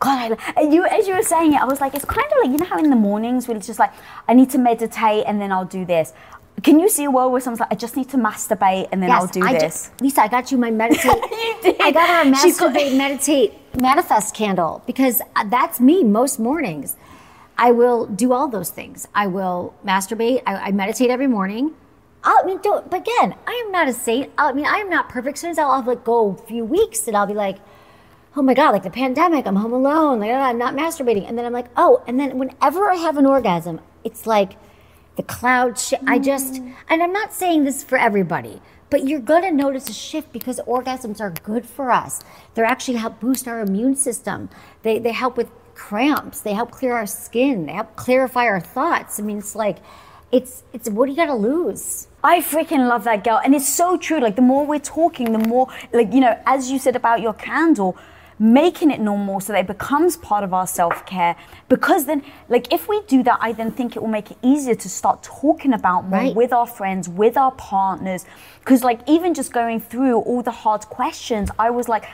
God, 0.00 0.38
I, 0.56 0.60
you 0.60 0.84
as 0.84 1.08
you 1.08 1.14
were 1.14 1.22
saying 1.22 1.54
it, 1.54 1.60
I 1.60 1.64
was 1.64 1.80
like, 1.80 1.94
it's 1.94 2.04
kind 2.04 2.26
of 2.26 2.38
like 2.42 2.52
you 2.52 2.58
know 2.58 2.64
how 2.64 2.78
in 2.78 2.88
the 2.88 2.96
mornings 2.96 3.48
we're 3.48 3.58
just 3.58 3.78
like, 3.78 3.92
I 4.28 4.34
need 4.34 4.50
to 4.50 4.58
meditate 4.58 5.24
and 5.26 5.40
then 5.40 5.50
I'll 5.50 5.64
do 5.64 5.84
this. 5.84 6.12
Can 6.62 6.80
you 6.80 6.88
see 6.88 7.04
a 7.04 7.10
world 7.10 7.32
where 7.32 7.40
someone's 7.40 7.60
like, 7.60 7.72
I 7.72 7.76
just 7.76 7.96
need 7.96 8.08
to 8.10 8.16
masturbate 8.16 8.88
and 8.90 9.02
then 9.02 9.10
yes, 9.10 9.22
I'll 9.22 9.28
do 9.28 9.44
I 9.44 9.52
this? 9.52 9.62
Just, 9.62 10.00
Lisa, 10.00 10.22
I 10.22 10.28
got 10.28 10.50
you 10.50 10.58
my 10.58 10.70
meditate. 10.82 11.12
you 11.12 11.56
did. 11.62 11.80
I 11.80 11.90
got 11.92 12.08
her 12.08 12.28
a 12.28 12.32
masturbate, 12.32 12.96
meditate, 12.96 13.54
manifest 13.80 14.34
candle 14.34 14.82
because 14.86 15.20
uh, 15.36 15.44
that's 15.48 15.78
me 15.80 16.02
most 16.02 16.38
mornings. 16.38 16.96
I 17.56 17.72
will 17.72 18.06
do 18.06 18.32
all 18.32 18.48
those 18.48 18.70
things. 18.70 19.08
I 19.14 19.26
will 19.26 19.74
masturbate. 19.84 20.42
I, 20.46 20.56
I 20.56 20.72
meditate 20.72 21.10
every 21.10 21.26
morning. 21.26 21.74
I 22.24 22.42
mean, 22.44 22.60
don't, 22.62 22.90
but 22.90 23.00
again, 23.00 23.34
I 23.46 23.62
am 23.64 23.72
not 23.72 23.88
a 23.88 23.92
saint. 23.92 24.32
I 24.36 24.52
mean, 24.52 24.66
I 24.66 24.78
am 24.78 24.90
not 24.90 25.08
perfect. 25.08 25.38
Sometimes 25.38 25.58
I'll 25.58 25.74
have 25.76 25.86
like 25.86 26.04
go 26.04 26.30
a 26.30 26.46
few 26.46 26.64
weeks 26.64 27.06
and 27.06 27.16
I'll 27.16 27.26
be 27.26 27.34
like, 27.34 27.58
oh 28.36 28.42
my 28.42 28.54
God, 28.54 28.70
like 28.70 28.82
the 28.82 28.90
pandemic, 28.90 29.46
I'm 29.46 29.56
home 29.56 29.72
alone, 29.72 30.20
like 30.20 30.30
I'm 30.30 30.58
not 30.58 30.74
masturbating. 30.74 31.28
And 31.28 31.38
then 31.38 31.44
I'm 31.44 31.52
like, 31.52 31.66
oh, 31.76 32.02
and 32.06 32.18
then 32.18 32.38
whenever 32.38 32.90
I 32.90 32.96
have 32.96 33.16
an 33.16 33.26
orgasm, 33.26 33.80
it's 34.04 34.26
like, 34.26 34.52
the 35.18 35.22
cloud. 35.24 35.74
Mm. 35.74 36.08
I 36.08 36.18
just, 36.18 36.62
and 36.88 37.02
I'm 37.02 37.12
not 37.12 37.34
saying 37.34 37.64
this 37.64 37.84
for 37.84 37.98
everybody, 37.98 38.62
but 38.88 39.06
you're 39.06 39.20
going 39.20 39.42
to 39.42 39.50
notice 39.50 39.90
a 39.90 39.92
shift 39.92 40.32
because 40.32 40.58
orgasms 40.60 41.20
are 41.20 41.34
good 41.42 41.66
for 41.66 41.90
us. 41.90 42.22
They're 42.54 42.64
actually 42.64 42.96
help 42.96 43.20
boost 43.20 43.46
our 43.46 43.60
immune 43.60 43.96
system. 43.96 44.48
They, 44.82 44.98
they 44.98 45.12
help 45.12 45.36
with 45.36 45.50
cramps. 45.74 46.40
They 46.40 46.54
help 46.54 46.70
clear 46.70 46.94
our 46.94 47.06
skin. 47.06 47.66
They 47.66 47.72
help 47.72 47.96
clarify 47.96 48.46
our 48.46 48.60
thoughts. 48.60 49.20
I 49.20 49.22
mean, 49.24 49.38
it's 49.38 49.54
like, 49.54 49.78
it's, 50.32 50.62
it's, 50.72 50.88
what 50.88 51.06
do 51.06 51.10
you 51.12 51.16
got 51.16 51.26
to 51.26 51.34
lose? 51.34 52.06
I 52.22 52.40
freaking 52.40 52.88
love 52.88 53.04
that 53.04 53.24
girl. 53.24 53.40
And 53.44 53.54
it's 53.54 53.68
so 53.68 53.96
true. 53.96 54.20
Like, 54.20 54.36
the 54.36 54.42
more 54.42 54.64
we're 54.64 54.78
talking, 54.78 55.32
the 55.32 55.38
more, 55.38 55.68
like, 55.92 56.12
you 56.12 56.20
know, 56.20 56.38
as 56.46 56.70
you 56.70 56.78
said 56.78 56.96
about 56.96 57.20
your 57.20 57.34
candle, 57.34 57.96
making 58.38 58.90
it 58.90 59.00
normal 59.00 59.40
so 59.40 59.52
that 59.52 59.60
it 59.60 59.66
becomes 59.66 60.16
part 60.16 60.44
of 60.44 60.54
our 60.54 60.66
self 60.66 61.04
care. 61.06 61.36
Because 61.68 62.06
then, 62.06 62.22
like, 62.48 62.72
if 62.72 62.88
we 62.88 63.02
do 63.02 63.22
that, 63.24 63.38
I 63.40 63.52
then 63.52 63.72
think 63.72 63.96
it 63.96 64.00
will 64.00 64.08
make 64.08 64.30
it 64.30 64.38
easier 64.42 64.74
to 64.74 64.88
start 64.88 65.22
talking 65.22 65.72
about 65.72 66.08
more 66.08 66.20
right. 66.20 66.34
with 66.34 66.52
our 66.52 66.66
friends, 66.66 67.08
with 67.08 67.36
our 67.36 67.52
partners. 67.52 68.24
Because, 68.60 68.84
like, 68.84 69.00
even 69.06 69.34
just 69.34 69.52
going 69.52 69.80
through 69.80 70.20
all 70.20 70.42
the 70.42 70.50
hard 70.50 70.82
questions, 70.86 71.50
I 71.58 71.70
was 71.70 71.88
like, 71.88 72.04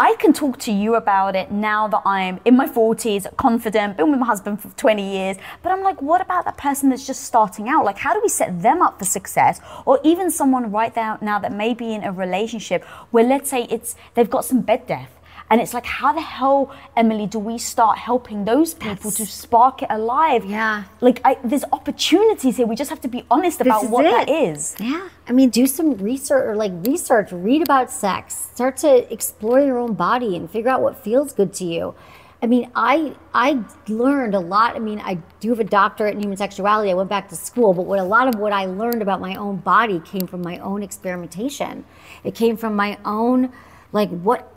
I 0.00 0.14
can 0.20 0.32
talk 0.32 0.60
to 0.60 0.70
you 0.70 0.94
about 0.94 1.34
it 1.34 1.50
now 1.50 1.88
that 1.88 2.02
I'm 2.06 2.38
in 2.44 2.56
my 2.56 2.68
40s, 2.68 3.36
confident, 3.36 3.96
been 3.96 4.12
with 4.12 4.20
my 4.20 4.26
husband 4.26 4.62
for 4.62 4.68
20 4.68 5.02
years. 5.02 5.36
But 5.60 5.72
I'm 5.72 5.82
like, 5.82 6.00
what 6.00 6.20
about 6.20 6.44
that 6.44 6.56
person 6.56 6.88
that's 6.88 7.04
just 7.04 7.24
starting 7.24 7.68
out? 7.68 7.84
Like, 7.84 7.98
how 7.98 8.14
do 8.14 8.20
we 8.22 8.28
set 8.28 8.62
them 8.62 8.80
up 8.80 9.00
for 9.00 9.04
success? 9.04 9.60
Or 9.86 9.98
even 10.04 10.30
someone 10.30 10.70
right 10.70 10.94
now, 10.94 11.18
now 11.20 11.40
that 11.40 11.52
may 11.52 11.74
be 11.74 11.94
in 11.94 12.04
a 12.04 12.12
relationship 12.12 12.84
where, 13.10 13.24
let's 13.24 13.50
say, 13.50 13.64
it's 13.70 13.96
they've 14.14 14.30
got 14.30 14.44
some 14.44 14.60
bed 14.60 14.86
death 14.86 15.17
and 15.50 15.60
it's 15.60 15.72
like, 15.72 15.86
how 15.86 16.12
the 16.12 16.20
hell, 16.20 16.74
Emily, 16.96 17.26
do 17.26 17.38
we 17.38 17.56
start 17.56 17.98
helping 17.98 18.44
those 18.44 18.74
people 18.74 19.10
That's, 19.10 19.16
to 19.16 19.26
spark 19.26 19.82
it 19.82 19.88
alive? 19.90 20.44
Yeah. 20.44 20.84
Like, 21.00 21.20
I, 21.24 21.38
there's 21.42 21.64
opportunities 21.72 22.58
here. 22.58 22.66
We 22.66 22.76
just 22.76 22.90
have 22.90 23.00
to 23.02 23.08
be 23.08 23.24
honest 23.30 23.60
about 23.60 23.88
what 23.88 24.04
it. 24.04 24.10
that 24.10 24.28
is. 24.28 24.76
Yeah. 24.78 25.08
I 25.26 25.32
mean, 25.32 25.48
do 25.48 25.66
some 25.66 25.96
research 25.96 26.44
or 26.44 26.56
like 26.56 26.72
research, 26.86 27.32
read 27.32 27.62
about 27.62 27.90
sex, 27.90 28.34
start 28.54 28.76
to 28.78 29.10
explore 29.12 29.60
your 29.60 29.78
own 29.78 29.94
body 29.94 30.36
and 30.36 30.50
figure 30.50 30.70
out 30.70 30.82
what 30.82 31.02
feels 31.02 31.32
good 31.32 31.52
to 31.54 31.64
you. 31.64 31.94
I 32.40 32.46
mean, 32.46 32.70
I 32.76 33.16
I 33.34 33.64
learned 33.88 34.34
a 34.34 34.38
lot. 34.38 34.76
I 34.76 34.78
mean, 34.78 35.00
I 35.00 35.14
do 35.40 35.48
have 35.50 35.58
a 35.58 35.64
doctorate 35.64 36.14
in 36.14 36.20
human 36.20 36.36
sexuality. 36.36 36.90
I 36.90 36.94
went 36.94 37.08
back 37.08 37.28
to 37.30 37.36
school, 37.36 37.74
but 37.74 37.82
what 37.82 37.98
a 37.98 38.04
lot 38.04 38.28
of 38.28 38.36
what 38.36 38.52
I 38.52 38.66
learned 38.66 39.02
about 39.02 39.20
my 39.20 39.34
own 39.34 39.56
body 39.56 40.00
came 40.00 40.26
from 40.28 40.42
my 40.42 40.58
own 40.58 40.84
experimentation. 40.84 41.84
It 42.22 42.36
came 42.36 42.56
from 42.56 42.76
my 42.76 42.96
own 43.04 43.52
like 43.90 44.10
what 44.10 44.54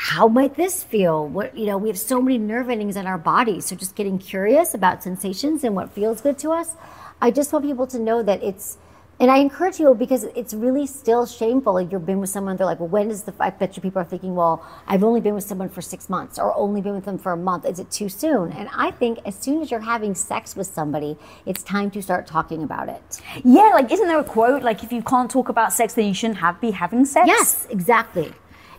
how 0.00 0.28
might 0.28 0.54
this 0.54 0.84
feel? 0.84 1.26
What 1.26 1.58
you 1.58 1.66
know, 1.66 1.76
we 1.76 1.88
have 1.88 1.98
so 1.98 2.22
many 2.22 2.38
nerve 2.38 2.70
endings 2.70 2.94
in 2.94 3.08
our 3.08 3.18
bodies. 3.18 3.66
So 3.66 3.74
just 3.74 3.96
getting 3.96 4.16
curious 4.16 4.72
about 4.72 5.02
sensations 5.02 5.64
and 5.64 5.74
what 5.74 5.90
feels 5.90 6.20
good 6.20 6.38
to 6.38 6.52
us. 6.52 6.76
I 7.20 7.32
just 7.32 7.52
want 7.52 7.64
people 7.64 7.88
to 7.88 7.98
know 7.98 8.22
that 8.22 8.40
it's 8.40 8.78
and 9.18 9.28
I 9.28 9.38
encourage 9.38 9.80
you 9.80 9.92
because 9.94 10.22
it's 10.22 10.54
really 10.54 10.86
still 10.86 11.26
shameful. 11.26 11.74
Like 11.74 11.90
you've 11.90 12.06
been 12.06 12.20
with 12.20 12.30
someone, 12.30 12.56
they're 12.56 12.64
like, 12.64 12.78
well, 12.78 12.88
when 12.88 13.10
is 13.10 13.24
the, 13.24 13.34
I 13.40 13.50
bet 13.50 13.76
you 13.76 13.82
people 13.82 14.00
are 14.00 14.04
thinking, 14.04 14.36
well, 14.36 14.64
I've 14.86 15.02
only 15.02 15.20
been 15.20 15.34
with 15.34 15.42
someone 15.42 15.68
for 15.68 15.82
six 15.82 16.08
months 16.08 16.38
or 16.38 16.56
only 16.56 16.80
been 16.80 16.94
with 16.94 17.04
them 17.04 17.18
for 17.18 17.32
a 17.32 17.36
month. 17.36 17.64
Is 17.64 17.80
it 17.80 17.90
too 17.90 18.08
soon? 18.08 18.52
And 18.52 18.68
I 18.72 18.92
think 18.92 19.18
as 19.24 19.34
soon 19.34 19.60
as 19.60 19.72
you're 19.72 19.80
having 19.80 20.14
sex 20.14 20.54
with 20.54 20.68
somebody, 20.68 21.18
it's 21.44 21.64
time 21.64 21.90
to 21.90 22.00
start 22.00 22.28
talking 22.28 22.62
about 22.62 22.88
it. 22.88 23.20
Yeah, 23.42 23.72
like, 23.74 23.90
isn't 23.90 24.06
there 24.06 24.20
a 24.20 24.22
quote, 24.22 24.62
like, 24.62 24.84
if 24.84 24.92
you 24.92 25.02
can't 25.02 25.28
talk 25.28 25.48
about 25.48 25.72
sex, 25.72 25.94
then 25.94 26.06
you 26.06 26.14
shouldn't 26.14 26.38
have, 26.38 26.60
be 26.60 26.70
having 26.70 27.04
sex? 27.04 27.26
Yes, 27.26 27.66
exactly. 27.70 28.32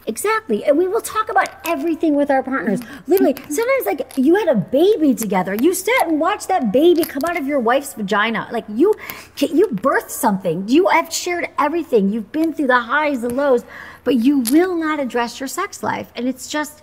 Exactly. 0.07 0.63
And 0.63 0.77
we 0.77 0.87
will 0.87 1.01
talk 1.01 1.29
about 1.29 1.49
everything 1.65 2.15
with 2.15 2.31
our 2.31 2.41
partners. 2.41 2.79
Literally, 3.07 3.35
sometimes 3.49 3.85
like 3.85 4.17
you 4.17 4.35
had 4.35 4.47
a 4.47 4.55
baby 4.55 5.13
together. 5.13 5.53
You 5.53 5.73
sat 5.73 6.07
and 6.07 6.19
watched 6.19 6.47
that 6.47 6.71
baby 6.71 7.03
come 7.03 7.23
out 7.27 7.37
of 7.37 7.45
your 7.45 7.59
wife's 7.59 7.93
vagina. 7.93 8.47
Like 8.51 8.65
you 8.69 8.95
you 9.37 9.67
birthed 9.67 10.09
something. 10.09 10.67
You 10.67 10.87
have 10.87 11.13
shared 11.13 11.49
everything. 11.59 12.11
You've 12.11 12.31
been 12.31 12.53
through 12.53 12.67
the 12.67 12.79
highs, 12.79 13.21
the 13.21 13.29
lows, 13.29 13.63
but 14.03 14.15
you 14.15 14.39
will 14.39 14.75
not 14.75 14.99
address 14.99 15.39
your 15.39 15.47
sex 15.47 15.83
life. 15.83 16.11
And 16.15 16.27
it's 16.27 16.47
just 16.47 16.81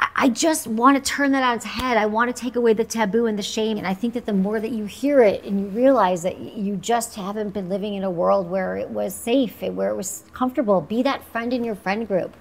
I 0.00 0.28
just 0.28 0.66
want 0.66 0.96
to 0.96 1.02
turn 1.02 1.32
that 1.32 1.42
on 1.42 1.56
its 1.56 1.64
head. 1.64 1.96
I 1.96 2.06
want 2.06 2.34
to 2.34 2.42
take 2.42 2.56
away 2.56 2.72
the 2.72 2.84
taboo 2.84 3.26
and 3.26 3.38
the 3.38 3.42
shame. 3.42 3.76
And 3.76 3.86
I 3.86 3.94
think 3.94 4.14
that 4.14 4.26
the 4.26 4.32
more 4.32 4.60
that 4.60 4.70
you 4.70 4.84
hear 4.84 5.22
it 5.22 5.44
and 5.44 5.60
you 5.60 5.66
realize 5.66 6.22
that 6.22 6.38
you 6.38 6.76
just 6.76 7.14
haven't 7.14 7.50
been 7.50 7.68
living 7.68 7.94
in 7.94 8.04
a 8.04 8.10
world 8.10 8.48
where 8.48 8.76
it 8.76 8.88
was 8.88 9.14
safe, 9.14 9.60
where 9.62 9.90
it 9.90 9.96
was 9.96 10.24
comfortable, 10.32 10.80
be 10.80 11.02
that 11.02 11.24
friend 11.24 11.52
in 11.52 11.64
your 11.64 11.74
friend 11.74 12.08
group. 12.08 12.36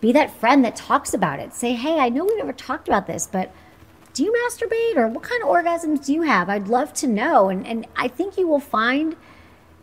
Be 0.00 0.12
that 0.12 0.38
friend 0.38 0.64
that 0.64 0.76
talks 0.76 1.14
about 1.14 1.40
it. 1.40 1.54
Say, 1.54 1.72
hey, 1.72 1.98
I 1.98 2.08
know 2.08 2.24
we 2.24 2.36
never 2.36 2.52
talked 2.52 2.88
about 2.88 3.06
this, 3.06 3.26
but 3.26 3.52
do 4.12 4.24
you 4.24 4.32
masturbate 4.32 4.96
or 4.96 5.08
what 5.08 5.22
kind 5.22 5.42
of 5.42 5.48
orgasms 5.48 6.06
do 6.06 6.12
you 6.12 6.22
have? 6.22 6.48
I'd 6.48 6.68
love 6.68 6.92
to 6.94 7.06
know. 7.06 7.48
And, 7.48 7.66
and 7.66 7.86
I 7.96 8.08
think 8.08 8.36
you 8.38 8.48
will 8.48 8.60
find 8.60 9.16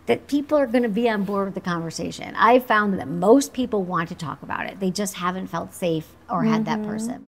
that 0.05 0.27
people 0.27 0.57
are 0.57 0.67
going 0.67 0.83
to 0.83 0.89
be 0.89 1.09
on 1.09 1.23
board 1.23 1.45
with 1.45 1.55
the 1.55 1.61
conversation. 1.61 2.33
I 2.35 2.59
found 2.59 2.99
that 2.99 3.07
most 3.07 3.53
people 3.53 3.83
want 3.83 4.09
to 4.09 4.15
talk 4.15 4.43
about 4.43 4.67
it. 4.67 4.79
They 4.79 4.91
just 4.91 5.15
haven't 5.15 5.47
felt 5.47 5.73
safe 5.73 6.07
or 6.29 6.43
had 6.43 6.65
mm-hmm. 6.65 6.81
that 6.81 6.87
person. 6.87 7.27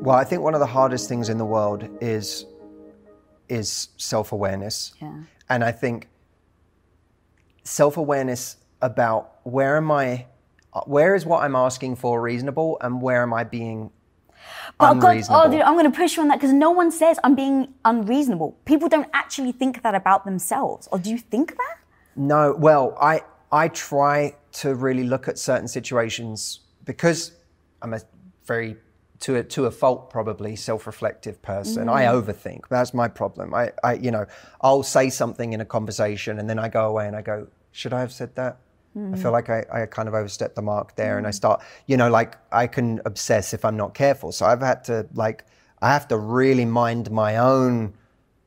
Well, 0.00 0.16
I 0.16 0.24
think 0.24 0.42
one 0.42 0.54
of 0.54 0.60
the 0.60 0.66
hardest 0.66 1.08
things 1.08 1.28
in 1.28 1.38
the 1.38 1.44
world 1.44 1.88
is 2.00 2.46
is 3.48 3.88
self-awareness. 3.96 4.92
Yeah. 5.00 5.22
And 5.48 5.64
I 5.64 5.72
think 5.72 6.08
self-awareness 7.64 8.58
about 8.80 9.38
where 9.44 9.76
am 9.76 9.90
I 9.90 10.26
where 10.86 11.14
is 11.14 11.26
what 11.26 11.42
I'm 11.42 11.56
asking 11.56 11.96
for 11.96 12.20
reasonable 12.20 12.78
and 12.80 13.02
where 13.02 13.22
am 13.22 13.34
I 13.34 13.42
being 13.42 13.90
but 14.78 14.94
God, 14.94 15.24
oh, 15.30 15.50
dude, 15.50 15.60
I'm 15.62 15.74
going 15.74 15.90
to 15.90 15.96
push 15.96 16.16
you 16.16 16.22
on 16.22 16.28
that 16.28 16.36
because 16.36 16.52
no 16.52 16.70
one 16.70 16.92
says 16.92 17.18
I'm 17.24 17.34
being 17.34 17.74
unreasonable. 17.84 18.56
People 18.64 18.88
don't 18.88 19.08
actually 19.12 19.52
think 19.52 19.82
that 19.82 19.94
about 19.94 20.24
themselves. 20.24 20.88
Or 20.92 20.98
do 20.98 21.10
you 21.10 21.18
think 21.18 21.56
that? 21.56 21.78
No. 22.14 22.54
Well, 22.56 22.96
I 23.00 23.22
I 23.50 23.68
try 23.68 24.36
to 24.52 24.74
really 24.74 25.04
look 25.04 25.26
at 25.26 25.38
certain 25.38 25.68
situations 25.68 26.60
because 26.84 27.32
I'm 27.82 27.94
a 27.94 28.00
very 28.46 28.76
to 29.20 29.36
a, 29.36 29.42
to 29.42 29.66
a 29.66 29.70
fault 29.70 30.10
probably 30.10 30.54
self-reflective 30.54 31.42
person. 31.42 31.86
Mm. 31.86 31.92
I 31.92 32.04
overthink. 32.04 32.68
That's 32.68 32.94
my 32.94 33.08
problem. 33.08 33.54
I, 33.54 33.72
I 33.82 33.94
you 33.94 34.12
know 34.12 34.26
I'll 34.60 34.84
say 34.84 35.10
something 35.10 35.52
in 35.52 35.60
a 35.60 35.64
conversation 35.64 36.38
and 36.38 36.48
then 36.48 36.58
I 36.58 36.68
go 36.68 36.86
away 36.88 37.06
and 37.08 37.16
I 37.16 37.22
go, 37.22 37.48
should 37.72 37.92
I 37.92 38.00
have 38.00 38.12
said 38.12 38.36
that? 38.36 38.58
Mm. 38.96 39.14
I 39.14 39.18
feel 39.18 39.32
like 39.32 39.50
I, 39.50 39.64
I 39.72 39.86
kind 39.86 40.08
of 40.08 40.14
overstepped 40.14 40.56
the 40.56 40.62
mark 40.62 40.96
there 40.96 41.14
mm. 41.14 41.18
and 41.18 41.26
I 41.26 41.30
mm. 41.30 41.34
start, 41.34 41.62
you 41.86 41.96
know, 41.96 42.10
like 42.10 42.36
I 42.52 42.66
can 42.66 43.00
obsess 43.04 43.54
if 43.54 43.64
I'm 43.64 43.76
not 43.76 43.94
careful. 43.94 44.32
So 44.32 44.46
I've 44.46 44.60
had 44.60 44.84
to 44.84 45.06
like, 45.14 45.44
I 45.80 45.92
have 45.92 46.08
to 46.08 46.16
really 46.16 46.64
mind 46.64 47.10
my 47.10 47.36
own 47.36 47.94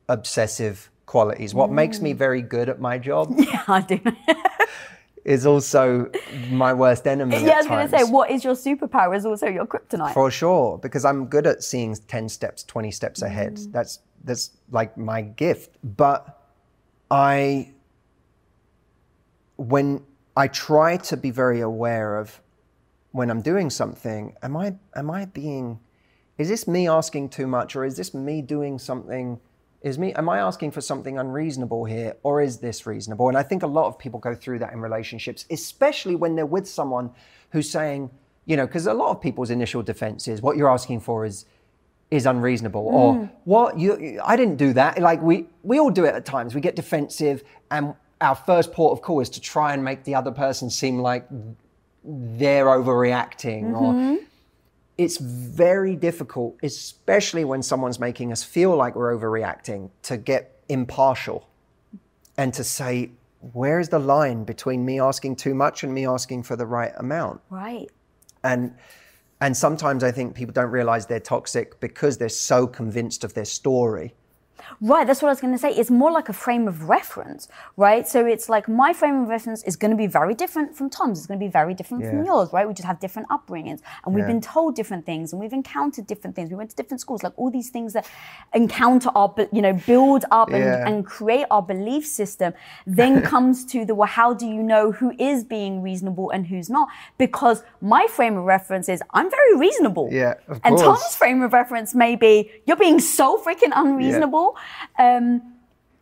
obsessive 0.08 0.90
qualities. 1.06 1.54
What 1.54 1.70
mm. 1.70 1.74
makes 1.74 2.00
me 2.00 2.12
mm. 2.12 2.16
very 2.16 2.42
good 2.42 2.68
at 2.68 2.80
my 2.80 2.98
job. 2.98 3.34
Yeah, 3.38 3.62
I 3.68 3.80
do. 3.80 4.00
is 5.24 5.46
also 5.46 6.10
my 6.50 6.72
worst 6.72 7.06
enemy. 7.06 7.44
Yeah, 7.44 7.52
I 7.52 7.56
was 7.58 7.66
going 7.66 7.88
to 7.88 7.98
say, 7.98 8.04
what 8.04 8.30
is 8.30 8.42
your 8.42 8.54
superpower 8.54 9.16
is 9.16 9.24
also 9.24 9.46
your 9.46 9.66
kryptonite. 9.66 10.14
For 10.14 10.30
sure, 10.30 10.78
because 10.78 11.04
I'm 11.04 11.26
good 11.26 11.46
at 11.46 11.62
seeing 11.62 11.94
10 11.94 12.28
steps, 12.28 12.64
20 12.64 12.90
steps 12.90 13.22
ahead. 13.22 13.56
Mm. 13.56 13.72
That's 13.72 14.00
that's 14.24 14.50
like 14.70 14.96
my 14.96 15.22
gift. 15.22 15.76
But 15.84 16.40
I 17.10 17.72
when 19.56 20.02
I 20.36 20.48
try 20.48 20.96
to 20.96 21.16
be 21.16 21.30
very 21.30 21.60
aware 21.60 22.18
of 22.18 22.40
when 23.10 23.30
I'm 23.30 23.42
doing 23.42 23.70
something, 23.70 24.34
am 24.42 24.56
I 24.56 24.76
am 24.96 25.10
I 25.10 25.26
being 25.26 25.80
is 26.38 26.48
this 26.48 26.66
me 26.66 26.88
asking 26.88 27.28
too 27.28 27.46
much 27.46 27.76
or 27.76 27.84
is 27.84 27.96
this 27.96 28.14
me 28.14 28.40
doing 28.40 28.78
something 28.78 29.38
is 29.82 29.98
me 29.98 30.14
am 30.14 30.28
I 30.28 30.38
asking 30.38 30.70
for 30.70 30.80
something 30.80 31.18
unreasonable 31.18 31.84
here 31.84 32.16
or 32.22 32.40
is 32.40 32.58
this 32.58 32.86
reasonable? 32.86 33.28
And 33.28 33.36
I 33.36 33.42
think 33.42 33.62
a 33.62 33.66
lot 33.66 33.86
of 33.86 33.98
people 33.98 34.18
go 34.18 34.34
through 34.34 34.60
that 34.60 34.72
in 34.72 34.80
relationships, 34.80 35.44
especially 35.50 36.16
when 36.16 36.36
they're 36.36 36.46
with 36.46 36.66
someone 36.66 37.10
who's 37.50 37.68
saying, 37.68 38.10
you 38.46 38.56
know, 38.56 38.66
because 38.66 38.86
a 38.86 38.94
lot 38.94 39.10
of 39.10 39.20
people's 39.20 39.50
initial 39.50 39.82
defense 39.82 40.28
is 40.28 40.40
what 40.40 40.56
you're 40.56 40.70
asking 40.70 41.00
for 41.00 41.24
is 41.24 41.44
is 42.10 42.26
unreasonable 42.26 42.84
mm. 42.84 42.92
or 42.92 43.30
what 43.44 43.78
you 43.78 44.20
I 44.24 44.36
didn't 44.36 44.56
do 44.56 44.72
that 44.74 45.00
like 45.00 45.20
we 45.20 45.46
we 45.62 45.78
all 45.78 45.90
do 45.90 46.04
it 46.04 46.14
at 46.14 46.24
times 46.24 46.54
we 46.54 46.60
get 46.60 46.76
defensive 46.76 47.42
and 47.70 47.94
our 48.22 48.34
first 48.34 48.72
port 48.72 48.92
of 48.92 49.02
call 49.02 49.20
is 49.20 49.28
to 49.30 49.40
try 49.40 49.74
and 49.74 49.84
make 49.84 50.04
the 50.04 50.14
other 50.14 50.30
person 50.30 50.70
seem 50.70 50.98
like 50.98 51.26
they're 52.04 52.66
overreacting 52.66 53.72
mm-hmm. 53.72 54.14
or 54.14 54.18
it's 54.98 55.18
very 55.18 55.96
difficult 55.96 56.56
especially 56.62 57.44
when 57.44 57.62
someone's 57.62 57.98
making 57.98 58.32
us 58.32 58.42
feel 58.42 58.74
like 58.76 58.94
we're 58.94 59.16
overreacting 59.16 59.90
to 60.02 60.16
get 60.16 60.58
impartial 60.68 61.48
and 62.36 62.54
to 62.54 62.64
say 62.64 63.10
where's 63.52 63.88
the 63.88 63.98
line 63.98 64.44
between 64.44 64.84
me 64.84 65.00
asking 65.00 65.36
too 65.36 65.54
much 65.54 65.82
and 65.82 65.92
me 65.92 66.06
asking 66.06 66.44
for 66.44 66.54
the 66.54 66.66
right 66.66 66.92
amount? 66.96 67.40
Right. 67.50 67.90
And 68.44 68.74
and 69.40 69.56
sometimes 69.56 70.04
i 70.04 70.12
think 70.12 70.34
people 70.34 70.52
don't 70.52 70.70
realize 70.70 71.06
they're 71.06 71.18
toxic 71.18 71.80
because 71.80 72.16
they're 72.16 72.28
so 72.28 72.66
convinced 72.66 73.24
of 73.24 73.34
their 73.34 73.44
story 73.44 74.14
Right, 74.80 75.06
that's 75.06 75.22
what 75.22 75.28
I 75.28 75.32
was 75.32 75.40
going 75.40 75.52
to 75.52 75.58
say. 75.58 75.70
It's 75.70 75.90
more 75.90 76.10
like 76.10 76.28
a 76.28 76.32
frame 76.32 76.68
of 76.68 76.88
reference, 76.88 77.48
right? 77.76 78.06
So 78.06 78.26
it's 78.26 78.48
like 78.48 78.68
my 78.68 78.92
frame 78.92 79.22
of 79.22 79.28
reference 79.28 79.62
is 79.64 79.76
going 79.76 79.90
to 79.90 79.96
be 79.96 80.06
very 80.06 80.34
different 80.34 80.76
from 80.76 80.90
Tom's. 80.90 81.18
It's 81.18 81.26
going 81.26 81.38
to 81.38 81.44
be 81.44 81.50
very 81.50 81.74
different 81.74 82.04
yeah. 82.04 82.10
from 82.10 82.24
yours, 82.24 82.52
right? 82.52 82.66
We 82.66 82.74
just 82.74 82.86
have 82.86 83.00
different 83.00 83.28
upbringings 83.28 83.80
and 84.04 84.14
we've 84.14 84.22
yeah. 84.22 84.28
been 84.28 84.40
told 84.40 84.74
different 84.74 85.06
things 85.06 85.32
and 85.32 85.40
we've 85.40 85.52
encountered 85.52 86.06
different 86.06 86.36
things. 86.36 86.50
We 86.50 86.56
went 86.56 86.70
to 86.70 86.76
different 86.76 87.00
schools, 87.00 87.22
like 87.22 87.32
all 87.36 87.50
these 87.50 87.70
things 87.70 87.92
that 87.92 88.08
encounter 88.54 89.10
our, 89.14 89.34
you 89.52 89.62
know, 89.62 89.72
build 89.72 90.24
up 90.30 90.50
and, 90.50 90.64
yeah. 90.64 90.86
and 90.86 91.04
create 91.06 91.46
our 91.50 91.62
belief 91.62 92.06
system 92.06 92.52
then 92.86 93.22
comes 93.32 93.64
to 93.66 93.84
the, 93.84 93.94
well, 93.94 94.08
how 94.08 94.34
do 94.34 94.46
you 94.46 94.62
know 94.62 94.92
who 94.92 95.14
is 95.18 95.44
being 95.44 95.82
reasonable 95.82 96.30
and 96.30 96.46
who's 96.46 96.70
not? 96.70 96.88
Because 97.18 97.62
my 97.80 98.06
frame 98.08 98.36
of 98.36 98.44
reference 98.44 98.88
is 98.88 99.02
I'm 99.10 99.30
very 99.30 99.56
reasonable. 99.56 100.08
Yeah, 100.10 100.34
And 100.64 100.78
Tom's 100.78 101.14
frame 101.16 101.42
of 101.42 101.52
reference 101.52 101.94
may 101.94 102.16
be 102.16 102.50
you're 102.66 102.76
being 102.76 103.00
so 103.00 103.42
freaking 103.42 103.72
unreasonable. 103.74 104.51
Um, 104.98 105.52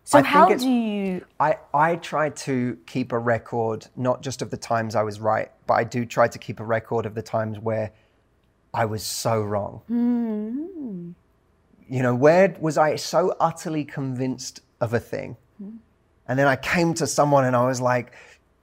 so 0.05 0.18
I 0.18 0.22
how 0.22 0.48
do 0.48 0.68
you? 0.68 1.24
I 1.38 1.59
I 1.72 1.96
try 1.96 2.30
to 2.30 2.76
keep 2.86 3.12
a 3.12 3.18
record 3.18 3.86
not 3.96 4.22
just 4.22 4.42
of 4.42 4.51
the 4.51 4.57
times 4.57 4.96
I 4.96 5.03
was 5.03 5.20
right, 5.20 5.51
but 5.66 5.74
I 5.74 5.84
do 5.84 6.05
try 6.05 6.26
to 6.26 6.38
keep 6.38 6.59
a 6.59 6.64
record 6.64 7.07
of 7.07 7.14
the 7.14 7.22
times 7.22 7.59
where 7.59 7.92
I 8.74 8.86
was 8.86 9.05
so 9.05 9.40
wrong. 9.40 9.82
Mm. 9.88 11.14
You 11.88 12.03
know, 12.03 12.14
where 12.14 12.57
was 12.61 12.76
I 12.76 12.96
so 12.96 13.36
utterly 13.38 13.84
convinced 13.84 14.62
of 14.80 14.94
a 14.94 15.01
thing, 15.01 15.36
mm. 15.62 15.78
and 16.26 16.38
then 16.38 16.48
I 16.48 16.57
came 16.57 16.92
to 16.94 17.07
someone 17.07 17.44
and 17.44 17.55
I 17.55 17.66
was 17.66 17.80
like, 17.80 18.12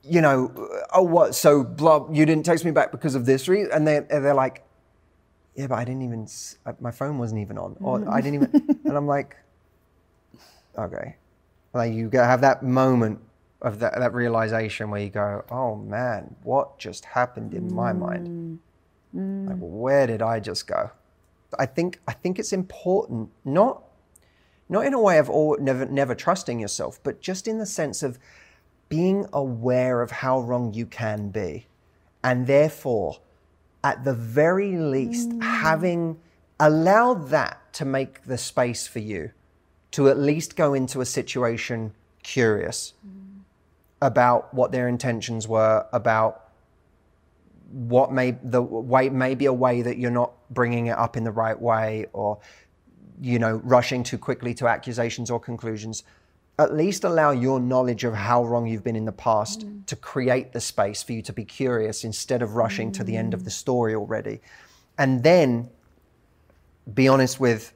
you 0.03 0.19
know, 0.19 0.51
oh 0.93 1.03
what? 1.03 1.33
So 1.35 1.63
blah, 1.63 2.09
you 2.11 2.25
didn't 2.25 2.45
text 2.45 2.65
me 2.65 2.71
back 2.71 2.91
because 2.91 3.15
of 3.15 3.25
this 3.25 3.47
reason, 3.47 3.71
and 3.71 3.87
they 3.87 3.99
they're 3.99 4.33
like, 4.33 4.63
yeah, 5.55 5.67
but 5.67 5.75
I 5.75 5.85
didn't 5.85 6.03
even, 6.03 6.27
my 6.81 6.91
phone 6.91 7.17
wasn't 7.17 7.41
even 7.41 7.57
on, 7.57 7.77
or 7.79 7.99
mm. 7.99 8.11
I 8.11 8.21
didn't 8.21 8.43
even, 8.43 8.79
and 8.85 8.97
I'm 8.97 9.07
like 9.07 9.37
okay. 10.77 11.15
Like 11.73 11.93
you 11.93 12.09
have 12.13 12.41
that 12.41 12.63
moment 12.63 13.19
of 13.61 13.79
that, 13.79 13.97
that 13.97 14.13
realization 14.13 14.89
where 14.89 15.01
you 15.01 15.09
go, 15.09 15.43
oh 15.49 15.75
man, 15.75 16.35
what 16.43 16.77
just 16.77 17.05
happened 17.05 17.53
in 17.53 17.73
my 17.73 17.93
mind? 17.93 18.59
Mm. 19.15 19.47
Like, 19.47 19.57
where 19.59 20.07
did 20.07 20.21
I 20.21 20.39
just 20.39 20.67
go? 20.67 20.91
I 21.57 21.65
think 21.65 22.01
I 22.07 22.13
think 22.13 22.39
it's 22.39 22.53
important, 22.53 23.29
not 23.45 23.83
not 24.69 24.85
in 24.85 24.93
a 24.93 24.99
way 24.99 25.17
of 25.17 25.29
all, 25.29 25.57
never 25.59 25.85
never 25.85 26.13
trusting 26.13 26.59
yourself, 26.59 26.99
but 27.03 27.21
just 27.21 27.47
in 27.47 27.57
the 27.57 27.65
sense 27.65 28.03
of 28.03 28.19
being 28.89 29.25
aware 29.33 30.01
of 30.01 30.11
how 30.11 30.39
wrong 30.41 30.73
you 30.73 30.85
can 30.85 31.29
be, 31.29 31.67
and 32.23 32.47
therefore, 32.47 33.19
at 33.83 34.03
the 34.03 34.13
very 34.13 34.77
least, 34.77 35.29
mm. 35.29 35.41
having 35.41 36.19
allowed 36.59 37.29
that 37.29 37.71
to 37.73 37.85
make 37.85 38.23
the 38.23 38.37
space 38.37 38.87
for 38.87 38.99
you 38.99 39.31
to 39.97 40.09
at 40.09 40.19
least 40.19 40.55
go 40.55 40.75
into 40.75 41.01
a 41.01 41.05
situation 41.05 41.91
curious 42.21 42.93
mm. 43.03 43.39
about 43.99 44.53
what 44.53 44.71
their 44.71 44.87
intentions 44.87 45.47
were, 45.47 45.87
about 45.91 46.51
what 47.71 48.11
may 48.11 48.37
the 48.43 48.61
way 48.61 49.09
maybe 49.09 49.47
a 49.47 49.53
way 49.53 49.81
that 49.81 49.97
you're 49.97 50.11
not 50.11 50.33
bringing 50.51 50.85
it 50.85 50.95
up 50.99 51.17
in 51.17 51.23
the 51.23 51.31
right 51.31 51.59
way, 51.59 52.05
or 52.13 52.37
you 53.19 53.39
know 53.39 53.55
rushing 53.63 54.03
too 54.03 54.19
quickly 54.19 54.53
to 54.53 54.67
accusations 54.67 55.31
or 55.31 55.39
conclusions. 55.39 56.03
At 56.59 56.75
least 56.75 57.03
allow 57.03 57.31
your 57.31 57.59
knowledge 57.59 58.03
of 58.03 58.13
how 58.13 58.45
wrong 58.45 58.67
you've 58.67 58.83
been 58.83 58.95
in 58.95 59.05
the 59.05 59.11
past 59.11 59.61
mm. 59.61 59.83
to 59.87 59.95
create 59.95 60.53
the 60.53 60.61
space 60.61 61.01
for 61.01 61.13
you 61.13 61.23
to 61.23 61.33
be 61.33 61.43
curious 61.43 62.03
instead 62.03 62.43
of 62.43 62.53
rushing 62.53 62.91
mm. 62.91 62.97
to 62.97 63.03
the 63.03 63.17
end 63.17 63.33
of 63.33 63.45
the 63.45 63.51
story 63.51 63.95
already. 63.95 64.41
And 64.99 65.23
then 65.23 65.71
be 66.93 67.07
honest 67.07 67.39
with 67.39 67.73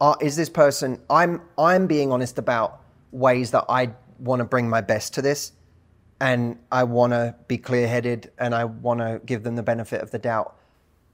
uh, 0.00 0.14
is 0.20 0.36
this 0.36 0.48
person 0.48 1.00
i'm 1.10 1.40
i'm 1.58 1.86
being 1.86 2.12
honest 2.12 2.38
about 2.38 2.80
ways 3.12 3.50
that 3.50 3.64
i 3.68 3.90
want 4.18 4.40
to 4.40 4.44
bring 4.44 4.68
my 4.68 4.80
best 4.80 5.14
to 5.14 5.22
this 5.22 5.52
and 6.20 6.58
i 6.72 6.82
want 6.82 7.12
to 7.12 7.34
be 7.48 7.58
clear-headed 7.58 8.30
and 8.38 8.54
i 8.54 8.64
want 8.64 9.00
to 9.00 9.20
give 9.26 9.42
them 9.42 9.56
the 9.56 9.62
benefit 9.62 10.00
of 10.00 10.10
the 10.10 10.18
doubt. 10.18 10.56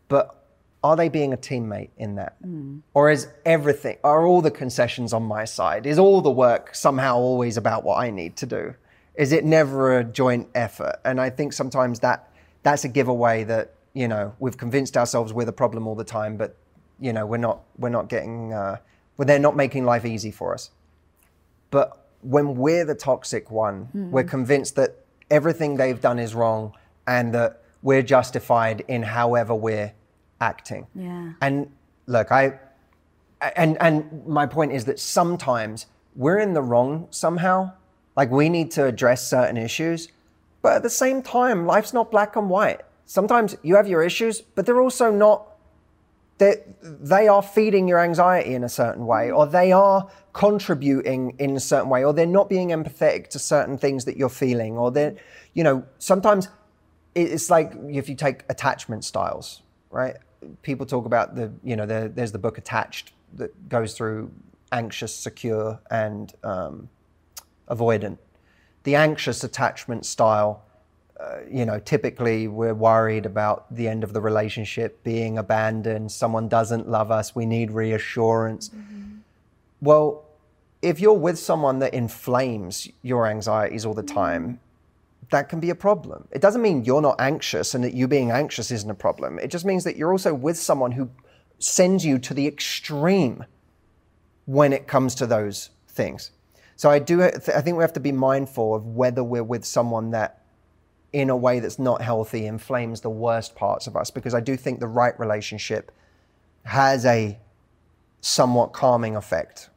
But 0.09 0.37
are 0.83 0.97
they 0.97 1.09
being 1.09 1.33
a 1.33 1.37
teammate 1.37 1.91
in 1.99 2.15
that? 2.17 2.43
Mm. 2.43 2.81
or 2.95 3.11
is 3.11 3.29
everything 3.45 3.99
are 4.03 4.27
all 4.27 4.41
the 4.41 4.51
concessions 4.51 5.13
on 5.13 5.23
my 5.23 5.45
side? 5.45 5.87
Is 5.87 5.99
all 5.99 6.21
the 6.21 6.31
work 6.31 6.75
somehow 6.75 7.17
always 7.17 7.57
about 7.57 7.85
what 7.85 7.99
i 7.99 8.11
need 8.11 8.37
to 8.37 8.47
do? 8.47 8.75
Is 9.15 9.33
it 9.33 9.45
never 9.45 9.99
a 9.99 10.05
joint 10.05 10.49
effort? 10.55 10.97
And 11.05 11.21
i 11.21 11.31
think 11.31 11.53
sometimes 11.53 12.01
that 12.01 12.33
that's 12.63 12.85
a 12.85 12.89
giveaway 12.89 13.45
that 13.45 13.75
you 13.95 14.09
know 14.09 14.35
we've 14.39 14.57
convinced 14.57 14.97
ourselves 14.97 15.33
we're 15.33 15.45
the 15.45 15.53
problem 15.53 15.87
all 15.87 15.95
the 15.95 16.05
time, 16.05 16.37
but 16.37 16.57
you 17.01 17.13
know 17.13 17.27
we're 17.27 17.39
not 17.39 17.61
we're 17.79 17.89
not 17.89 18.09
getting 18.09 18.53
uh, 18.53 18.77
well, 19.17 19.27
they're 19.27 19.39
not 19.39 19.57
making 19.57 19.85
life 19.85 20.05
easy 20.05 20.31
for 20.31 20.55
us. 20.55 20.71
But 21.71 22.07
when 22.23 22.57
we're 22.57 22.85
the 22.85 22.95
toxic 22.95 23.51
one, 23.51 23.89
mm. 23.95 24.11
we're 24.11 24.25
convinced 24.25 24.77
that 24.77 24.97
everything 25.31 25.77
they've 25.77 26.01
done 26.01 26.19
is 26.19 26.35
wrong 26.35 26.73
and 27.07 27.35
that 27.35 27.63
we're 27.83 28.03
justified 28.03 28.85
in 28.89 29.03
however 29.03 29.55
we're 29.55 29.93
acting. 30.41 30.87
Yeah. 30.95 31.33
And 31.41 31.71
look, 32.07 32.33
I 32.33 32.59
and 33.57 33.77
and 33.81 34.27
my 34.27 34.47
point 34.47 34.73
is 34.73 34.85
that 34.87 34.99
sometimes 34.99 35.87
we're 36.15 36.39
in 36.39 36.55
the 36.55 36.63
wrong 36.63 37.07
somehow. 37.11 37.73
Like 38.17 38.31
we 38.31 38.49
need 38.49 38.71
to 38.73 38.85
address 38.85 39.29
certain 39.29 39.57
issues, 39.57 40.09
but 40.63 40.73
at 40.73 40.83
the 40.83 40.91
same 40.91 41.23
time, 41.23 41.65
life's 41.67 41.93
not 41.93 42.11
black 42.11 42.37
and 42.37 42.51
white. 42.51 42.81
Sometimes 43.07 43.57
you 43.63 43.77
have 43.77 43.87
your 43.87 44.03
issues, 44.03 44.41
but 44.41 44.67
they're 44.67 44.81
also 44.81 45.11
not 45.11 45.50
they 46.83 47.29
are 47.29 47.43
feeding 47.43 47.87
your 47.87 48.01
anxiety 48.01 48.55
in 48.55 48.65
a 48.65 48.69
certain 48.69 49.07
way, 49.07 49.31
or 49.31 49.47
they 49.47 49.73
are 49.73 50.11
contributing 50.33 51.35
in 51.39 51.57
a 51.57 51.61
certain 51.61 51.91
way, 51.91 52.05
or 52.05 52.13
they're 52.13 52.27
not 52.27 52.49
being 52.49 52.69
empathetic 52.69 53.29
to 53.29 53.39
certain 53.39 53.77
things 53.77 54.05
that 54.07 54.17
you're 54.17 54.29
feeling, 54.29 54.79
or 54.79 54.91
they're, 54.91 55.15
you 55.53 55.63
know, 55.63 55.85
sometimes 55.99 56.49
it's 57.15 57.51
like 57.51 57.73
if 57.89 58.09
you 58.09 58.15
take 58.15 58.45
attachment 58.49 59.05
styles, 59.05 59.63
right? 59.91 60.17
People 60.63 60.87
talk 60.87 61.05
about 61.05 61.35
the, 61.35 61.53
you 61.63 61.77
know, 61.77 61.87
the, 61.87 62.11
there's 62.15 62.33
the 62.33 62.39
book 62.39 62.57
Attached 62.57 63.13
that 63.35 63.69
goes 63.69 63.95
through 63.95 64.31
anxious, 64.73 65.15
secure, 65.15 65.81
and 65.91 66.33
um, 66.43 66.89
avoidant. 67.69 68.19
The 68.85 68.95
anxious 68.95 69.45
attachment 69.45 70.07
style, 70.07 70.63
uh, 71.21 71.41
you 71.51 71.67
know, 71.67 71.79
typically 71.79 72.49
we're 72.49 72.75
worried 72.75 73.27
about 73.27 73.73
the 73.75 73.87
end 73.87 74.03
of 74.03 74.13
the 74.13 74.21
relationship, 74.21 75.03
being 75.05 75.37
abandoned, 75.37 76.11
someone 76.11 76.49
doesn't 76.49 76.89
love 76.89 77.11
us, 77.11 77.35
we 77.35 77.45
need 77.45 77.71
reassurance. 77.71 78.71
Mm-hmm. 78.71 79.19
Well, 79.81 80.25
if 80.81 80.99
you're 80.99 81.13
with 81.13 81.39
someone 81.39 81.79
that 81.81 81.93
inflames 81.93 82.89
your 83.03 83.27
anxieties 83.27 83.85
all 83.85 83.93
the 83.93 84.03
time, 84.03 84.61
that 85.31 85.49
can 85.49 85.61
be 85.61 85.71
a 85.71 85.75
problem. 85.75 86.27
It 86.31 86.41
doesn't 86.41 86.63
mean 86.63 86.85
you're 86.85 87.03
not 87.03 87.21
anxious 87.21 87.75
and 87.75 87.85
that 87.85 87.93
you 87.93 88.09
being 88.09 88.31
anxious 88.31 88.71
isn't 88.71 88.91
a 88.91 88.95
problem. 88.95 89.39
It 89.39 89.49
just 89.49 89.65
means 89.65 89.85
that 89.85 89.97
you're 89.97 90.13
also 90.13 90.33
with 90.33 90.57
someone 90.57 90.93
who 90.93 91.11
sends 91.59 92.05
you 92.05 92.19
to 92.19 92.35
the 92.35 92.47
extreme 92.47 93.45
when 94.47 94.73
it 94.73 94.87
comes 94.87 95.15
to 95.17 95.27
those 95.27 95.71
things. 95.87 96.31
So 96.77 96.89
I 96.89 96.99
do 96.99 97.23
I 97.23 97.31
think 97.31 97.77
we 97.77 97.83
have 97.83 97.93
to 97.93 98.01
be 98.01 98.11
mindful 98.11 98.75
of 98.75 98.87
whether 98.87 99.23
we're 99.23 99.45
with 99.45 99.67
someone 99.67 100.11
that 100.13 100.40
in 101.13 101.31
a 101.31 101.37
way 101.37 101.61
that's 101.61 101.79
not 101.79 102.03
healthy 102.03 102.47
inflames 102.47 103.01
the 103.01 103.11
worst 103.11 103.55
parts 103.55 103.87
of 103.87 103.97
us 103.97 104.11
because 104.11 104.35
I 104.35 104.41
do 104.41 104.57
think 104.57 104.81
the 104.81 104.87
right 104.87 105.19
relationship 105.19 105.91
has 106.65 107.05
a 107.05 107.39
somewhat 108.21 108.73
calming 108.73 109.17
effect. 109.17 109.71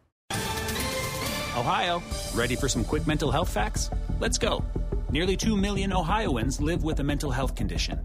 Ohio, 1.55 2.01
ready 2.33 2.55
for 2.55 2.67
some 2.67 2.83
quick 2.83 3.07
mental 3.07 3.31
health 3.31 3.49
facts? 3.49 3.89
Let's 4.19 4.37
go. 4.37 4.65
Nearly 5.11 5.37
2 5.37 5.55
million 5.55 5.93
Ohioans 5.93 6.59
live 6.59 6.83
with 6.83 6.99
a 6.99 7.03
mental 7.03 7.31
health 7.31 7.55
condition. 7.55 7.99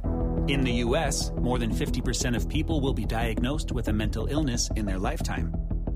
In 0.49 0.63
the 0.63 0.73
U.S., 0.85 1.31
more 1.37 1.59
than 1.59 1.71
50% 1.71 2.37
of 2.37 2.49
people 2.49 2.81
will 2.81 2.95
be 2.95 3.05
diagnosed 3.05 3.73
with 3.73 3.89
a 3.89 3.93
mental 3.93 4.27
illness 4.27 4.71
in 4.77 4.87
their 4.87 4.99
lifetime. 4.99 5.55